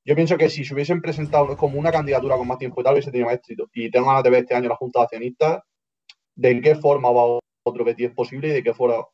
[0.09, 2.95] Yo pienso que si se hubiesen presentado como una candidatura con más tiempo y tal,
[2.95, 3.69] hubiese tenido más éxito.
[3.75, 5.63] Y tengo ganas de ver este año la Junta de Accionistas
[6.35, 9.05] de qué forma va otro Betis es posible y de qué forma,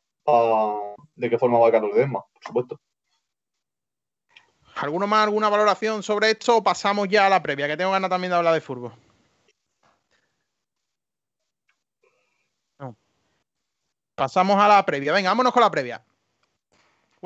[1.15, 2.79] de qué forma va Carlos Desma, por supuesto.
[4.77, 7.67] ¿Alguno más, alguna valoración sobre esto o pasamos ya a la previa?
[7.67, 8.93] Que tengo ganas también de hablar de fútbol.
[14.15, 15.11] Pasamos a la previa.
[15.11, 16.05] Venga, vámonos con la previa.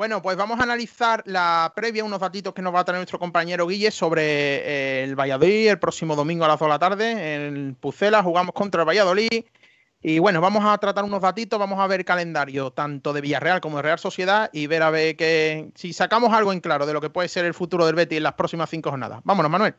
[0.00, 3.18] Bueno, pues vamos a analizar la previa, unos datitos que nos va a traer nuestro
[3.18, 7.34] compañero Guille sobre eh, el Valladolid el próximo domingo a las 2 de la tarde.
[7.34, 9.44] En Pucela jugamos contra el Valladolid.
[10.00, 13.76] Y bueno, vamos a tratar unos datitos, vamos a ver calendario tanto de Villarreal como
[13.76, 17.02] de Real Sociedad y ver a ver que si sacamos algo en claro de lo
[17.02, 19.20] que puede ser el futuro del Betis en las próximas cinco jornadas.
[19.24, 19.74] Vámonos, Manuel.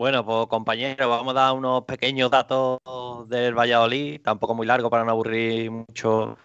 [0.00, 2.80] Bueno, pues compañeros, vamos a dar unos pequeños datos
[3.28, 6.38] del Valladolid, tampoco muy largo para no aburrir mucho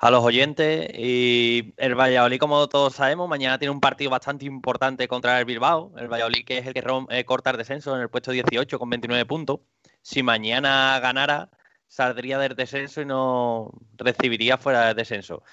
[0.00, 0.90] a los oyentes.
[0.98, 5.92] Y el Valladolid, como todos sabemos, mañana tiene un partido bastante importante contra el Bilbao.
[5.98, 8.90] El Valladolid, que es el que eh, corta el descenso en el puesto 18 con
[8.90, 9.60] 29 puntos.
[10.02, 11.48] Si mañana ganara,
[11.86, 15.44] saldría del descenso y no recibiría fuera del descenso.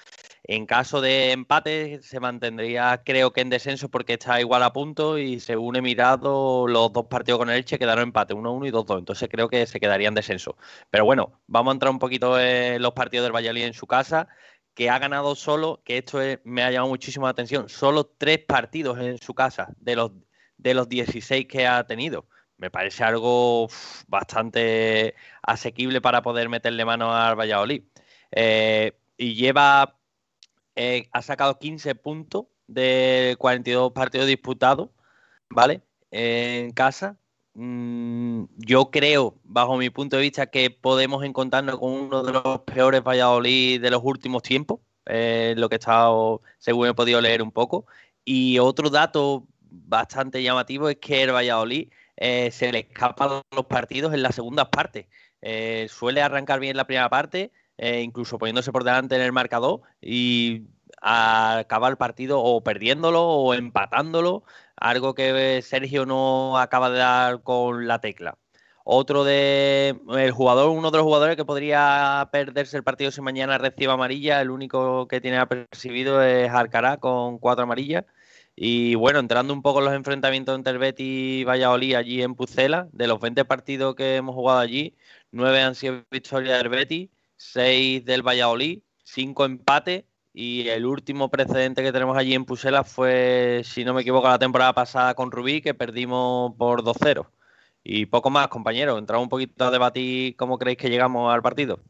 [0.44, 5.18] En caso de empate, se mantendría, creo que en descenso, porque está igual a punto
[5.18, 8.98] y según he mirado, los dos partidos con el Elche quedaron empate, 1-1 y 2-2.
[8.98, 10.56] Entonces creo que se quedaría en descenso.
[10.90, 14.28] Pero bueno, vamos a entrar un poquito en los partidos del Valladolid en su casa,
[14.74, 18.98] que ha ganado solo, que esto me ha llamado muchísimo la atención, solo tres partidos
[18.98, 20.12] en su casa de los,
[20.56, 22.26] de los 16 que ha tenido
[22.58, 23.68] me parece algo
[24.08, 27.84] bastante asequible para poder meterle mano al Valladolid.
[28.32, 29.97] Eh, y lleva
[30.80, 34.90] eh, ha sacado 15 puntos de 42 partidos disputados,
[35.50, 35.82] ¿vale?
[36.12, 37.18] en casa.
[37.54, 42.60] Mm, yo creo, bajo mi punto de vista, que podemos encontrarnos con uno de los
[42.60, 47.42] peores Valladolid de los últimos tiempos, eh, lo que he estado, según he podido leer
[47.42, 47.86] un poco.
[48.24, 54.14] Y otro dato bastante llamativo es que el Valladolid eh, se le escapan los partidos
[54.14, 55.06] en las segundas partes.
[55.88, 60.64] suele arrancar bien la primera parte, eh, incluso poniéndose por delante en el marcador y
[61.00, 64.44] acabar el partido o perdiéndolo o empatándolo,
[64.76, 68.36] algo que Sergio no acaba de dar con la tecla.
[68.84, 73.58] Otro de el jugador, uno de los jugadores que podría perderse el partido si mañana
[73.58, 78.04] recibe amarilla, el único que tiene apercibido es Alcará con cuatro amarillas.
[78.56, 81.06] Y bueno, entrando un poco en los enfrentamientos entre el Betis
[81.42, 84.96] y Valladolid allí en Pucela, de los 20 partidos que hemos jugado allí,
[85.32, 90.04] nueve han sido victorias del Betis 6 del Valladolid, 5 empates
[90.34, 94.38] y el último precedente que tenemos allí en Pusela fue, si no me equivoco, la
[94.38, 97.26] temporada pasada con Rubí, que perdimos por 2-0.
[97.82, 98.98] Y poco más, compañeros.
[98.98, 101.80] Entramos un poquito a debatir cómo creéis que llegamos al partido.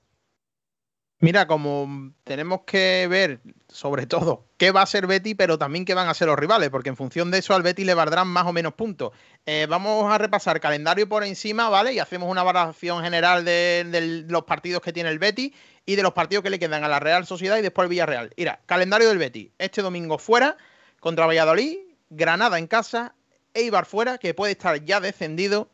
[1.21, 5.95] Mira, como tenemos que ver sobre todo qué va a ser Betty, pero también qué
[5.95, 8.47] van a ser los rivales, porque en función de eso al Betty le valdrán más
[8.47, 9.11] o menos puntos.
[9.45, 11.93] Eh, vamos a repasar calendario por encima, ¿vale?
[11.93, 15.53] Y hacemos una valoración general de, los partidos que tiene el Betty
[15.85, 18.31] y de los partidos que le quedan a la Real Sociedad y después al Villarreal.
[18.37, 19.51] Mira, calendario del Betty.
[19.59, 20.57] Este domingo fuera
[21.01, 21.79] contra Valladolid,
[22.11, 23.17] Granada en casa,
[23.55, 25.69] Eibar fuera, que puede estar ya descendido,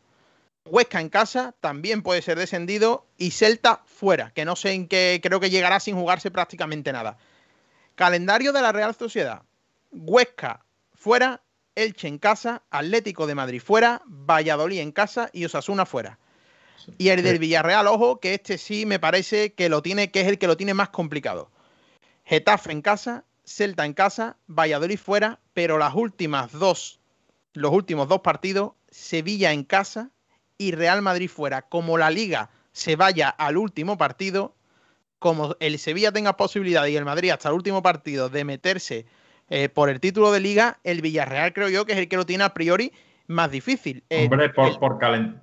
[0.67, 5.19] Huesca en casa también puede ser descendido y Celta fuera, que no sé en qué,
[5.21, 7.19] creo que llegará sin jugarse prácticamente nada.
[7.93, 9.43] Calendario de la Real Sociedad.
[9.91, 10.65] Huesca
[10.95, 11.43] fuera,
[11.75, 16.17] Elche en casa, Atlético de Madrid fuera, Valladolid en casa y Osasuna fuera.
[16.97, 20.27] Y el del Villarreal, ojo, que este sí me parece que lo tiene, que es
[20.27, 21.51] el que lo tiene más complicado.
[22.25, 26.99] Getafe en casa, Celta en casa, Valladolid fuera, pero las últimas dos,
[27.53, 30.09] los últimos dos partidos, Sevilla en casa
[30.57, 34.55] y Real Madrid fuera, como la liga se vaya al último partido,
[35.19, 39.05] como el Sevilla tenga posibilidad y el Madrid hasta el último partido de meterse
[39.49, 42.25] eh, por el título de liga, el Villarreal creo yo que es el que lo
[42.25, 42.91] tiene a priori
[43.27, 44.03] más difícil.
[44.09, 44.77] Eh, Hombre, por,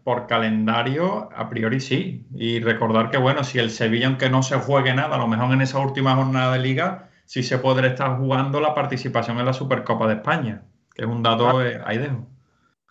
[0.04, 2.26] por, calendario, a priori sí.
[2.34, 5.52] Y recordar que, bueno, si el Sevilla, aunque no se juegue nada, a lo mejor
[5.52, 9.52] en esa última jornada de liga, sí se podrá estar jugando la participación en la
[9.52, 10.62] Supercopa de España,
[10.94, 12.28] que es un dato, eh, ahí dejo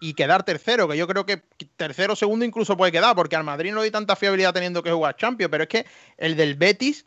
[0.02, 1.44] y quedar tercero, que yo creo que
[1.78, 5.15] tercero segundo incluso puede quedar, porque al Madrid no doy tanta fiabilidad teniendo que jugar
[5.15, 5.86] Champions, pero es que
[6.18, 7.06] el del Betis,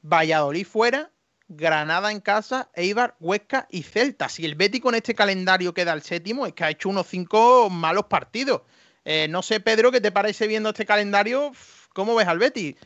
[0.00, 1.10] Valladolid fuera,
[1.46, 4.30] Granada en casa, Eibar, Huesca y Celta.
[4.30, 7.68] Si el Betis con este calendario queda al séptimo, es que ha hecho unos cinco
[7.68, 8.62] malos partidos.
[9.04, 11.52] Eh, no sé, Pedro, ¿qué te parece viendo este calendario?
[11.92, 12.76] ¿Cómo ves al Betis?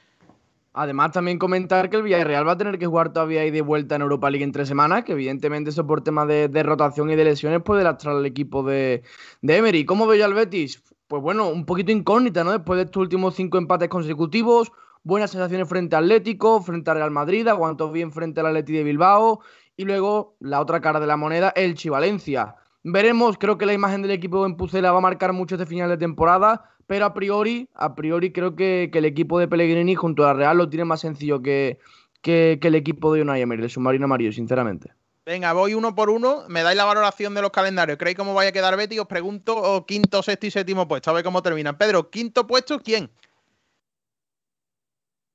[0.78, 3.94] Además, también comentar que el Villarreal va a tener que jugar todavía ahí de vuelta
[3.94, 7.24] en Europa League en tres semanas, que evidentemente eso por temas de, rotación y de
[7.24, 9.03] lesiones puede lastrar al equipo de,
[9.40, 9.86] Emery.
[9.86, 10.82] ¿Cómo veis al Betis?
[11.09, 12.53] Pues bueno, un poquito incógnita, ¿no?
[12.53, 14.70] Después de estos últimos cinco empates consecutivos,
[15.03, 18.85] buenas sensaciones frente a Atlético, frente a Real Madrid, aguantó bien frente al Atleti de
[18.85, 19.40] Bilbao,
[19.78, 22.55] y luego la otra cara de la moneda, el Valencia.
[22.85, 25.89] Veremos, creo que la imagen del equipo en Pucela va a marcar mucho este final
[25.89, 30.28] de temporada pero a priori, a priori creo que, el equipo de Pellegrini junto a
[30.28, 31.78] la Real lo tiene más sencillo que,
[32.22, 34.92] que, el equipo de Unai Emery, el submarino amarillo, sinceramente.
[35.24, 36.44] Venga, voy uno por uno.
[36.48, 37.98] Me dais la valoración de los calendarios.
[37.98, 39.00] ¿Creéis cómo vaya a quedar Betty?
[39.00, 41.10] Os pregunto oh, quinto, sexto y séptimo puesto.
[41.10, 41.76] A ver cómo terminan.
[41.76, 43.10] Pedro, quinto puesto, ¿quién?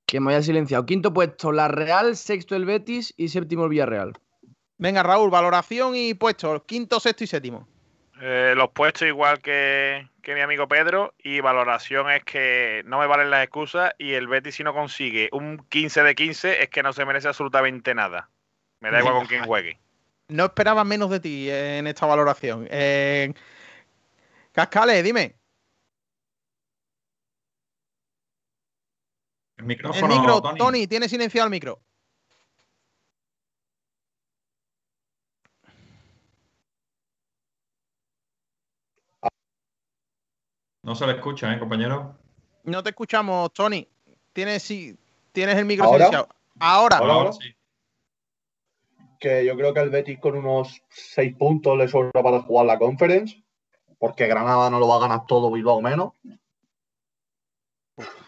[0.05, 0.85] Que me haya silenciado.
[0.85, 4.13] Quinto puesto, la Real, sexto el Betis y séptimo el Villarreal.
[4.77, 6.63] Venga, Raúl, valoración y puestos.
[6.65, 7.67] Quinto, sexto y séptimo.
[8.21, 13.07] Eh, los puestos igual que, que mi amigo Pedro y valoración es que no me
[13.07, 16.83] valen las excusas y el Betis si no consigue un 15 de 15 es que
[16.83, 18.29] no se merece absolutamente nada.
[18.79, 19.79] Me da igual con quién juegue.
[20.27, 22.67] No esperaba menos de ti en esta valoración.
[22.71, 23.33] Eh,
[24.51, 25.35] Cascales, dime.
[29.57, 30.57] El El micrófono, micro, Tony.
[30.57, 31.81] Tony, tiene silenciado el micro.
[40.83, 42.17] No se le escucha, ¿eh, compañero?
[42.63, 43.87] No te escuchamos, Tony.
[44.33, 44.97] Tienes, sí,
[45.31, 45.97] tienes el micro ¿Ahora?
[45.97, 46.29] silenciado.
[46.59, 47.31] Ahora.
[47.33, 47.55] Sí.
[49.19, 52.79] Que yo creo que el Betis con unos 6 puntos le sobra para jugar la
[52.79, 53.43] Conference,
[53.99, 56.13] porque Granada no lo va a ganar todo, Bilbao menos.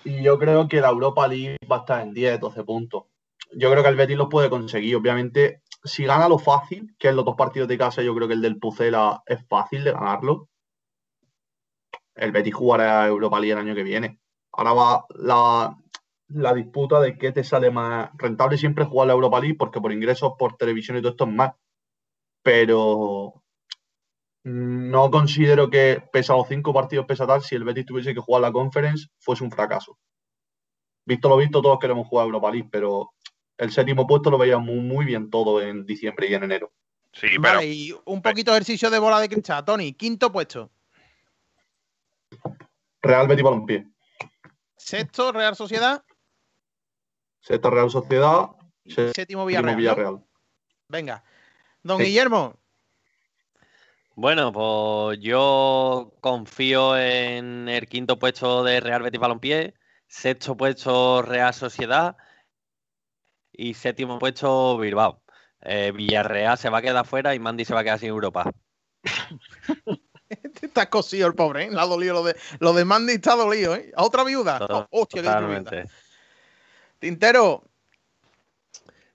[0.04, 3.06] Y yo creo que la Europa League va a estar en 10, 12 puntos.
[3.56, 4.96] Yo creo que el Betis lo puede conseguir.
[4.96, 8.34] Obviamente, si gana lo fácil, que es los dos partidos de casa, yo creo que
[8.36, 10.50] el del Pucela es fácil de ganarlo.
[12.16, 14.20] El Betis jugará Europa League el año que viene.
[14.52, 15.78] Ahora va la,
[16.28, 19.92] la disputa de qué te sale más rentable siempre jugar la Europa League, porque por
[19.92, 21.54] ingresos por televisión y todo esto es más.
[22.44, 23.44] Pero
[24.44, 28.52] no considero que, los cinco partidos pesa tal, si el Betis tuviese que jugar la
[28.52, 29.98] Conference, fuese un fracaso.
[31.06, 33.12] Visto lo visto, todos queremos jugar Europa League, pero
[33.58, 36.74] el séptimo puesto lo veía muy, muy bien todo en diciembre y en enero.
[37.14, 39.64] Sí, pero Vale, y un poquito de ejercicio de bola de cristal.
[39.64, 40.72] Tony, quinto puesto.
[43.02, 43.86] Real Betis Balompié.
[44.78, 46.04] Sexto, Real Sociedad.
[47.42, 48.50] Sexta Real Sociedad.
[48.86, 50.24] Séptimo Séptimo Villarreal.
[50.88, 51.24] Venga.
[51.84, 52.06] Don Sí.
[52.06, 52.60] Guillermo.
[54.16, 59.74] Bueno, pues yo confío en el quinto puesto de Real Betis Balompié,
[60.08, 62.16] sexto puesto Real Sociedad
[63.52, 65.24] y séptimo puesto Bilbao.
[65.62, 68.52] Eh, Villarreal se va a quedar fuera y Mandy se va a quedar sin Europa.
[70.68, 71.72] Está cosido el pobre, ¿eh?
[71.72, 73.92] Le ha dolido lo de, lo de Mandy está dolido, ¿eh?
[73.96, 74.60] ¿A otra viuda?
[74.60, 75.40] Todo- Oh, hostia, qué viuda.
[75.42, 75.84] Totalmente.
[77.00, 77.64] Tintero.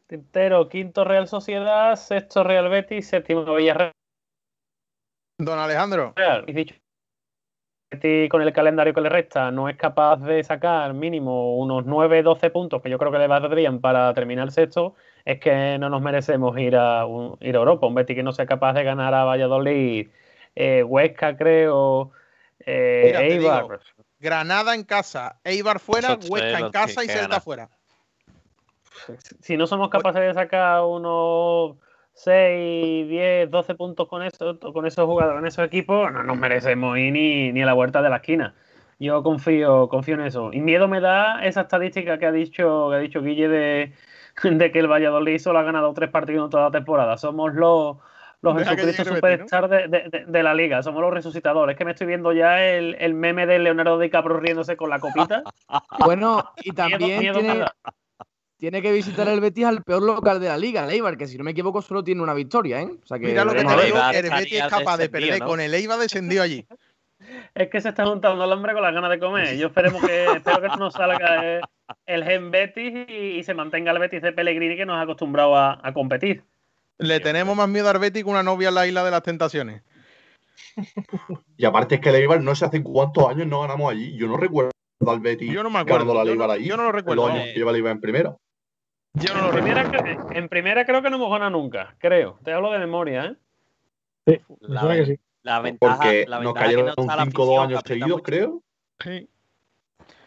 [0.06, 3.92] Tintero, quinto Real Sociedad, sexto Real Betis, séptimo Villarreal.
[5.38, 6.14] Don Alejandro.
[6.46, 6.74] Y dicho,
[8.30, 12.82] con el calendario que le resta no es capaz de sacar mínimo unos 9-12 puntos
[12.82, 14.94] que yo creo que le valdrían para terminar sexto,
[15.24, 17.86] es que no nos merecemos ir a, un- ir a Europa.
[17.86, 20.08] Un Betis que no sea capaz de ganar a Valladolid,
[20.54, 22.12] eh, Huesca creo,
[22.60, 23.62] eh, Mira, Eibar.
[23.64, 23.78] digo,
[24.18, 27.68] Granada en casa, Eibar fuera, Huesca en casa y Celta fuera.
[29.40, 31.76] Si no somos capaces de sacar unos
[32.14, 36.98] 6, 10, 12 puntos con, eso, con esos jugadores, con esos equipos, no nos merecemos
[36.98, 38.54] ir ni, ni a la vuelta de la esquina.
[38.98, 40.52] Yo confío, confío en eso.
[40.52, 43.94] Y miedo me da esa estadística que ha dicho, que ha dicho Guille de,
[44.42, 47.16] de que el Valladolid solo ha ganado tres partidos en toda la temporada.
[47.16, 47.98] Somos los,
[48.42, 50.82] los Deja Jesucristo superstar de, de- de- de la liga.
[50.82, 51.74] Somos los resucitadores.
[51.74, 55.00] Es que me estoy viendo ya el, el meme de Leonardo DiCaprio riéndose con la
[55.00, 55.42] copita.
[56.04, 57.40] Bueno, y también miedo
[58.58, 61.38] tiene, que visitar el Betis al peor local de la liga, el Eibar, que si
[61.38, 62.88] no me equivoco solo tiene una victoria, ¿eh?
[63.02, 65.46] O sea que Mira lo que te digo, el Betis es capaz de perder ¿no?
[65.46, 66.66] con el Eibar descendido allí.
[67.52, 69.56] Es que se está juntando el hambre con las ganas de comer.
[69.56, 71.60] Yo esperemos que, espero que no nos salga
[72.06, 75.56] el Gen Betis y, y se mantenga el Betis de Pellegrini que nos ha acostumbrado
[75.56, 76.44] a, a competir.
[76.98, 79.82] Le tenemos más miedo al Betis que una novia en la isla de las tentaciones.
[81.56, 84.16] Y aparte es que el Eibar no sé hace cuántos años no ganamos allí.
[84.16, 84.70] Yo no recuerdo
[85.06, 86.24] al Betis Yo no me ganando acuerdo.
[86.24, 86.66] la Eibar allí.
[86.68, 87.22] yo no lo recuerdo.
[87.26, 88.36] los años que lleva el Eibar en primera.
[89.14, 90.04] Yo no lo En primera, recuerdo.
[90.28, 92.38] cre- en primera creo que no hemos ganado nunca, creo.
[92.44, 93.36] Te hablo de memoria, ¿eh?
[94.26, 95.18] Sí, La, que sí.
[95.42, 97.82] la ventaja, Porque la nos ventaja cayeron que no está la 5 dos afición, años
[97.82, 98.62] que aprieta seguidos, creo.
[99.00, 99.28] Sí.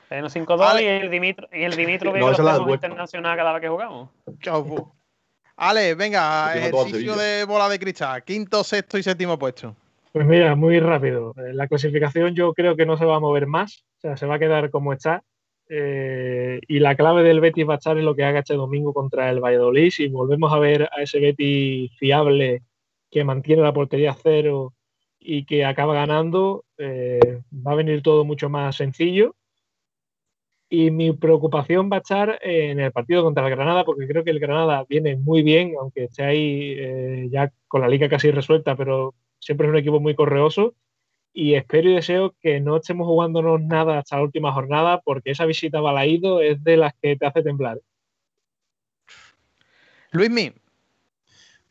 [0.09, 0.83] Tenemos 5-2 Vale.
[0.83, 3.69] y el Dimitro, y el Dimitro No, que lo es la internacional cada vez que
[3.69, 4.09] jugamos.
[4.41, 4.91] Chao, fu.
[5.63, 8.23] Ale, venga, ejercicio de bola de cristal.
[8.23, 9.75] Quinto, sexto y séptimo puesto.
[10.11, 11.35] Pues mira, muy rápido.
[11.37, 14.25] Eh, La clasificación yo creo que no se va a mover más, o sea, se
[14.25, 15.21] va a quedar como está.
[15.69, 18.91] Eh, y la clave del Betis va a estar en lo que haga este domingo
[18.91, 19.91] contra el Valladolid.
[19.91, 22.63] Si volvemos a ver a ese Betis fiable
[23.11, 24.73] que mantiene la portería a cero
[25.19, 29.35] y que acaba ganando, eh, va a venir todo mucho más sencillo.
[30.73, 34.31] Y mi preocupación va a estar en el partido contra el Granada, porque creo que
[34.31, 38.77] el Granada viene muy bien, aunque esté ahí eh, ya con la liga casi resuelta,
[38.77, 40.73] pero siempre es un equipo muy correoso.
[41.33, 45.43] Y espero y deseo que no estemos jugándonos nada hasta la última jornada, porque esa
[45.43, 47.77] visita a Balaído es de las que te hace temblar.
[50.11, 50.53] Luismi,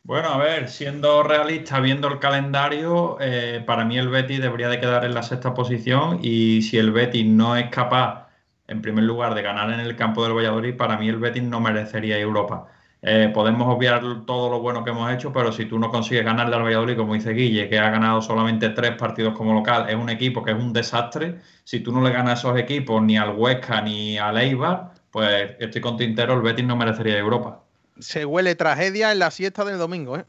[0.02, 4.78] Bueno, a ver, siendo realista, viendo el calendario, eh, para mí el Betis debería de
[4.78, 8.29] quedar en la sexta posición y si el Betis no es capaz,
[8.70, 11.60] en primer lugar, de ganar en el campo del Valladolid, para mí el Betis no
[11.60, 12.66] merecería Europa.
[13.02, 16.56] Eh, podemos obviar todo lo bueno que hemos hecho, pero si tú no consigues ganarle
[16.56, 20.10] al Valladolid, como dice Guille, que ha ganado solamente tres partidos como local, es un
[20.10, 21.40] equipo que es un desastre.
[21.64, 25.52] Si tú no le ganas a esos equipos, ni al Huesca ni al Eibar, pues
[25.58, 27.60] estoy con Tintero, el Betis no merecería Europa
[28.00, 30.24] se huele tragedia en la siesta del domingo, ¿eh?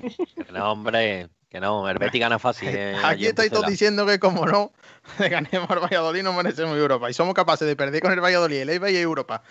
[0.52, 2.68] No, hombre, que no, el Betis gana fácil.
[2.72, 4.72] Eh, Aquí estáis todos diciendo que como no
[5.18, 8.60] le ganemos al Valladolid no merecemos Europa y somos capaces de perder con el Valladolid,
[8.60, 9.42] el Eibar y Europa.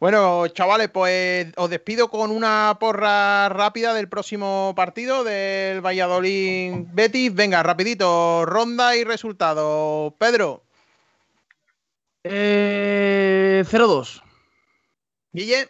[0.00, 7.34] Bueno, chavales, pues os despido con una porra rápida del próximo partido del Valladolid Betis.
[7.34, 10.14] Venga, rapidito, ronda y resultado.
[10.18, 10.62] Pedro.
[12.24, 14.22] Eh, 0-2.
[15.32, 15.68] Guille.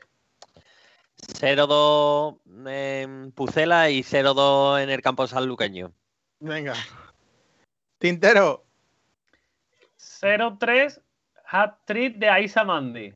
[1.40, 5.92] 0-2 en Pucela y 0-2 en el campo sanluqueño.
[6.40, 6.74] Venga.
[7.98, 8.64] Tintero.
[9.98, 11.00] 0-3
[11.46, 13.14] hat-trick de Aisa Mandi.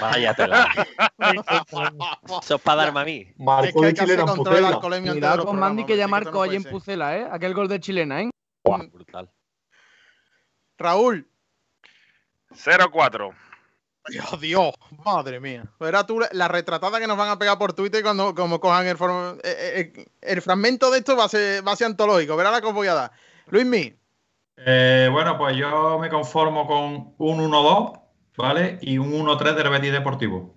[0.00, 0.68] Vaya tela.
[2.42, 3.32] Eso es para darme a mí.
[3.36, 4.80] Marco de chilena en Pucela.
[4.80, 7.28] Cuidado con Mandi que ya marcó allí en Pucela, ¿eh?
[7.30, 8.30] Aquel gol de chilena, ¿eh?
[8.64, 9.30] brutal.
[10.78, 11.28] Raúl.
[12.50, 13.34] 0-4.
[14.10, 14.74] Dios, Dios,
[15.04, 15.64] madre mía.
[15.78, 18.96] Verás tú la retratada que nos van a pegar por Twitter cuando como cojan el,
[18.96, 22.36] eh, eh, eh, el, fragmento de esto va a ser, va a ser antológico.
[22.36, 23.12] Verá la que os voy a dar.
[23.48, 23.94] Luismi.
[24.56, 28.00] bueno, pues yo me conformo con un 1-2,
[28.36, 28.78] ¿vale?
[28.82, 30.52] Y un 1-3 de Betis Deportivo.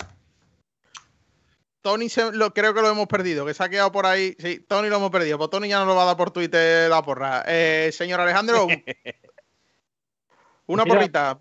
[1.82, 4.36] Tony lo, creo que lo hemos perdido, que se ha quedado por ahí.
[4.38, 5.38] Sí, Tony lo hemos perdido.
[5.38, 7.44] Pues Tony ya no lo va a dar por Twitter la porra.
[7.92, 8.68] señor Alejandro,
[10.68, 11.38] una porrita.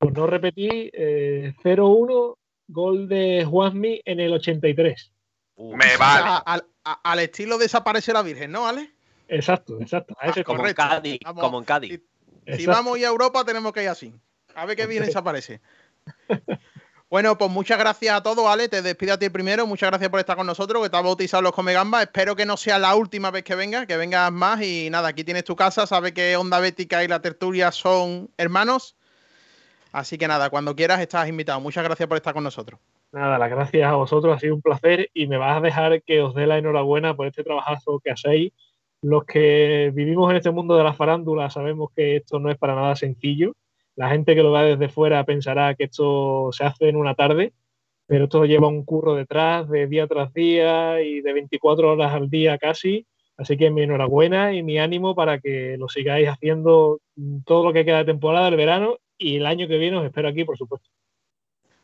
[0.00, 2.36] Pues no repetí, 0-1,
[2.68, 5.12] gol de Juanmi en el 83.
[5.58, 6.62] Me vale.
[7.02, 8.94] al, estilo desaparece la Virgen, ¿no, Ale?
[9.28, 10.16] Exacto, exacto.
[10.18, 12.00] Ah, como, en Cádiz, como en Cádiz.
[12.56, 14.14] Si, vamos a Europa, tenemos que ir así.
[14.54, 15.60] A ver qué bien desaparece.
[17.10, 18.68] Bueno, pues muchas gracias a todos, Ale.
[18.68, 19.66] Te despido a ti primero.
[19.66, 22.02] Muchas gracias por estar con nosotros, que te has bautizado los Comegambas.
[22.04, 24.62] Espero que no sea la última vez que vengas, que vengas más.
[24.62, 25.88] Y nada, aquí tienes tu casa.
[25.88, 28.96] Sabe que Onda Bética y la Tertulia son hermanos.
[29.92, 31.60] Así que nada, cuando quieras estás invitado.
[31.60, 32.80] Muchas gracias por estar con nosotros.
[33.12, 36.22] Nada, las gracias a vosotros, ha sido un placer y me vas a dejar que
[36.22, 38.52] os dé la enhorabuena por este trabajazo que hacéis.
[39.02, 42.74] Los que vivimos en este mundo de la farándula sabemos que esto no es para
[42.74, 43.54] nada sencillo.
[43.96, 47.52] La gente que lo ve desde fuera pensará que esto se hace en una tarde,
[48.06, 52.30] pero esto lleva un curro detrás de día tras día y de 24 horas al
[52.30, 53.06] día casi.
[53.36, 57.00] Así que mi enhorabuena y mi ánimo para que lo sigáis haciendo
[57.44, 60.28] todo lo que queda de temporada del verano y el año que viene os espero
[60.28, 60.88] aquí, por supuesto.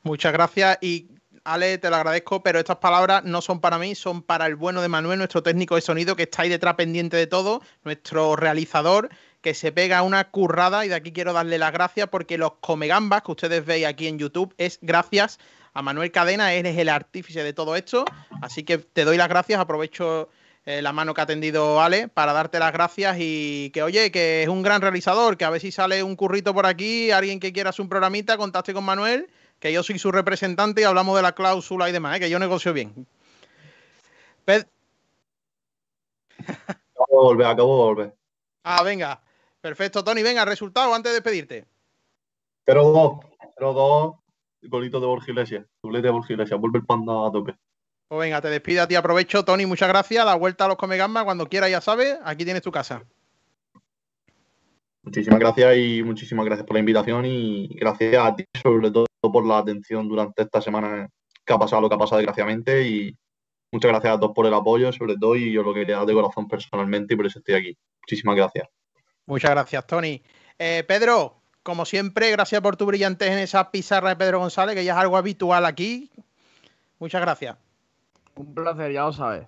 [0.03, 1.09] Muchas gracias y
[1.45, 4.83] Ale, te lo agradezco, pero estas palabras no son para mí, son para el bueno
[4.83, 9.11] de Manuel, nuestro técnico de sonido que está ahí detrás pendiente de todo, nuestro realizador
[9.43, 13.23] que se pega una currada y de aquí quiero darle las gracias porque los comegambas
[13.23, 15.39] que ustedes veis aquí en YouTube es gracias
[15.73, 18.07] a Manuel Cadena, él es el artífice de todo esto,
[18.43, 20.31] así que te doy las gracias, aprovecho
[20.67, 24.43] eh, la mano que ha atendido Ale para darte las gracias y que, oye, que
[24.43, 27.53] es un gran realizador, que a ver si sale un currito por aquí, alguien que
[27.53, 29.31] quiera hacer un programita, contacte con Manuel,
[29.61, 32.21] que yo soy su representante y hablamos de la cláusula y demás, ¿eh?
[32.21, 33.07] que yo negocio bien.
[36.39, 38.15] Acabo de volver, acabo de volver.
[38.65, 39.23] Ah, venga.
[39.61, 40.23] Perfecto, Tony.
[40.23, 41.67] Venga, resultado antes de despedirte.
[42.67, 43.21] 0-2.
[43.59, 44.19] 0-2.
[44.63, 45.67] Golito de Borja Iglesias.
[45.83, 46.59] Doblete de Borja Iglesias.
[46.59, 47.55] Vuelve el panda a tope.
[48.09, 49.45] Pues venga, te despido a ti, aprovecho.
[49.45, 50.25] Tony, muchas gracias.
[50.25, 53.03] La vuelta a los Comegamba, cuando quieras, ya sabes, aquí tienes tu casa.
[55.03, 59.47] Muchísimas gracias y muchísimas gracias por la invitación y gracias a ti sobre todo por
[59.47, 61.09] la atención durante esta semana
[61.45, 63.17] que ha pasado lo que ha pasado desgraciadamente y
[63.71, 66.15] muchas gracias a todos por el apoyo sobre todo y yo lo quería dar de
[66.15, 67.79] corazón personalmente y por eso estoy aquí.
[68.03, 68.69] Muchísimas gracias.
[69.27, 70.23] Muchas gracias, Tony.
[70.59, 74.85] Eh, Pedro, como siempre, gracias por tu brillantez en esa pizarra de Pedro González, que
[74.85, 76.11] ya es algo habitual aquí.
[76.99, 77.57] Muchas gracias.
[78.37, 79.47] Un placer, ya lo sabes.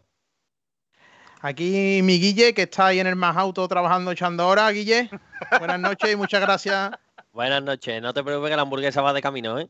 [1.40, 4.72] Aquí mi Guille, que está ahí en el más auto trabajando echando horas.
[4.72, 5.08] Guille,
[5.58, 6.90] buenas noches y muchas gracias.
[7.32, 9.68] Buenas noches, no te preocupes que la hamburguesa va de camino, ¿eh?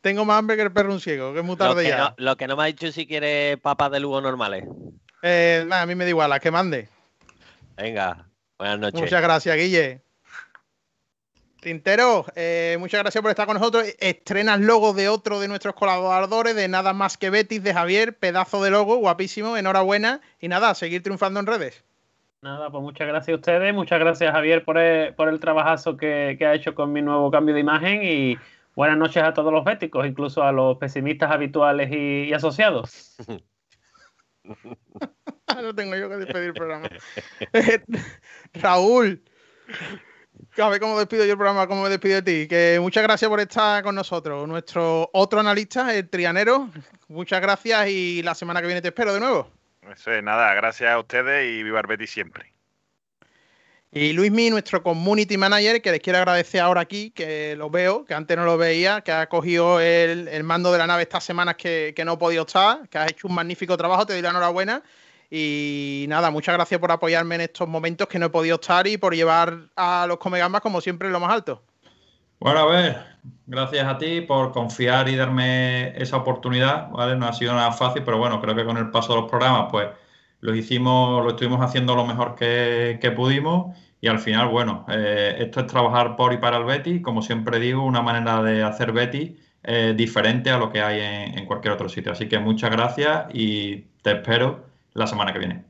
[0.00, 2.14] Tengo más hambre que el perro un ciego, que es muy tarde ya.
[2.16, 4.64] lo que no me ha dicho es si quiere papas de Lugo normales.
[5.22, 6.88] Eh, a mí me da igual, las que mande.
[7.76, 8.28] Venga,
[8.58, 9.00] buenas noches.
[9.00, 10.02] Muchas gracias, Guille.
[11.62, 13.84] Tintero, eh, muchas gracias por estar con nosotros.
[14.00, 18.18] Estrenas logo de otro de nuestros colaboradores, de Nada Más que Betis, de Javier.
[18.18, 20.20] Pedazo de logo, guapísimo, enhorabuena.
[20.40, 21.84] Y nada, seguir triunfando en redes.
[22.42, 23.72] Nada, pues muchas gracias a ustedes.
[23.72, 27.54] Muchas gracias, Javier, por el, por el trabajazo que, ha hecho con mi nuevo cambio
[27.54, 28.02] de imagen.
[28.02, 28.36] Y
[28.74, 33.14] buenas noches a todos los béticos, incluso a los pesimistas habituales y asociados.
[35.62, 36.88] no tengo yo que despedir el programa.
[37.52, 37.80] Eh,
[38.54, 39.22] Raúl,
[40.58, 42.48] a ver cómo despido yo el programa, cómo me despido de ti.
[42.48, 44.46] Que muchas gracias por estar con nosotros.
[44.46, 46.68] Nuestro otro analista, el Trianero.
[47.08, 49.50] Muchas gracias y la semana que viene te espero de nuevo.
[49.90, 52.52] Eso es nada, gracias a ustedes y viva el Betis siempre.
[53.94, 58.14] Y Luismi, nuestro community manager, que les quiero agradecer ahora aquí, que lo veo, que
[58.14, 61.56] antes no lo veía, que ha cogido el, el mando de la nave estas semanas
[61.56, 64.30] que, que no he podido estar, que has hecho un magnífico trabajo, te doy la
[64.30, 64.82] enhorabuena.
[65.34, 68.98] Y nada, muchas gracias por apoyarme en estos momentos que no he podido estar y
[68.98, 71.62] por llevar a los Comegambas, como siempre, lo más alto.
[72.38, 72.98] Bueno, a ver,
[73.46, 77.16] gracias a ti por confiar y darme esa oportunidad, ¿vale?
[77.16, 79.68] No ha sido nada fácil, pero bueno, creo que con el paso de los programas,
[79.70, 79.88] pues
[80.40, 85.60] lo hicimos, lo estuvimos haciendo lo mejor que, pudimos y al final, bueno, eh, esto
[85.60, 89.38] es trabajar por y para el Betty, como siempre digo, una manera de hacer Betty
[89.94, 91.00] diferente a lo que hay
[91.38, 92.12] en, cualquier otro sitio.
[92.12, 95.64] Así que muchas gracias y te espero la semana que viene.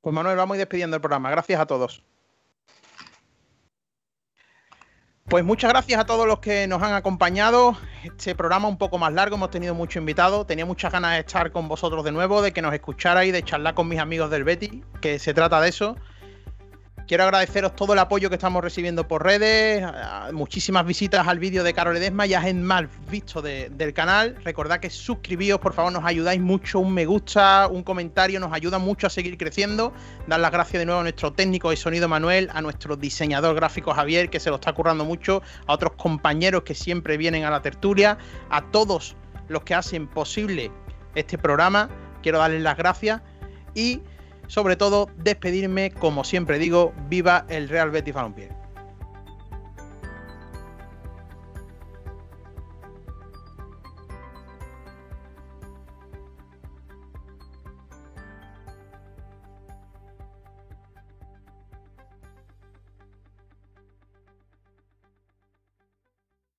[0.00, 1.30] Pues Manuel, vamos a despidiendo el programa.
[1.30, 2.02] Gracias a todos.
[5.30, 7.76] Pues muchas gracias a todos los que nos han acompañado.
[8.02, 10.46] Este programa un poco más largo, hemos tenido muchos invitados.
[10.46, 13.74] Tenía muchas ganas de estar con vosotros de nuevo, de que nos escucharais, de charlar
[13.74, 15.96] con mis amigos del Betty, que se trata de eso.
[17.06, 19.84] Quiero agradeceros todo el apoyo que estamos recibiendo por redes,
[20.32, 24.36] muchísimas visitas al vídeo de Carol Edesma, ya es más visto de, del canal.
[24.44, 26.78] Recordad que suscribíos, por favor, nos ayudáis mucho.
[26.78, 29.92] Un me gusta, un comentario, nos ayuda mucho a seguir creciendo.
[30.28, 33.92] Dar las gracias de nuevo a nuestro técnico de sonido Manuel, a nuestro diseñador gráfico
[33.92, 37.60] Javier, que se lo está currando mucho, a otros compañeros que siempre vienen a la
[37.60, 38.18] tertulia,
[38.50, 39.16] a todos
[39.48, 40.70] los que hacen posible
[41.16, 41.90] este programa.
[42.22, 43.20] Quiero darles las gracias
[43.74, 44.02] y
[44.50, 48.59] sobre todo despedirme, como siempre digo, viva el Real Betis Balompié.